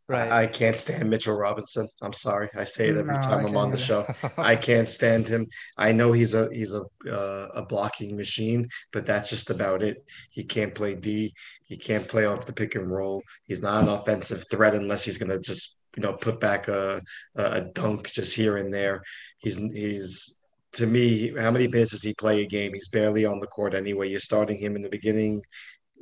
Right. 0.07 0.31
I, 0.31 0.45
can't 0.45 0.77
stand 0.77 1.09
Mitchell 1.09 1.35
Robinson. 1.35 1.89
I'm 2.03 2.13
sorry. 2.13 2.49
I 2.55 2.65
say 2.65 2.89
it 2.89 2.97
every 2.97 3.15
no, 3.15 3.21
time 3.21 3.47
I'm 3.47 3.57
on 3.57 3.71
the 3.71 3.77
show. 3.77 4.05
I 4.37 4.57
can't 4.57 4.87
stand 4.87 5.27
him. 5.27 5.47
I 5.75 5.91
know 5.91 6.11
he's 6.11 6.35
a 6.35 6.49
he's 6.53 6.75
a 6.75 6.83
uh, 7.11 7.47
a 7.55 7.65
blocking 7.65 8.15
machine, 8.15 8.69
but 8.91 9.07
that's 9.07 9.31
just 9.31 9.49
about 9.49 9.81
it. 9.81 10.07
He 10.29 10.43
can't 10.43 10.75
play 10.75 10.93
D. 10.93 11.33
He 11.63 11.75
can't 11.75 12.07
play 12.07 12.25
off 12.25 12.45
the 12.45 12.53
pick 12.53 12.75
and 12.75 12.91
roll. 12.91 13.23
He's 13.43 13.63
not 13.63 13.81
an 13.81 13.89
offensive 13.89 14.45
threat 14.51 14.75
unless 14.75 15.03
he's 15.03 15.17
going 15.17 15.31
to 15.31 15.39
just 15.39 15.79
you 15.97 16.03
know 16.03 16.13
put 16.13 16.39
back 16.39 16.67
a 16.67 17.01
a 17.33 17.61
dunk 17.61 18.11
just 18.11 18.35
here 18.35 18.57
and 18.57 18.71
there. 18.71 19.01
He's 19.39 19.57
he's 19.57 20.37
to 20.73 20.87
me, 20.87 21.33
how 21.37 21.51
many 21.51 21.67
minutes 21.67 21.91
does 21.91 22.03
he 22.03 22.13
play 22.13 22.41
a 22.41 22.47
game? 22.47 22.73
He's 22.73 22.89
barely 22.89 23.25
on 23.25 23.39
the 23.39 23.47
court 23.47 23.73
anyway. 23.73 24.09
You're 24.09 24.19
starting 24.19 24.57
him 24.57 24.75
in 24.75 24.81
the 24.81 24.89
beginning 24.89 25.43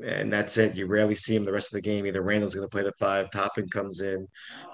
and 0.03 0.31
that's 0.31 0.57
it. 0.57 0.75
You 0.75 0.87
rarely 0.87 1.15
see 1.15 1.35
him 1.35 1.45
the 1.45 1.51
rest 1.51 1.73
of 1.73 1.77
the 1.77 1.81
game. 1.81 2.05
Either 2.05 2.21
Randle's 2.21 2.55
going 2.55 2.67
to 2.67 2.71
play 2.71 2.83
the 2.83 2.93
five, 2.99 3.29
Toppin 3.31 3.69
comes 3.69 4.01
in, 4.01 4.27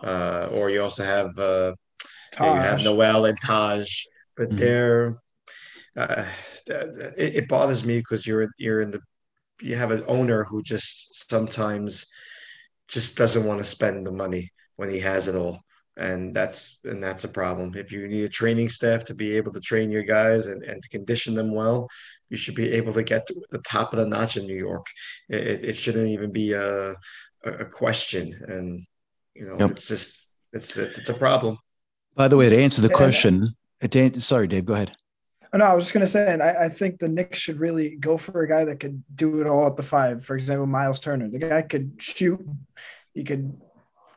uh, 0.04 0.50
or 0.52 0.70
you 0.70 0.82
also 0.82 1.04
have 1.04 1.38
uh, 1.38 1.74
you 2.40 2.46
have 2.46 2.84
Noel 2.84 3.26
and 3.26 3.38
Taj, 3.44 3.90
but 4.36 4.50
mm-hmm. 4.50 4.58
they're 4.58 5.18
uh, 5.96 6.26
it, 6.68 7.36
it, 7.36 7.48
bothers 7.48 7.84
me 7.84 7.98
because 7.98 8.28
you're 8.28 8.48
you're 8.58 8.82
in 8.82 8.92
the 8.92 9.00
you 9.62 9.76
have 9.76 9.92
an 9.92 10.04
owner 10.08 10.44
who 10.44 10.62
just 10.62 11.28
sometimes 11.30 12.08
just 12.88 13.18
doesn't 13.18 13.46
want 13.46 13.60
to 13.60 13.66
spend 13.66 14.06
the 14.06 14.12
money 14.12 14.52
when 14.76 14.90
he 14.90 15.00
has 15.00 15.28
it 15.28 15.36
all 15.36 15.60
and 15.98 16.34
that's 16.36 16.80
and 16.84 17.04
that's 17.04 17.24
a 17.24 17.30
problem. 17.30 17.74
If 17.76 17.92
you 17.92 18.08
need 18.08 18.24
a 18.24 18.30
training 18.30 18.70
staff 18.70 19.04
to 19.06 19.14
be 19.14 19.36
able 19.38 19.52
to 19.54 19.60
train 19.60 19.92
your 19.92 20.04
guys 20.04 20.48
and, 20.48 20.64
and 20.64 20.82
to 20.82 20.90
condition 20.90 21.34
them 21.34 21.54
well 21.54 21.90
you 22.30 22.38
should 22.38 22.56
be 22.56 22.72
able 22.74 22.94
to 22.94 23.04
get 23.04 23.28
to 23.28 23.36
the 23.52 23.60
top 23.60 23.94
of 23.94 24.00
the 24.00 24.06
notch 24.06 24.38
in 24.38 24.46
new 24.46 24.56
york. 24.56 24.88
It, 25.30 25.64
it 25.64 25.78
shouldn't 25.78 26.10
even 26.10 26.32
be 26.32 26.54
a, 26.54 26.96
a 27.44 27.66
question. 27.66 28.34
And 28.48 28.86
you 29.34 29.46
know 29.46 29.58
yep. 29.60 29.72
it's 29.72 29.88
just 29.88 30.22
it's, 30.54 30.78
it's 30.78 30.98
it's 30.98 31.10
a 31.10 31.14
problem. 31.14 31.58
By 32.16 32.28
the 32.28 32.38
way 32.38 32.50
to 32.50 32.58
answer 32.58 32.82
the 32.82 32.94
uh, 32.94 32.98
question 32.98 33.56
and, 33.82 34.22
sorry 34.22 34.48
dave 34.48 34.66
go 34.66 34.74
ahead. 34.74 34.94
No, 35.54 35.66
I 35.66 35.74
was 35.74 35.86
just 35.86 35.94
gonna 35.94 36.08
say, 36.08 36.32
and 36.32 36.44
I, 36.44 36.66
I, 36.66 36.70
think 36.70 37.00
the 37.00 37.08
Knicks 37.08 37.40
should 37.40 37.60
really 37.60 37.96
go 37.96 38.18
for 38.18 38.44
a 38.44 38.48
guy 38.48 38.66
that 38.66 38.80
could 38.80 39.02
do 39.16 39.40
it 39.42 39.48
all 39.48 39.66
at 39.66 39.76
the 39.76 39.82
five. 39.82 40.24
For 40.24 40.36
example, 40.36 40.68
Miles 40.68 41.00
Turner. 41.00 41.30
The 41.30 41.40
guy 41.40 41.62
could 41.62 41.94
shoot, 42.00 42.46
he 43.14 43.24
could 43.24 43.60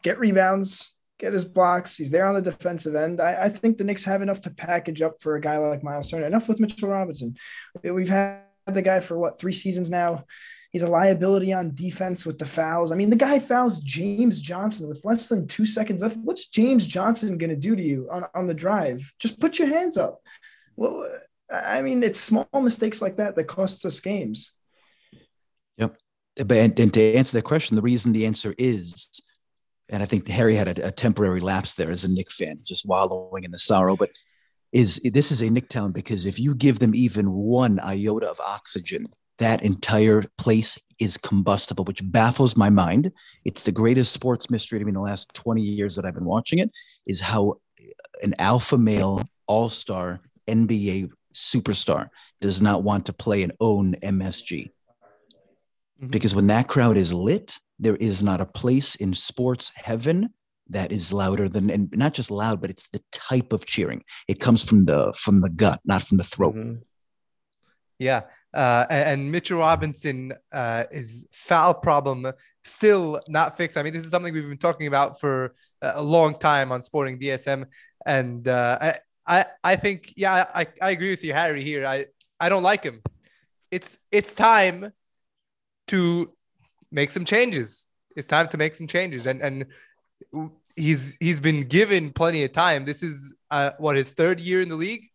get 0.03 0.19
rebounds, 0.19 0.93
get 1.21 1.33
his 1.33 1.45
blocks. 1.45 1.97
He's 1.97 2.11
there 2.11 2.25
on 2.25 2.35
the 2.35 2.43
defensive 2.43 2.95
end. 2.95 3.21
I, 3.21 3.45
I, 3.45 3.49
think 3.49 3.77
the 3.77 3.85
Knicks 3.85 4.05
have 4.05 4.23
enough 4.23 4.41
to 4.43 4.51
package 4.51 5.03
up 5.03 5.21
for 5.21 5.37
a 5.37 5.41
guy 5.41 5.59
like 5.59 5.85
Miles 5.85 6.11
Turner. 6.11 6.27
Enough 6.27 6.49
with 6.49 6.61
Mitchell 6.61 6.89
Robinson. 6.89 7.37
We've 7.85 8.09
had 8.09 8.43
the 8.67 8.83
guy 8.83 9.01
for 9.01 9.19
what 9.19 9.39
three 9.39 9.53
seasons 9.53 9.91
now. 9.91 10.25
He's 10.73 10.83
a 10.83 10.89
liability 10.89 11.53
on 11.53 11.75
defense 11.75 12.25
with 12.25 12.39
the 12.39 12.47
fouls. 12.47 12.93
I 12.93 12.97
mean, 12.97 13.11
the 13.11 13.17
guy 13.17 13.39
fouls 13.41 13.81
James 13.81 14.41
Johnson 14.41 14.89
with 14.89 15.05
less 15.05 15.29
than 15.29 15.47
two 15.47 15.67
seconds 15.67 16.01
left. 16.01 16.17
What's 16.19 16.49
James 16.49 16.87
Johnson 16.87 17.39
going 17.39 17.51
to 17.51 17.57
do 17.57 17.75
to 17.75 17.83
you 17.83 18.09
on, 18.11 18.25
on 18.35 18.47
the 18.47 18.55
drive? 18.55 19.13
Just 19.19 19.41
put 19.41 19.59
your 19.59 19.69
hands 19.69 19.97
up. 19.97 20.21
Well, 20.77 21.07
I 21.53 21.83
mean, 21.83 22.05
it's 22.05 22.21
small 22.21 22.49
mistakes 22.55 23.03
like 23.03 23.17
that 23.17 23.35
that 23.35 23.49
costs 23.49 23.85
us 23.85 23.99
games. 23.99 24.53
Yep. 25.77 25.97
But 26.37 26.53
and, 26.53 26.79
and 26.79 26.95
to 26.95 27.15
answer 27.15 27.37
that 27.37 27.43
question, 27.43 27.75
the 27.75 27.83
reason 27.83 28.13
the 28.13 28.27
answer 28.27 28.55
is 28.57 29.21
and 29.91 30.03
I 30.03 30.07
think 30.07 30.29
Harry 30.29 30.55
had 30.55 30.79
a, 30.79 30.89
a, 30.89 30.91
temporary 30.91 31.41
lapse 31.41 31.75
there 31.75 31.91
as 31.91 32.05
a 32.05 32.09
Knick 32.09 32.31
fan, 32.31 32.61
just 32.63 32.87
wallowing 32.87 33.45
in 33.45 33.51
the 33.51 33.59
sorrow. 33.59 33.97
But 33.97 34.11
is 34.73 35.01
this 35.13 35.33
is 35.33 35.43
a 35.43 35.51
Knick 35.51 35.69
town 35.69 35.93
because 35.93 36.27
if 36.27 36.39
you 36.39 36.55
give 36.55 36.79
them 36.79 36.95
even 36.95 37.31
one 37.31 37.81
iota 37.81 38.31
of 38.31 38.39
oxygen, 38.41 39.09
that 39.39 39.63
entire 39.63 40.23
place 40.39 40.79
is 41.01 41.17
combustible, 41.17 41.85
which 41.85 42.03
baffles 42.05 42.57
my 42.57 42.71
mind. 42.71 43.11
It's 43.45 43.65
the 43.65 43.73
greatest 43.73 44.13
sports 44.13 44.51
mystery 44.51 44.79
to 44.79 44.85
me 44.85 44.91
in 44.91 44.95
the 44.95 45.01
last 45.01 45.35
20 45.35 45.61
years 45.61 45.97
that 45.97 46.05
I've 46.05 46.15
been 46.15 46.25
watching 46.25 46.59
it, 46.61 46.71
is 47.07 47.21
how 47.21 47.55
an 48.23 48.35
alpha 48.39 48.79
male 48.79 49.23
all-star 49.47 50.21
NBA 50.47 51.11
superstar 51.35 52.09
does 52.41 52.61
not 52.61 52.85
want 52.85 53.07
to 53.07 53.13
play 53.13 53.43
and 53.43 53.53
own 53.61 53.95
MSG. 53.95 54.69
Mm-hmm. 56.01 56.09
Because 56.09 56.35
when 56.35 56.49
that 56.49 56.69
crowd 56.69 56.97
is 56.97 57.13
lit, 57.13 57.59
there 57.81 57.97
is 57.97 58.23
not 58.23 58.41
a 58.41 58.47
place 58.47 58.95
in 58.95 59.15
sports 59.15 59.73
heaven 59.75 60.35
that 60.69 60.93
is 60.93 61.13
louder 61.13 61.49
than 61.49 61.69
and 61.71 61.91
not 61.93 62.15
just 62.15 62.31
loud, 62.31 62.61
but 62.61 62.71
it's 62.71 62.89
the 62.91 63.03
type 63.11 63.53
of 63.53 63.67
cheering. 63.67 64.05
It 64.29 64.39
comes 64.39 64.65
from 64.65 64.85
the 64.85 65.13
from 65.17 65.41
the 65.41 65.49
gut, 65.49 65.81
not 65.85 66.03
from 66.03 66.19
the 66.19 66.25
throat. 66.25 66.55
Mm-hmm. 66.55 66.83
Yeah. 67.99 68.23
Uh, 68.53 68.87
and 68.91 69.31
Mitchell 69.31 69.59
Robinson, 69.59 70.33
uh, 70.53 70.85
his 70.91 71.27
foul 71.33 71.75
problem 71.75 72.33
still 72.65 73.21
not 73.29 73.57
fixed. 73.57 73.77
I 73.77 73.83
mean, 73.83 73.93
this 73.93 74.05
is 74.05 74.11
something 74.11 74.35
we've 74.35 74.49
been 74.49 74.59
talking 74.59 74.87
about 74.87 75.21
for 75.21 75.55
a 75.83 76.03
long 76.03 76.37
time 76.37 76.73
on 76.73 76.83
Sporting 76.83 77.19
DSM, 77.19 77.67
and 78.05 78.47
uh, 78.49 78.79
I, 78.81 78.95
I, 79.27 79.47
I 79.63 79.77
think, 79.77 80.15
yeah, 80.17 80.47
I, 80.53 80.67
I 80.83 80.91
agree 80.91 81.11
with 81.11 81.23
you, 81.23 81.33
Harry. 81.33 81.63
Here, 81.63 81.87
I, 81.87 82.07
I 82.41 82.49
don't 82.49 82.63
like 82.63 82.83
him. 82.83 83.03
It's, 83.71 83.99
it's 84.11 84.35
time 84.35 84.93
to 85.89 86.33
make 86.91 87.11
some 87.11 87.25
changes. 87.25 87.87
It's 88.17 88.27
time 88.27 88.49
to 88.49 88.57
make 88.57 88.75
some 88.75 88.87
changes, 88.87 89.27
and 89.27 89.41
and 89.41 89.67
he's 90.77 91.17
he's 91.21 91.41
been 91.41 91.63
given 91.63 92.13
plenty 92.13 92.45
of 92.45 92.53
time. 92.53 92.85
This 92.85 93.03
is 93.03 93.35
uh, 93.51 93.71
what 93.79 93.97
his 93.97 94.13
third 94.13 94.41
year 94.41 94.61
in 94.61 94.69
the 94.69 94.77
league, 94.77 95.07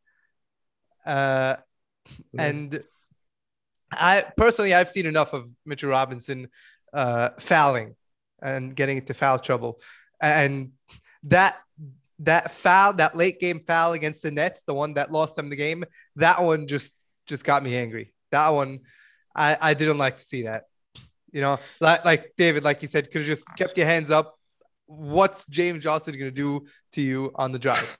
uh, 1.05 1.55
mm-hmm. 1.55 2.39
and 2.39 2.83
I 3.91 4.25
personally, 4.37 4.73
I've 4.73 4.89
seen 4.89 5.05
enough 5.05 5.33
of 5.33 5.47
Mitchell 5.65 5.89
Robinson 5.89 6.47
uh, 6.93 7.29
fouling 7.39 7.95
and 8.41 8.75
getting 8.75 8.97
into 8.97 9.13
foul 9.13 9.39
trouble, 9.39 9.79
and 10.21 10.71
that 11.23 11.57
that 12.19 12.51
foul, 12.51 12.93
that 12.93 13.15
late 13.15 13.39
game 13.39 13.59
foul 13.59 13.93
against 13.93 14.23
the 14.23 14.31
Nets, 14.31 14.63
the 14.63 14.73
one 14.73 14.93
that 14.93 15.11
lost 15.11 15.35
them 15.35 15.49
the 15.49 15.55
game, 15.55 15.83
that 16.15 16.41
one 16.41 16.67
just 16.67 16.95
just 17.27 17.43
got 17.43 17.63
me 17.63 17.75
angry. 17.75 18.13
That 18.31 18.49
one, 18.49 18.81
I 19.35 19.57
I 19.59 19.73
didn't 19.73 19.97
like 19.97 20.17
to 20.17 20.23
see 20.23 20.43
that. 20.43 20.65
You 21.35 21.41
know, 21.41 21.59
like 21.81 22.05
like 22.05 22.33
David, 22.37 22.63
like 22.63 22.81
you 22.81 22.87
said, 22.87 23.11
could 23.11 23.19
have 23.19 23.27
just 23.27 23.45
kept 23.57 23.77
your 23.77 23.85
hands 23.85 24.09
up. 24.09 24.39
What's 24.85 25.45
James 25.47 25.83
Johnson 25.83 26.13
going 26.13 26.25
to 26.25 26.31
do 26.31 26.65
to 26.93 27.01
you 27.01 27.33
on 27.35 27.51
the 27.51 27.59
drive? 27.59 27.97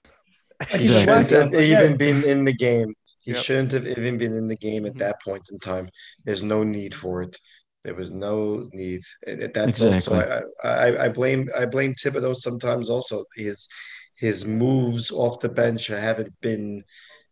he 0.70 0.88
shouldn't 0.88 1.32
have 1.32 1.54
even 1.54 1.98
been 1.98 2.24
in 2.24 2.46
the 2.46 2.54
game. 2.54 2.94
He 3.20 3.34
yep. 3.34 3.44
shouldn't 3.44 3.74
have 3.74 3.86
even 3.88 4.18
been 4.18 4.38
in 4.38 4.48
the 4.48 4.56
game 4.56 4.86
at 4.86 4.92
mm-hmm. 4.92 5.00
that 5.00 5.22
point 5.22 5.50
in 5.52 5.60
time. 5.60 5.90
There's 6.24 6.44
no 6.44 6.64
need 6.64 6.96
for 6.96 7.24
it. 7.24 7.36
There 7.84 7.94
was 7.94 8.12
no 8.12 8.70
need. 8.72 9.02
That's 9.28 9.82
exactly. 9.82 10.18
also 10.18 10.46
I, 10.64 10.68
I, 10.68 11.06
I 11.06 11.10
blame 11.10 11.50
I 11.54 11.66
blame 11.66 11.94
Thibodeau 11.94 12.38
sometimes 12.38 12.90
also 12.90 13.26
his 13.36 13.68
his 14.16 14.46
moves 14.46 15.12
off 15.12 15.42
the 15.42 15.50
bench 15.50 15.88
haven't 15.88 16.40
been 16.40 16.86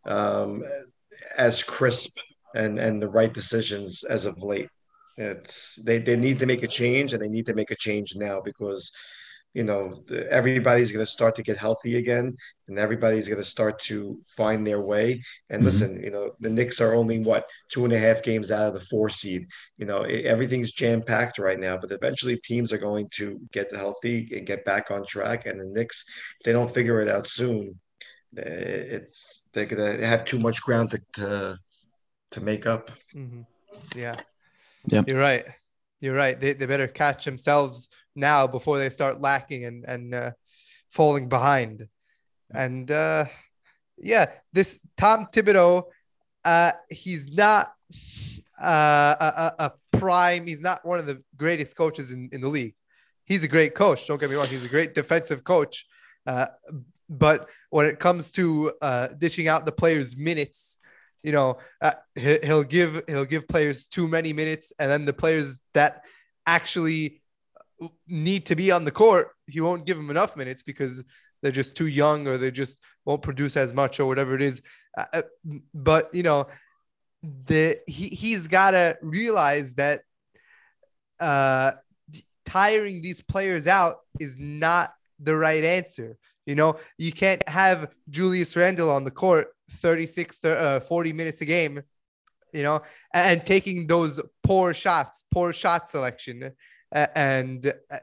um, 0.04 0.62
as 1.38 1.62
crisp 1.62 2.18
and 2.54 2.78
and 2.78 3.00
the 3.00 3.08
right 3.08 3.32
decisions 3.32 4.04
as 4.04 4.26
of 4.26 4.42
late. 4.42 4.68
It's 5.16 5.76
they, 5.76 5.98
they 5.98 6.16
need 6.16 6.40
to 6.40 6.46
make 6.46 6.62
a 6.62 6.68
change 6.68 7.12
and 7.12 7.22
they 7.22 7.28
need 7.28 7.46
to 7.46 7.54
make 7.54 7.70
a 7.70 7.76
change 7.76 8.16
now 8.16 8.40
because 8.44 8.90
you 9.52 9.62
know 9.62 10.02
everybody's 10.28 10.90
going 10.90 11.04
to 11.04 11.10
start 11.10 11.36
to 11.36 11.42
get 11.44 11.56
healthy 11.56 11.96
again 11.96 12.36
and 12.66 12.78
everybody's 12.78 13.28
going 13.28 13.40
to 13.40 13.44
start 13.44 13.78
to 13.78 14.20
find 14.36 14.66
their 14.66 14.80
way. 14.80 15.22
And 15.50 15.58
mm-hmm. 15.58 15.66
listen 15.66 16.02
you 16.02 16.10
know 16.10 16.32
the 16.40 16.50
Knicks 16.50 16.80
are 16.80 16.94
only 16.94 17.20
what 17.20 17.48
two 17.70 17.84
and 17.84 17.92
a 17.92 17.98
half 17.98 18.24
games 18.24 18.50
out 18.50 18.66
of 18.66 18.74
the 18.74 18.80
four 18.80 19.08
seed. 19.08 19.46
You 19.78 19.86
know 19.86 20.02
it, 20.02 20.24
everything's 20.26 20.72
jam 20.72 21.00
packed 21.00 21.38
right 21.38 21.60
now 21.60 21.76
but 21.76 21.92
eventually 21.92 22.36
teams 22.36 22.72
are 22.72 22.78
going 22.78 23.08
to 23.10 23.40
get 23.52 23.74
healthy 23.74 24.28
and 24.36 24.46
get 24.46 24.64
back 24.64 24.90
on 24.90 25.06
track. 25.06 25.46
And 25.46 25.60
the 25.60 25.66
Knicks 25.66 26.04
if 26.40 26.44
they 26.44 26.52
don't 26.52 26.74
figure 26.74 27.00
it 27.00 27.08
out 27.08 27.28
soon 27.28 27.78
it's 28.36 29.44
they're 29.52 29.66
going 29.66 29.98
to 29.98 30.04
have 30.04 30.24
too 30.24 30.40
much 30.40 30.60
ground 30.60 30.90
to 30.90 31.00
to, 31.12 31.58
to 32.32 32.40
make 32.40 32.66
up. 32.66 32.90
Mm-hmm. 33.14 33.42
yeah 33.94 34.16
yeah 34.86 35.02
you're 35.06 35.18
right 35.18 35.46
you're 36.00 36.14
right 36.14 36.40
they, 36.40 36.52
they 36.52 36.66
better 36.66 36.88
catch 36.88 37.24
themselves 37.24 37.88
now 38.14 38.46
before 38.46 38.78
they 38.78 38.90
start 38.90 39.20
lacking 39.20 39.64
and 39.64 39.84
and 39.86 40.14
uh, 40.14 40.30
falling 40.94 41.28
behind. 41.28 41.88
And 42.52 42.88
uh, 42.90 43.26
yeah, 43.98 44.26
this 44.52 44.78
Tom 44.96 45.26
Thibodeau, 45.32 45.84
uh, 46.44 46.72
he's 46.88 47.26
not 47.26 47.72
uh, 48.62 49.16
a, 49.20 49.52
a 49.58 49.72
prime. 49.98 50.46
He's 50.46 50.60
not 50.60 50.86
one 50.86 51.00
of 51.00 51.06
the 51.06 51.22
greatest 51.36 51.76
coaches 51.76 52.12
in, 52.12 52.30
in 52.32 52.40
the 52.40 52.48
league. 52.48 52.74
He's 53.24 53.42
a 53.42 53.48
great 53.48 53.74
coach. 53.74 54.06
Don't 54.06 54.20
get 54.20 54.30
me 54.30 54.36
wrong. 54.36 54.46
He's 54.46 54.66
a 54.66 54.68
great 54.68 54.94
defensive 54.94 55.42
coach. 55.42 55.86
Uh, 56.26 56.46
but 57.08 57.48
when 57.70 57.86
it 57.86 57.98
comes 57.98 58.30
to 58.32 58.72
uh, 58.80 59.08
dishing 59.08 59.48
out 59.48 59.64
the 59.64 59.72
players' 59.72 60.16
minutes, 60.16 60.78
you 61.24 61.32
know, 61.32 61.56
uh, 61.80 61.94
he'll 62.14 62.62
give 62.62 63.02
he'll 63.08 63.24
give 63.24 63.48
players 63.48 63.86
too 63.86 64.06
many 64.06 64.32
minutes, 64.34 64.72
and 64.78 64.90
then 64.90 65.06
the 65.06 65.12
players 65.14 65.62
that 65.72 66.02
actually 66.46 67.22
need 68.06 68.46
to 68.46 68.54
be 68.54 68.70
on 68.70 68.84
the 68.84 68.90
court, 68.90 69.30
he 69.46 69.60
won't 69.60 69.86
give 69.86 69.96
them 69.96 70.10
enough 70.10 70.36
minutes 70.36 70.62
because 70.62 71.02
they're 71.42 71.50
just 71.50 71.76
too 71.76 71.86
young 71.86 72.28
or 72.28 72.36
they 72.36 72.50
just 72.50 72.82
won't 73.06 73.22
produce 73.22 73.56
as 73.56 73.72
much 73.72 73.98
or 73.98 74.06
whatever 74.06 74.34
it 74.34 74.42
is. 74.42 74.62
Uh, 74.96 75.04
uh 75.14 75.22
but 75.72 76.14
you 76.14 76.22
know, 76.22 76.46
the 77.22 77.78
he 77.86 78.08
he's 78.08 78.46
got 78.46 78.72
to 78.72 78.98
realize 79.00 79.74
that 79.74 80.02
uh, 81.20 81.72
tiring 82.44 83.00
these 83.00 83.22
players 83.22 83.66
out 83.66 83.96
is 84.20 84.36
not 84.38 84.92
the 85.18 85.34
right 85.34 85.64
answer. 85.64 86.18
You 86.44 86.54
know, 86.54 86.76
you 86.98 87.12
can't 87.12 87.46
have 87.48 87.88
Julius 88.10 88.54
Randle 88.54 88.90
on 88.90 89.04
the 89.04 89.10
court 89.10 89.53
36 89.70 90.38
to 90.40 90.58
uh, 90.58 90.80
40 90.80 91.12
minutes 91.12 91.40
a 91.40 91.44
game, 91.44 91.82
you 92.52 92.62
know, 92.62 92.82
and, 93.12 93.44
taking 93.44 93.86
those 93.86 94.20
poor 94.42 94.72
shots, 94.74 95.24
poor 95.32 95.52
shot 95.52 95.88
selection 95.88 96.52
and 96.92 97.72
uh, 97.90 97.96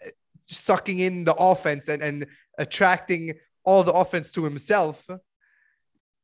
sucking 0.46 1.00
in 1.00 1.24
the 1.24 1.34
offense 1.36 1.88
and, 1.88 2.02
and 2.02 2.28
attracting 2.58 3.34
all 3.64 3.84
the 3.84 3.94
offense 3.94 4.32
to 4.32 4.44
himself 4.44 5.08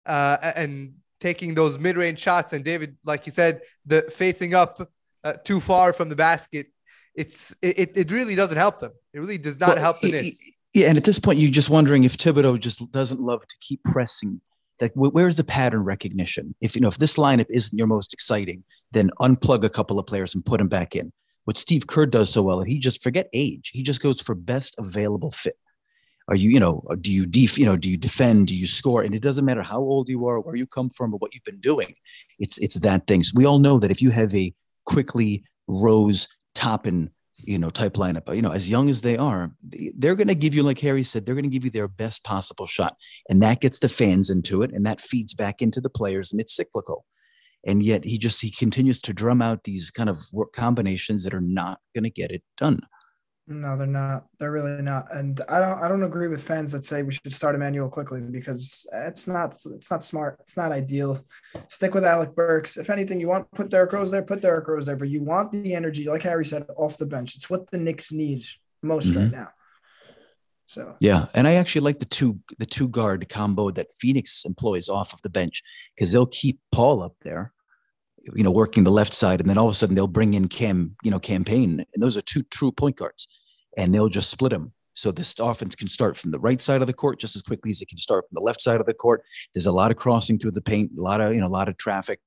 uh, 0.05 0.37
and 0.55 0.95
taking 1.19 1.55
those 1.55 1.79
mid-range 1.79 2.19
shots. 2.19 2.53
And 2.53 2.65
david 2.65 2.97
like 3.05 3.25
you 3.25 3.31
said 3.31 3.61
the 3.85 4.03
facing 4.03 4.53
up 4.53 4.91
uh, 5.23 5.33
too 5.43 5.59
far 5.59 5.93
from 5.93 6.09
the 6.09 6.15
basket 6.15 6.67
it's 7.17 7.55
it, 7.61 7.97
it 7.97 8.11
really 8.11 8.35
doesn't 8.35 8.57
help 8.57 8.79
them. 8.79 8.91
It 9.11 9.19
really 9.19 9.39
does 9.39 9.59
not 9.59 9.69
well, 9.69 9.79
help 9.79 9.99
the 10.01 10.11
Knicks. 10.11 10.37
yeah 10.73 10.87
and 10.87 10.97
at 10.97 11.03
this 11.03 11.19
point 11.19 11.39
you're 11.39 11.51
just 11.51 11.69
wondering 11.69 12.03
if 12.03 12.15
thibodeau 12.15 12.59
just 12.59 12.89
doesn't 12.91 13.19
love 13.19 13.45
to 13.45 13.55
keep 13.59 13.83
pressing 13.83 14.39
like 14.79 14.91
where's 14.95 15.35
the 15.35 15.43
pattern 15.43 15.83
recognition 15.83 16.53
if 16.61 16.75
you 16.75 16.81
know 16.81 16.87
if 16.87 16.97
this 16.97 17.17
lineup 17.17 17.47
isn't 17.49 17.77
your 17.77 17.87
most 17.87 18.13
exciting 18.13 18.63
then 18.91 19.09
unplug 19.19 19.63
a 19.63 19.69
couple 19.69 19.99
of 19.99 20.05
players 20.05 20.33
and 20.33 20.45
put 20.45 20.59
them 20.59 20.67
back 20.67 20.95
in 20.95 21.11
what 21.47 21.57
Steve 21.57 21.87
Kerr 21.87 22.05
does 22.05 22.29
so 22.29 22.43
well, 22.43 22.61
he 22.61 22.77
just 22.77 23.01
forget 23.01 23.29
age. 23.31 23.71
He 23.73 23.81
just 23.81 24.01
goes 24.01 24.19
for 24.19 24.35
best 24.35 24.75
available 24.77 25.31
fit. 25.31 25.55
Are 26.27 26.35
you, 26.35 26.49
you 26.49 26.59
know, 26.59 26.83
do 26.99 27.09
you 27.09 27.25
def, 27.25 27.57
you 27.57 27.63
know, 27.63 27.77
do 27.77 27.89
you 27.89 27.95
defend? 27.95 28.47
Do 28.47 28.53
you 28.53 28.67
score? 28.67 29.01
And 29.01 29.15
it 29.15 29.21
doesn't 29.21 29.45
matter 29.45 29.61
how 29.61 29.79
old 29.79 30.09
you 30.09 30.27
are, 30.27 30.41
where 30.41 30.57
you 30.57 30.67
come 30.67 30.89
from, 30.89 31.13
or 31.13 31.17
what 31.19 31.33
you've 31.33 31.45
been 31.45 31.61
doing. 31.61 31.95
It's 32.37 32.57
it's 32.57 32.75
that 32.81 33.07
thing. 33.07 33.23
So 33.23 33.31
we 33.33 33.45
all 33.45 33.59
know 33.59 33.79
that 33.79 33.91
if 33.91 34.01
you 34.01 34.09
have 34.09 34.35
a 34.35 34.53
Quickley 34.83 35.45
Rose 35.69 36.27
Toppin, 36.53 37.11
you 37.47 37.57
know, 37.57 37.69
type 37.69 37.93
lineup, 37.93 38.35
you 38.35 38.41
know, 38.41 38.51
as 38.51 38.69
young 38.69 38.89
as 38.89 39.01
they 39.01 39.15
are, 39.15 39.51
they're 39.97 40.15
going 40.15 40.27
to 40.27 40.35
give 40.35 40.53
you, 40.53 40.63
like 40.63 40.79
Harry 40.79 41.03
said, 41.03 41.25
they're 41.25 41.33
going 41.33 41.43
to 41.43 41.49
give 41.49 41.63
you 41.63 41.71
their 41.71 41.87
best 41.87 42.23
possible 42.23 42.67
shot, 42.67 42.97
and 43.29 43.41
that 43.41 43.61
gets 43.61 43.79
the 43.79 43.89
fans 43.89 44.29
into 44.29 44.61
it, 44.61 44.71
and 44.73 44.85
that 44.85 44.99
feeds 44.99 45.33
back 45.33 45.61
into 45.61 45.79
the 45.79 45.89
players, 45.89 46.31
and 46.31 46.41
it's 46.41 46.55
cyclical. 46.55 47.05
And 47.65 47.81
yet 47.81 48.03
he 48.03 48.17
just 48.17 48.41
he 48.41 48.51
continues 48.51 49.01
to 49.01 49.13
drum 49.13 49.41
out 49.41 49.63
these 49.63 49.89
kind 49.89 50.09
of 50.09 50.19
work 50.33 50.53
combinations 50.53 51.23
that 51.23 51.33
are 51.33 51.41
not 51.41 51.79
going 51.95 52.03
to 52.03 52.09
get 52.09 52.31
it 52.31 52.43
done 52.57 52.81
no 53.47 53.77
they're 53.77 53.87
not. 53.87 54.25
They're 54.39 54.51
really 54.51 54.81
not. 54.81 55.13
And 55.13 55.41
i 55.49 55.59
don't 55.59 55.81
i 55.81 55.87
don't 55.87 56.03
agree 56.03 56.27
with 56.27 56.43
fans 56.43 56.71
that 56.73 56.85
say 56.85 57.03
we 57.03 57.13
should 57.13 57.33
start 57.33 57.55
Immanuel 57.55 57.89
Quickley 57.89 58.21
because 58.21 58.85
it's 58.93 59.27
not 59.27 59.55
it's 59.71 59.89
not 59.89 60.03
smart. 60.03 60.37
It's 60.41 60.57
not 60.57 60.71
ideal. 60.71 61.19
Stick 61.67 61.93
with 61.93 62.05
alec 62.05 62.35
burks. 62.35 62.77
If 62.77 62.89
anything 62.89 63.19
you 63.19 63.27
want 63.27 63.49
put 63.51 63.69
derrick 63.69 63.93
rose 63.93 64.11
there 64.11 64.21
put 64.21 64.41
derrick 64.41 64.67
rose 64.67 64.85
there 64.85 64.97
but 64.97 65.09
you 65.09 65.23
want 65.23 65.51
the 65.51 65.73
energy 65.73 66.05
like 66.05 66.23
harry 66.23 66.45
said 66.45 66.65
off 66.75 66.97
the 66.97 67.05
bench. 67.05 67.35
It's 67.35 67.49
what 67.49 67.69
the 67.71 67.77
knicks 67.77 68.11
need 68.11 68.45
most 68.83 69.09
mm-hmm. 69.09 69.19
right 69.19 69.31
now. 69.31 69.49
So. 70.67 70.95
Yeah, 70.99 71.27
and 71.33 71.47
I 71.47 71.53
actually 71.53 71.81
like 71.81 71.99
the 71.99 72.05
two 72.05 72.41
the 72.59 72.65
two 72.65 72.89
guard 72.89 73.27
combo 73.29 73.71
that 73.71 73.93
Phoenix 73.93 74.43
employs 74.43 74.89
off 74.89 75.13
of 75.13 75.21
the 75.21 75.29
bench 75.29 75.63
because 75.95 76.11
they'll 76.11 76.25
keep 76.25 76.59
Paul 76.73 77.01
up 77.01 77.15
there, 77.21 77.53
you 78.35 78.43
know, 78.43 78.51
working 78.51 78.83
the 78.83 78.91
left 78.91 79.13
side, 79.13 79.39
and 79.39 79.49
then 79.49 79.57
all 79.57 79.67
of 79.67 79.71
a 79.71 79.75
sudden 79.75 79.95
they'll 79.95 80.07
bring 80.07 80.33
in 80.33 80.47
Cam, 80.47 80.95
you 81.03 81.11
know, 81.11 81.19
Cam 81.19 81.43
Payne, 81.43 81.85
and 81.93 82.03
those 82.03 82.17
are 82.17 82.21
two 82.21 82.43
true 82.43 82.71
point 82.71 82.95
guards, 82.95 83.27
and 83.77 83.93
they'll 83.93 84.09
just 84.09 84.29
split 84.29 84.51
them. 84.51 84.73
So 84.93 85.11
this 85.11 85.35
offense 85.39 85.75
can 85.75 85.87
start 85.87 86.17
from 86.17 86.31
the 86.31 86.39
right 86.39 86.59
side 86.59 86.81
of 86.81 86.87
the 86.87 86.93
court 86.93 87.19
just 87.19 87.35
as 87.35 87.43
quickly 87.43 87.69
as 87.69 87.81
it 87.81 87.87
can 87.87 87.99
start 87.99 88.25
from 88.27 88.33
the 88.33 88.41
left 88.41 88.61
side 88.61 88.79
of 88.79 88.87
the 88.87 88.95
court. 88.95 89.23
There's 89.53 89.67
a 89.67 89.71
lot 89.71 89.91
of 89.91 89.97
crossing 89.97 90.39
through 90.39 90.51
the 90.51 90.61
paint, 90.61 90.91
a 90.97 91.01
lot 91.01 91.21
of 91.21 91.33
you 91.33 91.39
know, 91.39 91.45
a 91.45 91.47
lot 91.47 91.69
of 91.69 91.77
traffic, 91.77 92.19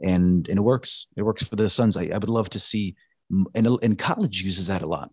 and 0.00 0.48
and 0.48 0.58
it 0.58 0.62
works. 0.62 1.08
It 1.16 1.22
works 1.22 1.42
for 1.42 1.56
the 1.56 1.68
Suns. 1.68 1.96
I, 1.96 2.04
I 2.04 2.18
would 2.18 2.28
love 2.28 2.50
to 2.50 2.60
see, 2.60 2.94
and 3.54 3.66
and 3.82 3.98
college 3.98 4.42
uses 4.42 4.68
that 4.68 4.82
a 4.82 4.86
lot. 4.86 5.10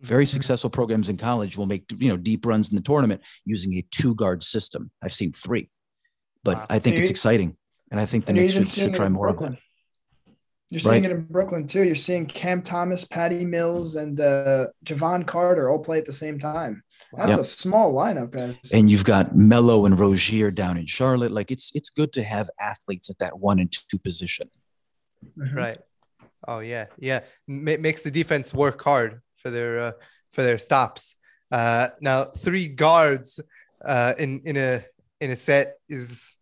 Very 0.00 0.24
mm-hmm. 0.24 0.32
successful 0.32 0.70
programs 0.70 1.08
in 1.08 1.16
college 1.16 1.56
will 1.56 1.66
make 1.66 1.84
you 1.96 2.08
know 2.08 2.16
deep 2.16 2.44
runs 2.44 2.70
in 2.70 2.76
the 2.76 2.82
tournament 2.82 3.22
using 3.44 3.74
a 3.74 3.84
two 3.90 4.14
guard 4.14 4.42
system. 4.42 4.90
I've 5.02 5.14
seen 5.14 5.32
three, 5.32 5.70
but 6.42 6.56
wow. 6.56 6.66
I 6.70 6.80
think 6.80 6.96
it's 6.96 7.10
exciting, 7.10 7.56
and 7.90 8.00
I 8.00 8.06
think 8.06 8.26
the 8.26 8.32
Knicks 8.32 8.52
should, 8.52 8.66
should 8.66 8.94
try 8.94 9.08
more 9.08 9.28
of 9.28 9.40
it. 9.42 9.58
You're 10.70 10.80
seeing 10.80 11.02
right. 11.02 11.10
it 11.10 11.14
in 11.14 11.22
Brooklyn 11.22 11.66
too. 11.66 11.84
You're 11.84 11.94
seeing 11.94 12.26
Cam 12.26 12.60
Thomas, 12.60 13.04
Patty 13.04 13.44
Mills, 13.44 13.96
and 13.96 14.20
uh, 14.20 14.66
Jevon 14.84 15.26
Carter 15.26 15.70
all 15.70 15.78
play 15.78 15.96
at 15.98 16.04
the 16.04 16.12
same 16.12 16.38
time. 16.38 16.82
That's 17.16 17.30
yep. 17.30 17.38
a 17.38 17.44
small 17.44 17.94
lineup, 17.94 18.30
guys. 18.30 18.58
And 18.74 18.90
you've 18.90 19.04
got 19.04 19.34
Melo 19.34 19.86
and 19.86 19.98
Rozier 19.98 20.50
down 20.50 20.76
in 20.76 20.84
Charlotte. 20.84 21.30
Like 21.30 21.50
it's 21.50 21.72
it's 21.74 21.88
good 21.88 22.12
to 22.14 22.22
have 22.22 22.50
athletes 22.60 23.08
at 23.08 23.18
that 23.18 23.38
one 23.38 23.60
and 23.60 23.72
two 23.72 23.98
position. 23.98 24.50
Mm-hmm. 25.38 25.56
Right. 25.56 25.78
Oh 26.46 26.58
yeah, 26.58 26.86
yeah. 26.98 27.20
M- 27.48 27.80
makes 27.80 28.02
the 28.02 28.10
defense 28.10 28.52
work 28.52 28.82
hard 28.82 29.22
for 29.36 29.50
their 29.50 29.80
uh, 29.80 29.92
for 30.32 30.42
their 30.42 30.58
stops. 30.58 31.16
Uh, 31.50 31.88
now 32.00 32.24
three 32.24 32.68
guards 32.68 33.40
uh, 33.82 34.12
in 34.18 34.42
in 34.44 34.58
a 34.58 34.84
in 35.20 35.30
a 35.30 35.36
set 35.36 35.76
is 35.88 36.36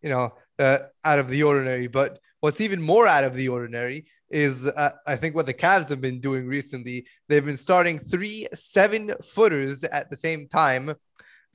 you 0.00 0.10
know 0.10 0.32
uh, 0.60 0.78
out 1.04 1.18
of 1.18 1.28
the 1.28 1.42
ordinary, 1.42 1.88
but 1.88 2.20
What's 2.44 2.60
even 2.60 2.82
more 2.82 3.06
out 3.06 3.24
of 3.24 3.34
the 3.34 3.48
ordinary 3.48 4.04
is 4.28 4.66
uh, 4.66 4.90
I 5.06 5.16
think 5.16 5.34
what 5.34 5.46
the 5.46 5.54
Cavs 5.54 5.88
have 5.88 6.02
been 6.02 6.20
doing 6.20 6.46
recently. 6.46 7.06
They've 7.26 7.42
been 7.42 7.56
starting 7.56 7.98
three 7.98 8.48
seven 8.52 9.14
footers 9.22 9.82
at 9.82 10.10
the 10.10 10.16
same 10.16 10.46
time. 10.48 10.94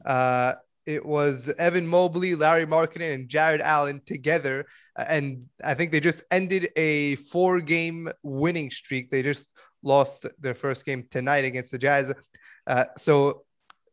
Uh, 0.03 0.53
it 0.87 1.05
was 1.05 1.47
Evan 1.59 1.85
Mobley, 1.85 2.33
Lauri 2.33 2.65
Markkanen, 2.65 3.13
and 3.13 3.29
Jarrett 3.29 3.61
Allen 3.61 4.01
together. 4.03 4.65
And 4.97 5.45
I 5.63 5.75
think 5.75 5.91
they 5.91 5.99
just 5.99 6.23
ended 6.31 6.69
a 6.75 7.17
four 7.17 7.61
game 7.61 8.09
winning 8.23 8.71
streak. 8.71 9.11
They 9.11 9.21
just 9.21 9.51
lost 9.83 10.25
their 10.39 10.55
first 10.55 10.87
game 10.87 11.05
tonight 11.11 11.45
against 11.45 11.69
the 11.69 11.77
Jazz. 11.77 12.11
Uh, 12.65 12.85
so 12.97 13.43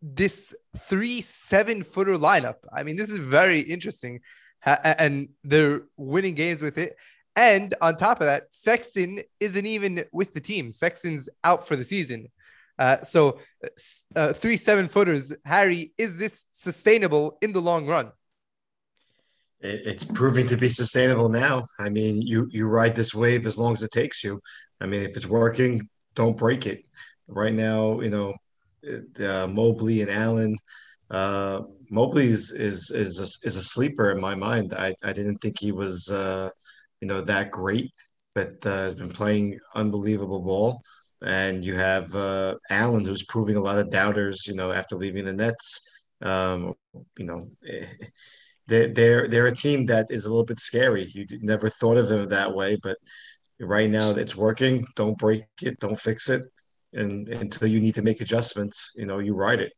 this 0.00 0.54
three 0.78 1.20
seven 1.20 1.82
footer 1.82 2.16
lineup, 2.16 2.56
I 2.74 2.84
mean, 2.84 2.96
this 2.96 3.10
is 3.10 3.18
very 3.18 3.60
interesting 3.60 4.20
and 4.64 5.28
they're 5.44 5.82
winning 5.96 6.34
games 6.34 6.62
with 6.62 6.78
it. 6.78 6.96
And 7.34 7.74
on 7.82 7.96
top 7.96 8.20
of 8.20 8.26
that, 8.26 8.52
Sexton 8.52 9.20
isn't 9.40 9.66
even 9.66 10.04
with 10.12 10.32
the 10.32 10.40
team. 10.40 10.72
Sexton's 10.72 11.28
out 11.44 11.68
for 11.68 11.76
the 11.76 11.84
season. 11.84 12.28
Uh, 12.78 13.02
so 13.02 13.38
uh, 14.14 14.32
three 14.32 14.56
seven 14.56 14.88
footers, 14.88 15.32
Harry, 15.44 15.92
is 15.98 16.18
this 16.18 16.46
sustainable 16.52 17.38
in 17.42 17.52
the 17.52 17.60
long 17.60 17.86
run? 17.86 18.12
It's 19.60 20.04
proving 20.04 20.46
to 20.48 20.56
be 20.56 20.68
sustainable 20.68 21.28
now. 21.28 21.66
I 21.78 21.88
mean, 21.88 22.20
you 22.20 22.46
you 22.50 22.68
ride 22.68 22.94
this 22.94 23.14
wave 23.14 23.46
as 23.46 23.56
long 23.56 23.72
as 23.72 23.82
it 23.82 23.90
takes 23.90 24.22
you. 24.22 24.40
I 24.80 24.86
mean, 24.86 25.02
if 25.02 25.16
it's 25.16 25.26
working, 25.26 25.88
don't 26.14 26.36
break 26.36 26.66
it. 26.66 26.84
Right 27.26 27.54
now, 27.54 28.00
you 28.00 28.10
know, 28.10 28.34
uh, 28.86 29.46
Mobley 29.46 30.02
and 30.02 30.10
Allen, 30.10 30.56
uh, 31.10 31.60
Mobley 31.90 32.28
is 32.28 32.50
is 32.52 32.90
is 32.94 33.20
a, 33.20 33.46
is 33.46 33.56
a 33.56 33.62
sleeper 33.62 34.10
in 34.10 34.20
my 34.20 34.34
mind. 34.34 34.74
I, 34.74 34.94
I 35.04 35.12
didn't 35.12 35.38
think 35.38 35.56
he 35.58 35.72
was 35.72 36.08
uh, 36.10 36.50
you 37.00 37.08
know 37.08 37.20
that 37.22 37.50
great, 37.50 37.90
but 38.34 38.66
uh, 38.66 38.84
has 38.84 38.94
been 38.94 39.10
playing 39.12 39.58
unbelievable 39.74 40.40
ball. 40.40 40.80
And 41.22 41.64
you 41.64 41.74
have 41.74 42.14
uh, 42.14 42.56
Allen, 42.70 43.04
who's 43.04 43.24
proving 43.24 43.56
a 43.56 43.60
lot 43.60 43.78
of 43.78 43.90
doubters. 43.90 44.46
You 44.46 44.54
know, 44.54 44.72
after 44.72 44.96
leaving 44.96 45.24
the 45.24 45.32
Nets, 45.32 45.80
um, 46.22 46.74
you 47.18 47.24
know, 47.24 47.48
eh, 47.66 47.86
they're 48.66 48.88
they're 48.88 49.28
they're 49.28 49.46
a 49.46 49.54
team 49.54 49.86
that 49.86 50.06
is 50.10 50.26
a 50.26 50.28
little 50.28 50.44
bit 50.44 50.60
scary. 50.60 51.10
You 51.14 51.26
never 51.42 51.68
thought 51.70 51.96
of 51.96 52.08
them 52.08 52.28
that 52.28 52.54
way, 52.54 52.76
but 52.82 52.98
right 53.60 53.90
now 53.90 54.10
it's 54.10 54.36
working. 54.36 54.86
Don't 54.96 55.16
break 55.18 55.44
it. 55.62 55.78
Don't 55.80 55.98
fix 55.98 56.28
it. 56.28 56.42
And 56.92 57.28
until 57.28 57.68
you 57.68 57.80
need 57.80 57.94
to 57.94 58.02
make 58.02 58.20
adjustments, 58.20 58.92
you 58.96 59.06
know, 59.06 59.18
you 59.18 59.34
ride 59.34 59.60
it. 59.60 59.72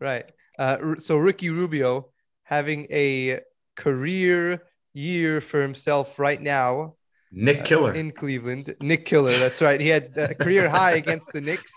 Right. 0.00 0.30
Uh, 0.58 0.96
so 0.98 1.16
Ricky 1.16 1.50
Rubio 1.50 2.10
having 2.42 2.86
a 2.90 3.40
career 3.74 4.62
year 4.94 5.40
for 5.40 5.60
himself 5.60 6.18
right 6.18 6.40
now. 6.40 6.94
Knick 7.32 7.60
uh, 7.60 7.64
Killer 7.64 7.92
in 7.92 8.10
Cleveland. 8.12 8.74
Knick 8.80 9.04
Killer, 9.04 9.30
that's 9.30 9.60
right. 9.60 9.80
He 9.80 9.88
had 9.88 10.16
a 10.16 10.34
career 10.40 10.68
high 10.68 10.92
against 10.92 11.32
the 11.32 11.40
Knicks. 11.40 11.72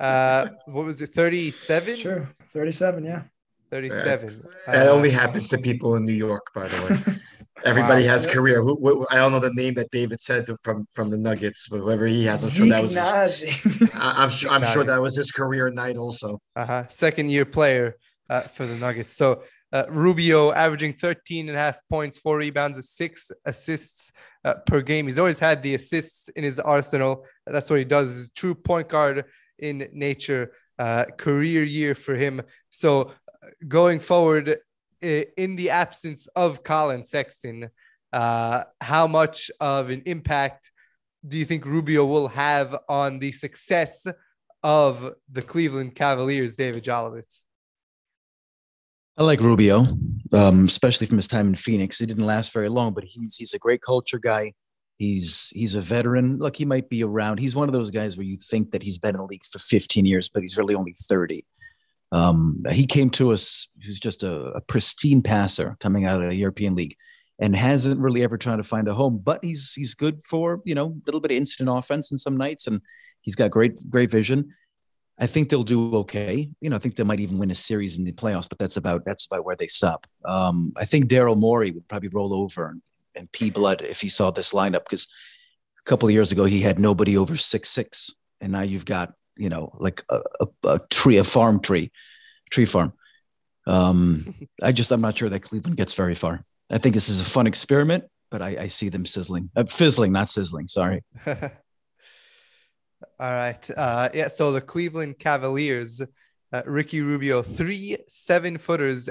Uh, 0.00 0.48
what 0.66 0.84
was 0.84 1.00
it? 1.00 1.12
Thirty-seven. 1.14 1.94
Sure, 1.94 2.28
thirty-seven. 2.48 3.04
Yeah. 3.04 3.22
37. 3.70 4.28
That 4.66 4.86
uh, 4.86 4.90
only 4.92 5.10
happens 5.10 5.48
to 5.48 5.58
people 5.58 5.96
in 5.96 6.04
New 6.04 6.12
York, 6.12 6.52
by 6.54 6.68
the 6.68 6.82
way. 6.84 7.16
Everybody 7.64 8.02
wow. 8.02 8.10
has 8.10 8.26
career. 8.26 8.60
Who, 8.62 8.76
who, 8.76 9.06
I 9.10 9.16
don't 9.16 9.32
know 9.32 9.40
the 9.40 9.54
name 9.54 9.74
that 9.74 9.90
David 9.90 10.20
said 10.20 10.46
from 10.62 10.86
from 10.92 11.08
the 11.08 11.16
Nuggets, 11.16 11.68
but 11.68 11.78
whoever 11.78 12.06
he 12.06 12.24
has, 12.26 12.44
I'm 12.44 12.50
sure 12.50 12.68
that 12.68 12.82
was. 12.82 13.40
His, 13.40 13.90
I, 13.94 14.22
am 14.22 14.28
sure. 14.28 14.50
I'm 14.50 14.64
sure 14.64 14.84
that 14.84 15.00
was 15.00 15.16
his 15.16 15.32
career 15.32 15.70
night 15.70 15.96
also. 15.96 16.38
Uh 16.54 16.66
huh. 16.66 16.84
Second 16.88 17.30
year 17.30 17.44
player 17.46 17.96
uh, 18.28 18.40
for 18.40 18.66
the 18.66 18.76
Nuggets. 18.76 19.16
So 19.16 19.42
uh, 19.72 19.84
Rubio 19.88 20.52
averaging 20.52 20.94
13 20.94 21.48
and 21.48 21.56
a 21.56 21.60
half 21.60 21.80
points, 21.90 22.18
four 22.18 22.38
rebounds, 22.38 22.88
six 22.88 23.32
assists 23.44 24.12
uh, 24.44 24.54
per 24.66 24.80
game. 24.80 25.06
He's 25.06 25.18
always 25.18 25.38
had 25.38 25.62
the 25.62 25.74
assists 25.74 26.28
in 26.30 26.44
his 26.44 26.60
arsenal. 26.60 27.24
That's 27.46 27.68
what 27.68 27.78
he 27.78 27.84
does. 27.84 28.16
He's 28.16 28.30
true 28.30 28.54
point 28.54 28.88
guard 28.88 29.24
in 29.58 29.88
nature. 29.92 30.52
Uh, 30.78 31.06
career 31.16 31.64
year 31.64 31.94
for 31.94 32.14
him. 32.14 32.42
So 32.68 33.12
uh, 33.42 33.48
going 33.66 33.98
forward, 33.98 34.58
in 35.00 35.56
the 35.56 35.70
absence 35.70 36.26
of 36.28 36.62
Colin 36.62 37.04
Sexton, 37.04 37.70
uh, 38.12 38.64
how 38.80 39.06
much 39.06 39.50
of 39.60 39.90
an 39.90 40.02
impact 40.06 40.70
do 41.26 41.36
you 41.36 41.44
think 41.44 41.64
Rubio 41.64 42.04
will 42.04 42.28
have 42.28 42.76
on 42.88 43.18
the 43.18 43.32
success 43.32 44.06
of 44.62 45.14
the 45.30 45.42
Cleveland 45.42 45.94
Cavaliers, 45.94 46.56
David 46.56 46.84
Jolovitz? 46.84 47.42
I 49.18 49.22
like 49.22 49.40
Rubio, 49.40 49.86
um, 50.32 50.66
especially 50.66 51.06
from 51.06 51.16
his 51.16 51.26
time 51.26 51.48
in 51.48 51.54
Phoenix. 51.54 52.00
It 52.00 52.06
didn't 52.06 52.26
last 52.26 52.52
very 52.52 52.68
long, 52.68 52.92
but 52.92 53.04
he's 53.04 53.36
he's 53.36 53.54
a 53.54 53.58
great 53.58 53.80
culture 53.80 54.18
guy. 54.18 54.52
He's 54.98 55.50
he's 55.54 55.74
a 55.74 55.80
veteran. 55.80 56.38
Look, 56.38 56.56
he 56.56 56.64
might 56.64 56.88
be 56.90 57.02
around. 57.02 57.38
He's 57.38 57.56
one 57.56 57.68
of 57.68 57.72
those 57.72 57.90
guys 57.90 58.16
where 58.16 58.26
you 58.26 58.36
think 58.36 58.72
that 58.72 58.82
he's 58.82 58.98
been 58.98 59.14
in 59.14 59.20
the 59.20 59.24
league 59.24 59.44
for 59.50 59.58
15 59.58 60.04
years, 60.04 60.28
but 60.28 60.42
he's 60.42 60.58
really 60.58 60.74
only 60.74 60.94
30. 60.98 61.46
Um, 62.16 62.64
he 62.70 62.86
came 62.86 63.10
to 63.10 63.32
us. 63.32 63.68
He's 63.80 64.00
just 64.00 64.22
a, 64.22 64.52
a, 64.52 64.60
pristine 64.62 65.22
passer 65.22 65.76
coming 65.80 66.06
out 66.06 66.22
of 66.22 66.30
the 66.30 66.36
European 66.36 66.74
League, 66.74 66.96
and 67.38 67.54
hasn't 67.54 68.00
really 68.00 68.22
ever 68.22 68.38
tried 68.38 68.56
to 68.56 68.62
find 68.62 68.88
a 68.88 68.94
home. 68.94 69.20
But 69.22 69.44
he's 69.44 69.74
he's 69.74 69.94
good 69.94 70.22
for 70.22 70.62
you 70.64 70.74
know 70.74 70.86
a 70.86 71.02
little 71.04 71.20
bit 71.20 71.32
of 71.32 71.36
instant 71.36 71.68
offense 71.70 72.10
in 72.10 72.16
some 72.16 72.36
nights, 72.36 72.66
and 72.66 72.80
he's 73.20 73.36
got 73.36 73.50
great 73.50 73.74
great 73.90 74.10
vision. 74.10 74.48
I 75.18 75.26
think 75.26 75.48
they'll 75.48 75.62
do 75.62 75.94
okay. 75.96 76.48
You 76.60 76.70
know, 76.70 76.76
I 76.76 76.78
think 76.78 76.96
they 76.96 77.04
might 77.04 77.20
even 77.20 77.38
win 77.38 77.50
a 77.50 77.54
series 77.54 77.98
in 77.98 78.04
the 78.04 78.12
playoffs, 78.12 78.48
but 78.48 78.58
that's 78.58 78.78
about 78.78 79.04
that's 79.04 79.26
about 79.26 79.44
where 79.44 79.56
they 79.56 79.66
stop. 79.66 80.06
Um, 80.24 80.72
I 80.76 80.86
think 80.86 81.06
Daryl 81.06 81.36
Morey 81.36 81.70
would 81.70 81.88
probably 81.88 82.10
roll 82.10 82.32
over 82.32 82.68
and, 82.68 82.82
and 83.14 83.30
pee 83.32 83.50
blood 83.50 83.82
if 83.82 84.00
he 84.00 84.08
saw 84.08 84.30
this 84.30 84.52
lineup 84.54 84.84
because 84.84 85.06
a 85.80 85.84
couple 85.84 86.08
of 86.08 86.14
years 86.14 86.32
ago 86.32 86.44
he 86.44 86.60
had 86.60 86.78
nobody 86.78 87.18
over 87.18 87.36
six 87.36 87.68
six, 87.68 88.14
and 88.40 88.52
now 88.52 88.62
you've 88.62 88.86
got 88.86 89.12
you 89.36 89.48
know 89.48 89.72
like 89.78 90.02
a, 90.10 90.20
a, 90.40 90.68
a 90.68 90.78
tree, 90.90 91.18
a 91.18 91.24
farm 91.24 91.60
tree, 91.60 91.92
tree 92.50 92.66
farm. 92.66 92.92
Um, 93.66 94.34
I 94.62 94.72
just 94.72 94.92
I'm 94.92 95.00
not 95.00 95.18
sure 95.18 95.28
that 95.28 95.40
Cleveland 95.40 95.76
gets 95.76 95.94
very 95.94 96.14
far. 96.14 96.44
I 96.70 96.78
think 96.78 96.94
this 96.94 97.08
is 97.08 97.20
a 97.20 97.24
fun 97.24 97.46
experiment, 97.46 98.04
but 98.30 98.42
I, 98.42 98.56
I 98.62 98.68
see 98.68 98.88
them 98.88 99.06
sizzling, 99.06 99.50
uh, 99.56 99.64
fizzling, 99.64 100.12
not 100.12 100.28
sizzling. 100.28 100.68
Sorry. 100.68 101.02
All 101.26 101.34
right. 103.20 103.70
Uh, 103.76 104.08
yeah. 104.14 104.28
So 104.28 104.52
the 104.52 104.60
Cleveland 104.60 105.18
Cavaliers, 105.18 106.02
uh, 106.52 106.62
Ricky 106.64 107.00
Rubio, 107.00 107.42
three 107.42 107.98
seven 108.08 108.58
footers 108.58 109.10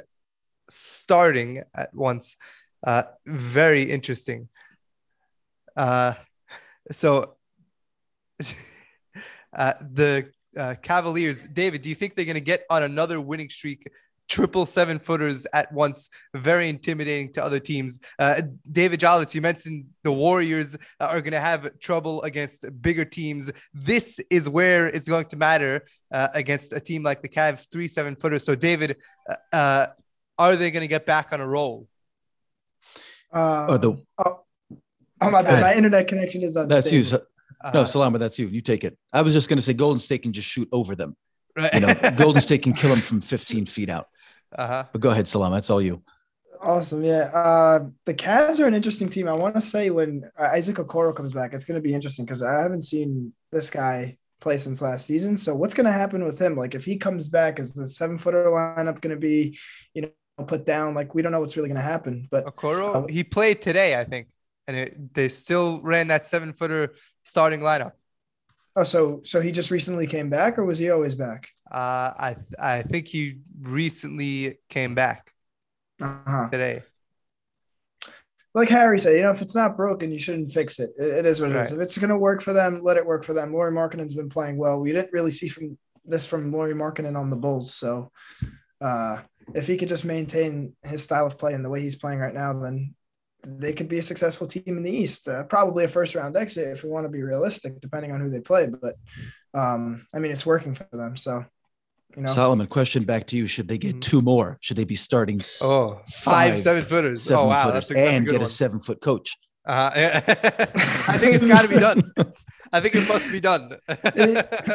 starting 0.69 1.63
at 1.75 1.93
once. 1.93 2.37
Uh, 2.85 3.03
very 3.25 3.83
interesting. 3.83 4.47
Uh, 5.75 6.13
so 6.91 7.35
uh, 9.55 9.73
the 9.81 10.29
uh, 10.57 10.75
Cavaliers, 10.81 11.45
David, 11.45 11.81
do 11.81 11.89
you 11.89 11.95
think 11.95 12.15
they're 12.15 12.25
going 12.25 12.35
to 12.35 12.41
get 12.41 12.63
on 12.69 12.83
another 12.83 13.19
winning 13.19 13.49
streak 13.49 13.87
triple 14.27 14.65
seven 14.65 14.99
footers 14.99 15.45
at 15.53 15.71
once, 15.71 16.09
very 16.33 16.69
intimidating 16.69 17.33
to 17.33 17.43
other 17.43 17.59
teams. 17.59 17.99
Uh, 18.17 18.41
David 18.69 18.99
Jollis, 18.99 19.33
you 19.35 19.41
mentioned 19.41 19.85
the 20.03 20.11
Warriors 20.11 20.77
are 20.99 21.21
going 21.21 21.33
to 21.33 21.39
have 21.39 21.79
trouble 21.79 22.21
against 22.23 22.65
bigger 22.81 23.05
teams. 23.05 23.51
This 23.73 24.19
is 24.29 24.49
where 24.49 24.87
it's 24.87 25.07
going 25.07 25.27
to 25.27 25.35
matter 25.35 25.85
uh, 26.11 26.29
against 26.33 26.73
a 26.73 26.79
team 26.79 27.03
like 27.03 27.21
the 27.21 27.29
Cavs, 27.29 27.69
three 27.71 27.87
seven 27.87 28.15
footers. 28.15 28.43
So, 28.43 28.55
David, 28.55 28.97
uh, 29.29 29.55
uh 29.55 29.87
are 30.37 30.57
they 30.57 30.69
going 30.69 30.81
to 30.81 30.87
get 30.87 31.05
back 31.05 31.31
on 31.31 31.39
a 31.39 31.47
roll? 31.47 31.87
Uh, 33.31 33.67
oh, 33.69 33.77
the 33.77 34.03
oh, 34.17 34.39
oh 35.21 35.31
my 35.31 35.41
bad. 35.41 35.61
My 35.61 35.73
internet 35.73 36.07
connection 36.07 36.43
is 36.43 36.57
unstable. 36.57 36.69
That's 36.69 36.91
you. 36.91 37.19
So, 37.65 37.71
no, 37.73 37.79
uh-huh. 37.81 37.85
Salama, 37.85 38.19
that's 38.19 38.39
you. 38.39 38.47
You 38.47 38.61
take 38.61 38.83
it. 38.83 38.97
I 39.11 39.21
was 39.21 39.33
just 39.33 39.49
going 39.49 39.57
to 39.57 39.61
say 39.61 39.73
Golden 39.73 39.99
State 39.99 40.21
can 40.21 40.33
just 40.33 40.47
shoot 40.47 40.69
over 40.71 40.95
them 40.95 41.15
Right. 41.55 41.73
You 41.73 41.79
know, 41.81 41.93
Golden 42.17 42.41
State 42.41 42.63
can 42.63 42.73
kill 42.73 42.89
them 42.89 42.99
from 42.99 43.21
15 43.21 43.65
feet 43.65 43.89
out. 43.89 44.07
Uh-huh. 44.57 44.85
But 44.91 45.01
go 45.01 45.11
ahead, 45.11 45.27
Salama. 45.27 45.55
That's 45.55 45.69
all 45.69 45.81
you. 45.81 46.03
Awesome. 46.61 47.03
Yeah. 47.03 47.29
Uh, 47.33 47.87
the 48.05 48.13
Cavs 48.13 48.59
are 48.59 48.67
an 48.67 48.73
interesting 48.73 49.09
team. 49.09 49.27
I 49.27 49.33
want 49.33 49.55
to 49.55 49.61
say 49.61 49.89
when 49.89 50.29
Isaac 50.39 50.77
Okoro 50.77 51.15
comes 51.15 51.33
back, 51.33 51.53
it's 51.53 51.65
going 51.65 51.75
to 51.75 51.81
be 51.81 51.93
interesting 51.93 52.25
because 52.25 52.41
I 52.41 52.61
haven't 52.61 52.83
seen 52.83 53.33
this 53.51 53.69
guy 53.69 54.17
play 54.41 54.57
since 54.57 54.81
last 54.81 55.05
season. 55.05 55.37
So 55.37 55.55
what's 55.55 55.73
going 55.73 55.85
to 55.85 55.91
happen 55.91 56.23
with 56.23 56.39
him? 56.39 56.55
Like 56.55 56.75
if 56.75 56.85
he 56.85 56.97
comes 56.97 57.27
back, 57.27 57.59
is 57.59 57.73
the 57.73 57.87
seven 57.87 58.17
footer 58.17 58.45
lineup 58.45 59.01
going 59.01 59.15
to 59.15 59.19
be, 59.19 59.57
you 59.93 60.03
know, 60.03 60.45
put 60.45 60.65
down? 60.65 60.93
Like 60.93 61.13
we 61.13 61.21
don't 61.21 61.31
know 61.31 61.39
what's 61.39 61.57
really 61.57 61.69
going 61.69 61.77
to 61.77 61.81
happen. 61.81 62.27
But 62.31 62.45
Okoro, 62.45 62.95
uh, 62.95 63.07
he 63.07 63.23
played 63.23 63.61
today, 63.61 63.99
I 63.99 64.05
think, 64.05 64.27
and 64.67 64.77
it, 64.77 65.13
they 65.13 65.27
still 65.27 65.81
ran 65.81 66.07
that 66.07 66.25
seven 66.25 66.53
footer 66.53 66.93
starting 67.25 67.59
lineup. 67.59 67.91
Oh, 68.77 68.83
so 68.83 69.21
so 69.23 69.41
he 69.41 69.51
just 69.51 69.71
recently 69.71 70.07
came 70.07 70.29
back, 70.29 70.57
or 70.57 70.65
was 70.65 70.77
he 70.77 70.89
always 70.89 71.15
back? 71.15 71.49
Uh, 71.69 72.11
I 72.17 72.35
I 72.59 72.81
think 72.83 73.07
he 73.07 73.39
recently 73.61 74.59
came 74.69 74.95
back 74.95 75.31
uh-huh. 76.01 76.49
today. 76.49 76.83
Like 78.53 78.69
Harry 78.69 78.99
said, 78.99 79.17
you 79.17 79.21
know, 79.21 79.31
if 79.31 79.41
it's 79.41 79.55
not 79.55 79.75
broken, 79.75 80.11
you 80.11 80.19
shouldn't 80.19 80.51
fix 80.51 80.79
it. 80.79 80.91
It, 80.97 81.09
it 81.09 81.25
is 81.25 81.41
what 81.41 81.51
it 81.51 81.55
right. 81.55 81.65
is. 81.65 81.73
If 81.73 81.81
it's 81.81 81.97
going 81.97 82.09
to 82.09 82.17
work 82.17 82.41
for 82.41 82.53
them, 82.53 82.81
let 82.81 82.95
it 82.95 83.05
work 83.05 83.25
for 83.25 83.33
them. 83.33 83.53
Lauri 83.53 83.73
Markkanen's 83.73 84.13
been 84.13 84.29
playing 84.29 84.55
well. 84.55 84.79
We 84.79 84.93
didn't 84.93 85.11
really 85.11 85.31
see 85.31 85.49
from 85.49 85.77
this 86.05 86.25
from 86.25 86.53
Lauri 86.53 86.73
Markkanen 86.73 87.17
on 87.17 87.29
the 87.29 87.35
Bulls. 87.35 87.73
So 87.73 88.11
uh, 88.79 89.17
if 89.53 89.67
he 89.67 89.75
could 89.75 89.89
just 89.89 90.05
maintain 90.05 90.73
his 90.83 91.03
style 91.03 91.25
of 91.25 91.37
play 91.37 91.53
and 91.53 91.65
the 91.65 91.69
way 91.69 91.81
he's 91.81 91.97
playing 91.97 92.19
right 92.19 92.33
now, 92.33 92.53
then 92.53 92.94
they 93.45 93.73
could 93.73 93.87
be 93.87 93.99
a 93.99 94.03
successful 94.03 94.47
team 94.47 94.63
in 94.77 94.83
the 94.83 94.91
East. 94.91 95.27
Uh, 95.27 95.43
probably 95.43 95.85
a 95.85 95.87
first 95.87 96.15
round 96.15 96.35
exit 96.35 96.69
if 96.69 96.83
we 96.83 96.89
want 96.89 97.05
to 97.05 97.09
be 97.09 97.21
realistic, 97.21 97.79
depending 97.79 98.11
on 98.11 98.19
who 98.19 98.29
they 98.29 98.39
play. 98.39 98.67
But 98.67 98.95
um, 99.53 100.07
I 100.13 100.19
mean, 100.19 100.31
it's 100.31 100.45
working 100.45 100.75
for 100.75 100.87
them. 100.91 101.15
So 101.15 101.45
you 102.15 102.23
know? 102.23 102.29
Solomon, 102.29 102.67
question 102.67 103.03
back 103.03 103.27
to 103.27 103.37
you: 103.37 103.47
Should 103.47 103.67
they 103.67 103.77
get 103.77 103.91
mm-hmm. 103.91 103.99
two 103.99 104.21
more? 104.21 104.57
Should 104.61 104.77
they 104.77 104.85
be 104.85 104.95
starting? 104.95 105.41
Oh, 105.61 106.01
five, 106.07 106.51
five 106.51 106.59
seven 106.59 106.83
footers. 106.83 107.23
Seven 107.23 107.45
oh 107.45 107.47
wow, 107.47 107.65
footers, 107.65 107.87
that's 107.87 107.91
a, 107.91 107.93
that's 107.93 108.13
and 108.13 108.25
get 108.25 108.39
one. 108.39 108.45
a 108.45 108.49
seven 108.49 108.79
foot 108.79 109.01
coach. 109.01 109.37
Uh, 109.65 109.91
yeah. 109.95 110.23
I 110.27 111.17
think 111.17 111.35
it's 111.35 111.45
got 111.45 111.65
to 111.65 111.73
be 111.73 111.79
done. 111.79 112.13
I 112.71 112.79
think 112.79 112.95
it 112.95 113.07
must 113.07 113.31
be 113.31 113.39
done. 113.39 113.77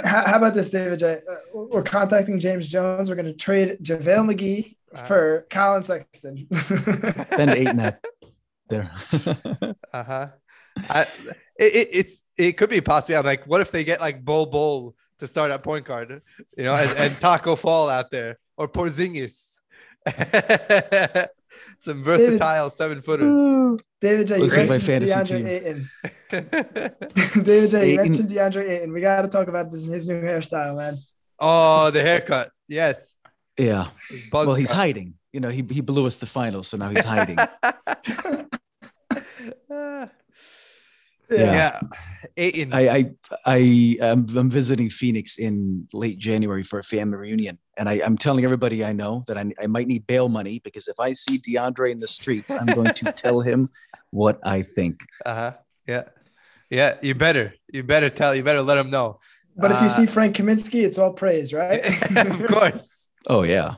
how, 0.04 0.36
about 0.36 0.54
this, 0.54 0.70
David 0.70 0.98
J? 0.98 1.18
Uh, 1.28 1.66
we're 1.70 1.82
contacting 1.82 2.40
James 2.40 2.68
Jones. 2.68 3.08
We're 3.08 3.16
going 3.16 3.26
to 3.26 3.34
trade 3.34 3.78
JaVale 3.82 4.34
McGee 4.34 4.76
uh, 4.94 5.02
for 5.04 5.46
Colin 5.50 5.82
Sexton. 5.82 6.46
Spend 6.54 7.50
eight 7.50 7.68
and 7.68 7.80
a 7.80 7.82
half 7.82 7.94
there. 8.70 8.90
uh 9.92 10.04
huh. 10.04 10.28
it, 10.86 11.08
it, 11.58 11.88
it's 11.92 12.22
it 12.36 12.52
could 12.56 12.70
be 12.70 12.80
possible. 12.80 13.18
I'm 13.18 13.24
like, 13.24 13.46
what 13.46 13.60
if 13.60 13.70
they 13.70 13.84
get 13.84 14.00
like 14.00 14.24
Bol 14.24 14.46
Bol 14.46 14.94
to 15.20 15.26
start 15.26 15.50
at 15.50 15.62
point 15.62 15.84
guard, 15.84 16.22
you 16.56 16.64
know, 16.64 16.74
and, 16.74 16.90
and 16.98 17.12
Tacko 17.14 17.56
Fall 17.56 17.88
out 17.88 18.10
there 18.10 18.38
or 18.56 18.68
Porzingis. 18.68 19.58
Some 21.78 22.02
versatile 22.02 22.68
David, 22.68 22.72
seven 22.72 23.02
footers. 23.02 23.80
David 24.00 24.26
J, 24.26 24.36
you 24.38 24.48
mentioned 24.48 25.04
DeAndre 25.04 25.46
Ayton. 25.46 25.90
David 27.44 27.70
J, 27.70 27.92
you 27.92 27.96
mentioned 27.96 28.30
DeAndre 28.30 28.68
Ayton. 28.68 28.92
We 28.92 29.00
got 29.00 29.22
to 29.22 29.28
talk 29.28 29.48
about 29.48 29.70
this 29.70 29.86
in 29.86 29.94
his 29.94 30.08
new 30.08 30.20
hairstyle, 30.20 30.76
man. 30.76 30.98
Oh, 31.38 31.90
the 31.90 32.02
haircut. 32.02 32.50
Yes. 32.68 33.14
Yeah. 33.58 33.88
Well, 34.32 34.54
he's 34.54 34.70
hiding. 34.70 35.14
You 35.32 35.40
know, 35.40 35.50
he, 35.50 35.64
he 35.70 35.80
blew 35.80 36.06
us 36.06 36.18
the 36.18 36.26
finals, 36.26 36.68
so 36.68 36.76
now 36.76 36.88
he's 36.88 37.04
hiding. 37.04 37.38
Yeah. 41.30 41.80
yeah. 42.36 42.66
I, 42.72 42.88
I, 42.88 43.10
I, 43.46 43.96
am 44.00 44.26
I'm 44.36 44.50
visiting 44.50 44.90
Phoenix 44.90 45.38
in 45.38 45.86
late 45.92 46.18
January 46.18 46.62
for 46.62 46.78
a 46.78 46.82
family 46.82 47.16
reunion. 47.16 47.58
And 47.78 47.88
I, 47.88 48.00
I'm 48.04 48.18
telling 48.18 48.44
everybody 48.44 48.84
I 48.84 48.92
know 48.92 49.24
that 49.26 49.38
I, 49.38 49.52
I 49.62 49.66
might 49.66 49.86
need 49.86 50.06
bail 50.06 50.28
money 50.28 50.60
because 50.64 50.88
if 50.88 50.98
I 50.98 51.12
see 51.12 51.38
DeAndre 51.38 51.92
in 51.92 52.00
the 52.00 52.08
streets, 52.08 52.50
I'm 52.50 52.66
going 52.66 52.94
to 52.94 53.12
tell 53.12 53.40
him 53.42 53.70
what 54.10 54.40
I 54.42 54.62
think. 54.62 55.00
Uh 55.24 55.34
huh. 55.34 55.52
Yeah. 55.86 56.02
Yeah. 56.68 56.96
You 57.00 57.14
better, 57.14 57.54
you 57.72 57.82
better 57.82 58.10
tell, 58.10 58.34
you 58.34 58.42
better 58.42 58.62
let 58.62 58.78
him 58.78 58.90
know. 58.90 59.20
But 59.56 59.72
uh, 59.72 59.74
if 59.74 59.80
you 59.80 59.86
uh, 59.86 59.90
see 59.90 60.06
Frank 60.06 60.36
Kaminsky, 60.36 60.84
it's 60.84 60.98
all 60.98 61.12
praise, 61.12 61.52
right? 61.52 61.80
of 62.16 62.46
course. 62.46 62.99
Oh, 63.26 63.42
yeah. 63.42 63.76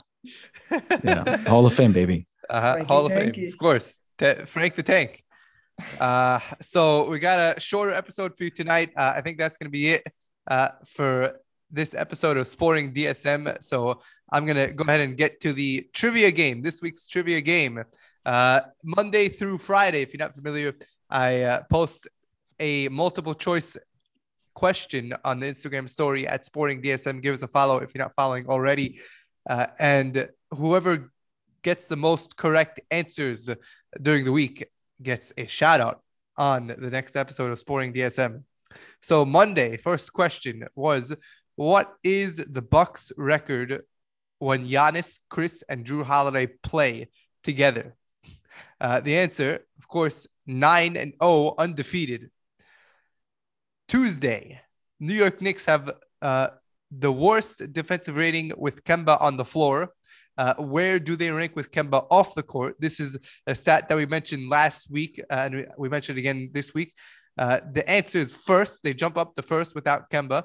Yeah. 1.03 1.37
Hall 1.49 1.67
of 1.67 1.75
Fame, 1.75 1.93
baby. 1.93 2.27
Uh-huh. 2.51 2.85
Hall 2.85 3.07
of 3.07 3.13
Fame. 3.13 3.33
Of 3.49 3.57
course. 3.57 4.01
T- 4.19 4.45
Frank 4.45 4.75
the 4.75 4.83
Tank. 4.83 5.23
Uh, 5.99 6.39
so 6.61 7.09
we 7.09 7.19
got 7.19 7.57
a 7.57 7.61
shorter 7.61 7.95
episode 7.95 8.37
for 8.37 8.45
you 8.45 8.51
tonight. 8.51 8.91
Uh, 8.95 9.15
I 9.17 9.23
think 9.23 9.39
that's 9.39 9.57
going 9.57 9.69
to 9.69 9.71
be 9.71 9.89
it 9.89 10.07
uh, 10.49 10.71
for 10.85 11.41
this 11.71 11.95
episode 11.95 12.37
of 12.37 12.47
Sporting 12.47 12.93
DSM. 12.93 13.63
So 13.63 14.01
I'm 14.31 14.45
going 14.45 14.57
to 14.57 14.73
go 14.75 14.85
ahead 14.85 15.01
and 15.01 15.17
get 15.17 15.41
to 15.41 15.53
the 15.53 15.89
trivia 15.95 16.31
game. 16.31 16.61
This 16.61 16.83
week's 16.83 17.07
trivia 17.07 17.41
game, 17.41 17.83
uh, 18.27 18.61
Monday 18.85 19.29
through 19.29 19.59
Friday. 19.59 20.03
If 20.03 20.13
you're 20.13 20.19
not 20.19 20.35
familiar, 20.35 20.75
I 21.09 21.43
uh, 21.43 21.63
post 21.71 22.07
a 22.61 22.89
multiple 22.89 23.35
choice 23.35 23.77
question 24.55 25.15
on 25.25 25.41
the 25.41 25.47
Instagram 25.47 25.89
story 25.89 26.29
at 26.29 26.45
Sporting 26.45 26.83
DSM. 26.83 27.23
Give 27.23 27.33
us 27.33 27.43
a 27.43 27.49
follow 27.49 27.79
if 27.79 27.95
you're 27.95 28.05
not 28.05 28.15
following 28.15 28.47
already. 28.47 29.01
Uh, 29.49 29.67
and 29.79 30.29
whoever 30.51 31.13
gets 31.63 31.87
the 31.87 31.97
most 31.97 32.37
correct 32.37 32.81
answers 32.91 33.49
during 34.01 34.25
the 34.25 34.33
week 34.33 34.67
gets 35.03 35.33
a 35.37 35.47
shout 35.47 35.81
out 35.81 36.03
on 36.37 36.69
the 36.79 36.91
next 36.91 37.17
episode 37.17 37.51
of 37.51 37.59
Sporting 37.59 37.93
DSM. 37.93 38.43
So 39.01 39.25
Monday, 39.25 39.77
first 39.77 40.13
question 40.13 40.67
was 40.75 41.15
what 41.57 41.93
is 42.03 42.37
the 42.37 42.63
Bucks 42.63 43.13
record 43.17 43.83
when 44.39 44.67
Giannis, 44.67 45.21
Khris, 45.31 45.63
and 45.69 45.85
Jrue 45.85 46.05
Holiday 46.05 46.47
play 46.47 47.09
together? 47.43 47.95
Uh, 48.81 49.01
the 49.01 49.17
answer, 49.17 49.61
of 49.79 49.87
course, 49.87 50.27
nine 50.47 50.97
and 50.97 51.15
oh, 51.21 51.55
undefeated. 51.59 52.31
Tuesday, 53.89 54.61
New 54.99 55.15
York 55.15 55.43
Knicks 55.43 55.67
have 55.67 55.91
uh, 56.21 56.49
the 56.99 57.13
worst 57.13 57.73
defensive 57.73 58.17
rating 58.17 58.53
with 58.57 58.85
Kemba 58.85 59.21
on 59.21 59.37
the 59.37 59.45
floor. 59.45 59.91
Uh, 60.39 60.55
where 60.55 60.99
do 60.99 61.15
they 61.15 61.31
rank 61.31 61.55
with 61.55 61.71
Kemba 61.71 62.07
off 62.11 62.35
the 62.35 62.43
court? 62.43 62.77
This 62.79 63.01
is 63.01 63.19
a 63.47 63.55
stat 63.55 63.89
that 63.89 63.97
we 63.97 64.07
mentioned 64.07 64.49
last 64.49 64.91
week, 64.91 65.21
uh, 65.31 65.35
and 65.35 65.67
we 65.77 65.89
mentioned 65.89 66.19
again 66.19 66.51
this 66.53 66.73
week. 66.73 66.95
Uh, 67.37 67.61
the 67.71 67.89
answer 67.89 68.19
is 68.19 68.35
first. 68.35 68.83
They 68.83 68.95
jump 68.95 69.17
up 69.17 69.35
the 69.35 69.43
first 69.43 69.75
without 69.75 70.11
Kemba. 70.11 70.45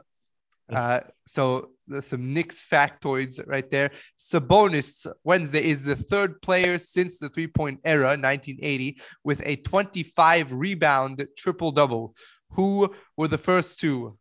Uh, 0.69 0.99
so 1.25 1.69
some 2.01 2.33
Knicks 2.33 2.65
factoids 2.69 3.45
right 3.47 3.69
there. 3.71 3.91
Sabonis 4.19 5.07
Wednesday 5.23 5.63
is 5.63 5.83
the 5.83 5.95
third 5.95 6.41
player 6.41 6.77
since 6.77 7.19
the 7.19 7.29
three 7.29 7.47
point 7.47 7.79
era, 7.85 8.09
1980, 8.09 8.99
with 9.23 9.41
a 9.45 9.55
25 9.57 10.51
rebound 10.51 11.25
triple 11.37 11.71
double. 11.71 12.13
Who 12.51 12.93
were 13.15 13.29
the 13.29 13.37
first 13.37 13.79
two? 13.79 14.17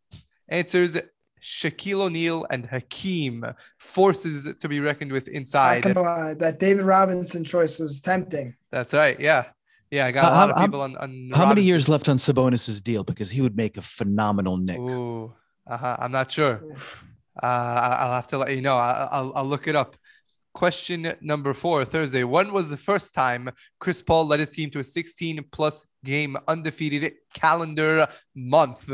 Answers 0.49 0.97
Shaquille 1.41 2.01
O'Neal 2.01 2.47
and 2.51 2.67
Hakeem, 2.67 3.45
forces 3.79 4.49
to 4.59 4.69
be 4.69 4.81
reckoned 4.81 5.13
with 5.13 5.29
inside. 5.29 5.83
That 5.83 6.57
David 6.59 6.85
Robinson 6.85 7.45
choice 7.45 7.79
was 7.79 8.01
tempting. 8.01 8.55
That's 8.71 8.93
right. 8.93 9.19
Yeah. 9.19 9.47
Yeah, 9.91 10.07
I 10.07 10.11
got 10.11 10.25
a 10.25 10.35
lot 10.35 10.51
of 10.51 10.57
people 10.57 10.81
on. 10.81 10.97
on 10.97 11.31
how 11.33 11.43
Robinson. 11.43 11.49
many 11.49 11.63
years 11.63 11.89
left 11.89 12.09
on 12.09 12.19
Sabonis's 12.19 12.81
deal? 12.81 13.05
Because 13.05 13.31
he 13.31 13.41
would 13.41 13.57
make 13.57 13.77
a 13.77 13.83
phenomenal 13.83 14.57
Knick. 14.57 14.79
Ooh, 14.79 15.33
uh-huh. 15.67 15.97
I'm 16.01 16.11
not 16.11 16.31
sure. 16.31 16.61
Uh, 17.41 17.47
I'll 17.47 18.13
have 18.15 18.27
to 18.29 18.39
let 18.39 18.55
you 18.55 18.63
know. 18.63 18.77
I'll, 18.77 19.33
I'll 19.37 19.45
look 19.45 19.69
it 19.69 19.77
up. 19.77 19.97
Question 20.55 21.13
number 21.21 21.53
four, 21.53 21.85
Thursday. 21.85 22.25
When 22.25 22.53
was 22.53 22.71
the 22.71 22.77
first 22.79 23.15
time 23.15 23.51
Chris 23.79 24.03
Paul 24.03 24.27
led 24.27 24.41
his 24.41 24.51
team 24.51 24.71
to 24.71 24.81
a 24.81 24.85
16 24.85 25.45
plus 25.53 25.87
game 26.03 26.37
undefeated 26.49 27.13
calendar 27.35 28.09
month? 28.35 28.91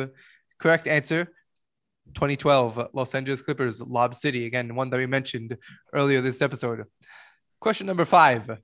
Correct 0.59 0.87
answer 0.87 1.33
2012 2.15 2.89
Los 2.93 3.15
Angeles 3.15 3.43
Clippers, 3.43 3.81
Lob 3.81 4.15
City. 4.15 4.47
Again, 4.47 4.75
one 4.75 4.91
that 4.91 4.97
we 4.97 5.07
mentioned 5.07 5.57
earlier 5.93 6.21
this 6.21 6.43
episode. 6.43 6.85
Question 7.61 7.87
number 7.87 8.05
five 8.05 8.59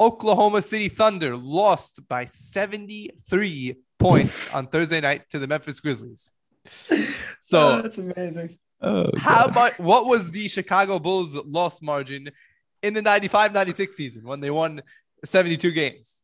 Oklahoma 0.00 0.62
City 0.62 0.88
Thunder 0.88 1.36
lost 1.36 2.06
by 2.08 2.24
73 2.24 3.76
points 3.98 4.52
on 4.54 4.68
Thursday 4.68 5.00
night 5.00 5.28
to 5.30 5.38
the 5.38 5.46
Memphis 5.46 5.80
Grizzlies. 5.80 6.30
So 7.40 7.68
oh, 7.68 7.82
that's 7.82 7.98
amazing. 7.98 8.58
Oh, 8.82 9.10
how 9.16 9.46
about 9.46 9.78
what 9.78 10.06
was 10.06 10.32
the 10.32 10.48
Chicago 10.48 10.98
Bulls 10.98 11.34
loss 11.46 11.80
margin 11.80 12.30
in 12.82 12.94
the 12.94 13.00
95 13.00 13.52
96 13.52 13.96
season 13.96 14.24
when 14.24 14.40
they 14.40 14.50
won 14.50 14.82
72 15.24 15.70
games? 15.70 16.22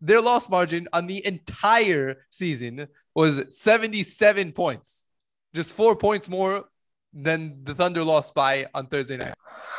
Their 0.00 0.20
loss 0.20 0.48
margin 0.48 0.88
on 0.92 1.06
the 1.06 1.24
entire 1.24 2.24
season 2.30 2.88
was 3.14 3.42
77 3.56 4.52
points 4.52 5.06
just 5.54 5.72
four 5.72 5.96
points 5.96 6.28
more 6.28 6.64
than 7.12 7.64
the 7.64 7.74
Thunder 7.74 8.04
lost 8.04 8.34
by 8.34 8.66
on 8.74 8.86
Thursday 8.86 9.16
night. 9.16 9.34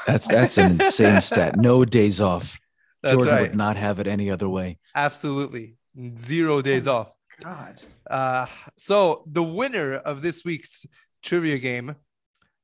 That's 0.07 0.27
that's 0.27 0.57
an 0.57 0.81
insane 0.81 1.21
stat. 1.21 1.55
No 1.57 1.85
days 1.85 2.21
off. 2.21 2.59
That's 3.01 3.13
Jordan 3.13 3.33
right. 3.33 3.41
would 3.43 3.55
not 3.55 3.77
have 3.77 3.99
it 3.99 4.07
any 4.07 4.29
other 4.29 4.49
way. 4.49 4.77
Absolutely. 4.93 5.77
Zero 6.17 6.61
days 6.61 6.85
oh, 6.85 6.93
off. 6.93 7.11
God. 7.41 7.81
Uh, 8.09 8.45
so 8.77 9.23
the 9.25 9.43
winner 9.43 9.93
of 9.93 10.21
this 10.21 10.43
week's 10.43 10.85
trivia 11.23 11.59
game 11.59 11.95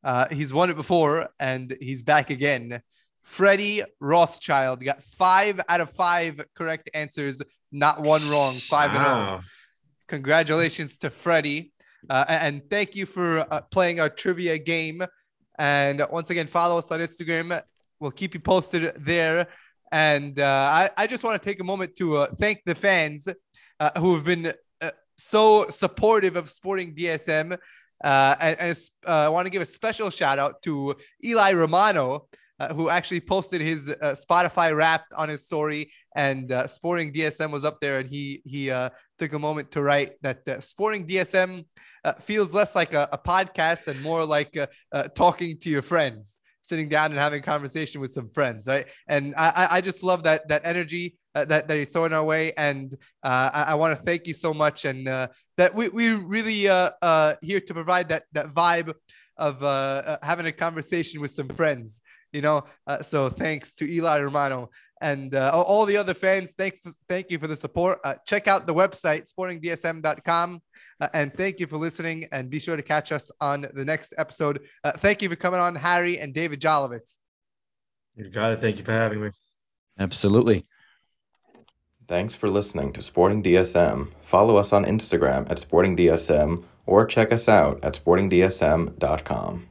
Uh, 0.03 0.27
he's 0.29 0.53
won 0.53 0.69
it 0.69 0.75
before 0.75 1.29
and 1.39 1.75
he's 1.79 2.01
back 2.01 2.29
again. 2.29 2.81
Freddie 3.23 3.83
Rothschild 3.99 4.83
got 4.83 5.01
five 5.01 5.59
out 5.67 5.81
of 5.81 5.89
five 5.89 6.39
correct 6.53 6.89
answers, 6.93 7.41
not 7.71 8.01
one 8.01 8.21
wrong, 8.29 8.53
five 8.53 8.93
wow. 8.93 8.97
and 8.97 9.05
zero. 9.05 9.41
Congratulations 10.07 10.97
to 10.99 11.09
Freddie. 11.09 11.73
Uh, 12.09 12.25
and 12.27 12.69
thank 12.69 12.95
you 12.95 13.05
for 13.05 13.39
uh, 13.51 13.61
playing 13.71 13.99
our 13.99 14.09
trivia 14.09 14.57
game. 14.57 15.03
And 15.57 16.05
once 16.11 16.29
again, 16.29 16.47
follow 16.47 16.77
us 16.77 16.91
on 16.91 16.99
Instagram. 16.99 17.61
We'll 17.99 18.11
keep 18.11 18.33
you 18.33 18.39
posted 18.39 18.93
there. 18.97 19.47
And 19.91 20.39
uh, 20.39 20.43
I, 20.43 20.89
I 20.97 21.07
just 21.07 21.23
want 21.23 21.41
to 21.41 21.49
take 21.49 21.59
a 21.59 21.63
moment 21.63 21.95
to 21.97 22.17
uh, 22.17 22.27
thank 22.39 22.61
the 22.65 22.75
fans 22.75 23.27
uh, 23.79 23.99
who 23.99 24.13
have 24.15 24.25
been 24.25 24.53
uh, 24.81 24.91
so 25.17 25.69
supportive 25.69 26.35
of 26.35 26.51
Sporting 26.51 26.93
DSM. 26.93 27.57
and, 28.03 28.59
and 28.59 28.89
I 29.05 29.29
want 29.29 29.45
to 29.45 29.49
give 29.49 29.61
a 29.61 29.65
special 29.65 30.09
shout 30.09 30.39
out 30.39 30.61
to 30.63 30.95
Eli 31.23 31.53
Romano, 31.53 32.27
uh, 32.59 32.73
who 32.73 32.89
actually 32.89 33.19
posted 33.19 33.59
his 33.59 33.89
uh, 33.89 34.15
Spotify 34.15 34.73
Wrapped 34.73 35.11
on 35.13 35.27
his 35.27 35.45
story, 35.45 35.91
and 36.15 36.51
uh, 36.53 36.67
Sporting 36.67 37.11
DSM 37.11 37.51
was 37.51 37.65
up 37.65 37.81
there, 37.81 37.99
and 37.99 38.07
he 38.09 38.41
he 38.45 38.71
uh, 38.71 38.89
took 39.19 39.33
a 39.33 39.39
moment 39.39 39.71
to 39.71 39.81
write 39.81 40.13
that 40.21 40.47
uh, 40.47 40.61
Sporting 40.61 41.05
DSM 41.05 41.65
feels 42.19 42.53
less 42.53 42.73
like 42.73 42.93
a, 42.93 43.09
a, 43.11 43.17
podcast 43.17 43.87
and 43.87 44.01
more 44.01 44.23
like 44.23 44.57
talking 45.15 45.57
to 45.57 45.69
your 45.69 45.81
friends, 45.81 46.39
sitting 46.61 46.87
down 46.87 47.11
and 47.11 47.19
having 47.19 47.41
conversation 47.41 47.99
with 47.99 48.11
some 48.11 48.29
friends, 48.29 48.67
right? 48.67 48.87
And 49.07 49.33
I 49.35 49.67
I 49.71 49.81
just 49.81 50.01
love 50.01 50.23
that 50.23 50.47
that 50.47 50.61
energy. 50.63 51.17
that, 51.33 51.49
that 51.49 51.69
he's 51.69 51.91
throwing 51.91 52.13
our 52.13 52.23
way, 52.23 52.53
and 52.55 52.95
I, 53.21 53.65
I 53.67 53.75
want 53.75 53.97
to 53.97 54.01
thank 54.01 54.27
you 54.27 54.33
so 54.33 54.53
much, 54.53 54.85
and 54.85 55.07
that 55.57 55.75
we 55.75 55.89
we 55.89 56.13
really 56.13 56.69
here 57.41 57.61
to 57.67 57.73
provide 57.73 58.07
that 58.09 58.23
that 58.31 58.47
vibe 58.47 58.93
of 59.35 59.59
having 60.23 60.45
a 60.45 60.53
conversation 60.53 61.19
with 61.19 61.31
some 61.31 61.49
friends 61.49 61.99
you 62.35 62.41
know. 62.41 62.65
Uh, 62.85 63.01
so 63.01 63.29
thanks 63.29 63.73
to 63.75 63.89
Eli 63.89 64.19
Romano 64.19 64.69
and 65.01 65.33
uh, 65.35 65.51
all 65.53 65.85
the 65.85 65.97
other 65.97 66.13
fans. 66.13 66.53
Thank 66.57 66.81
thank 67.09 67.31
you 67.31 67.39
for 67.39 67.47
the 67.47 67.55
support. 67.55 67.99
Uh, 68.03 68.15
check 68.25 68.47
out 68.47 68.67
the 68.67 68.73
website 68.73 69.31
sportingdsm.com. 69.31 70.61
Uh, 71.01 71.07
and 71.13 71.33
thank 71.33 71.59
you 71.59 71.67
for 71.67 71.77
listening. 71.77 72.27
And 72.31 72.49
be 72.49 72.59
sure 72.59 72.75
to 72.75 72.83
catch 72.83 73.11
us 73.11 73.31
on 73.41 73.67
the 73.73 73.85
next 73.85 74.13
episode. 74.17 74.61
Uh, 74.83 74.91
thank 74.93 75.21
you 75.21 75.29
for 75.29 75.35
coming 75.35 75.59
on, 75.59 75.75
Harry 75.75 76.19
and 76.19 76.33
David 76.33 76.61
Jolovitz. 76.61 77.17
You 78.15 78.29
got 78.29 78.53
it. 78.53 78.57
Thank 78.57 78.77
you 78.77 78.83
for 78.83 78.93
having 78.93 79.21
me. 79.21 79.31
Absolutely. 79.99 80.63
Thanks 82.07 82.35
for 82.35 82.49
listening 82.49 82.93
to 82.93 83.01
Sporting 83.01 83.41
DSM. 83.41 84.11
Follow 84.21 84.57
us 84.57 84.71
on 84.71 84.85
Instagram 84.85 85.49
at 85.49 85.59
Sporting 85.59 85.97
DSM 85.97 86.63
or 86.85 87.05
check 87.05 87.33
us 87.33 87.49
out 87.49 87.83
at 87.83 87.95
sportingdsm.com. 87.95 89.67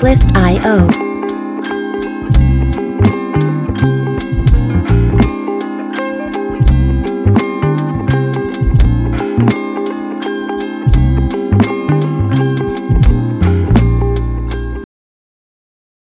Artlist.io 0.00 1.09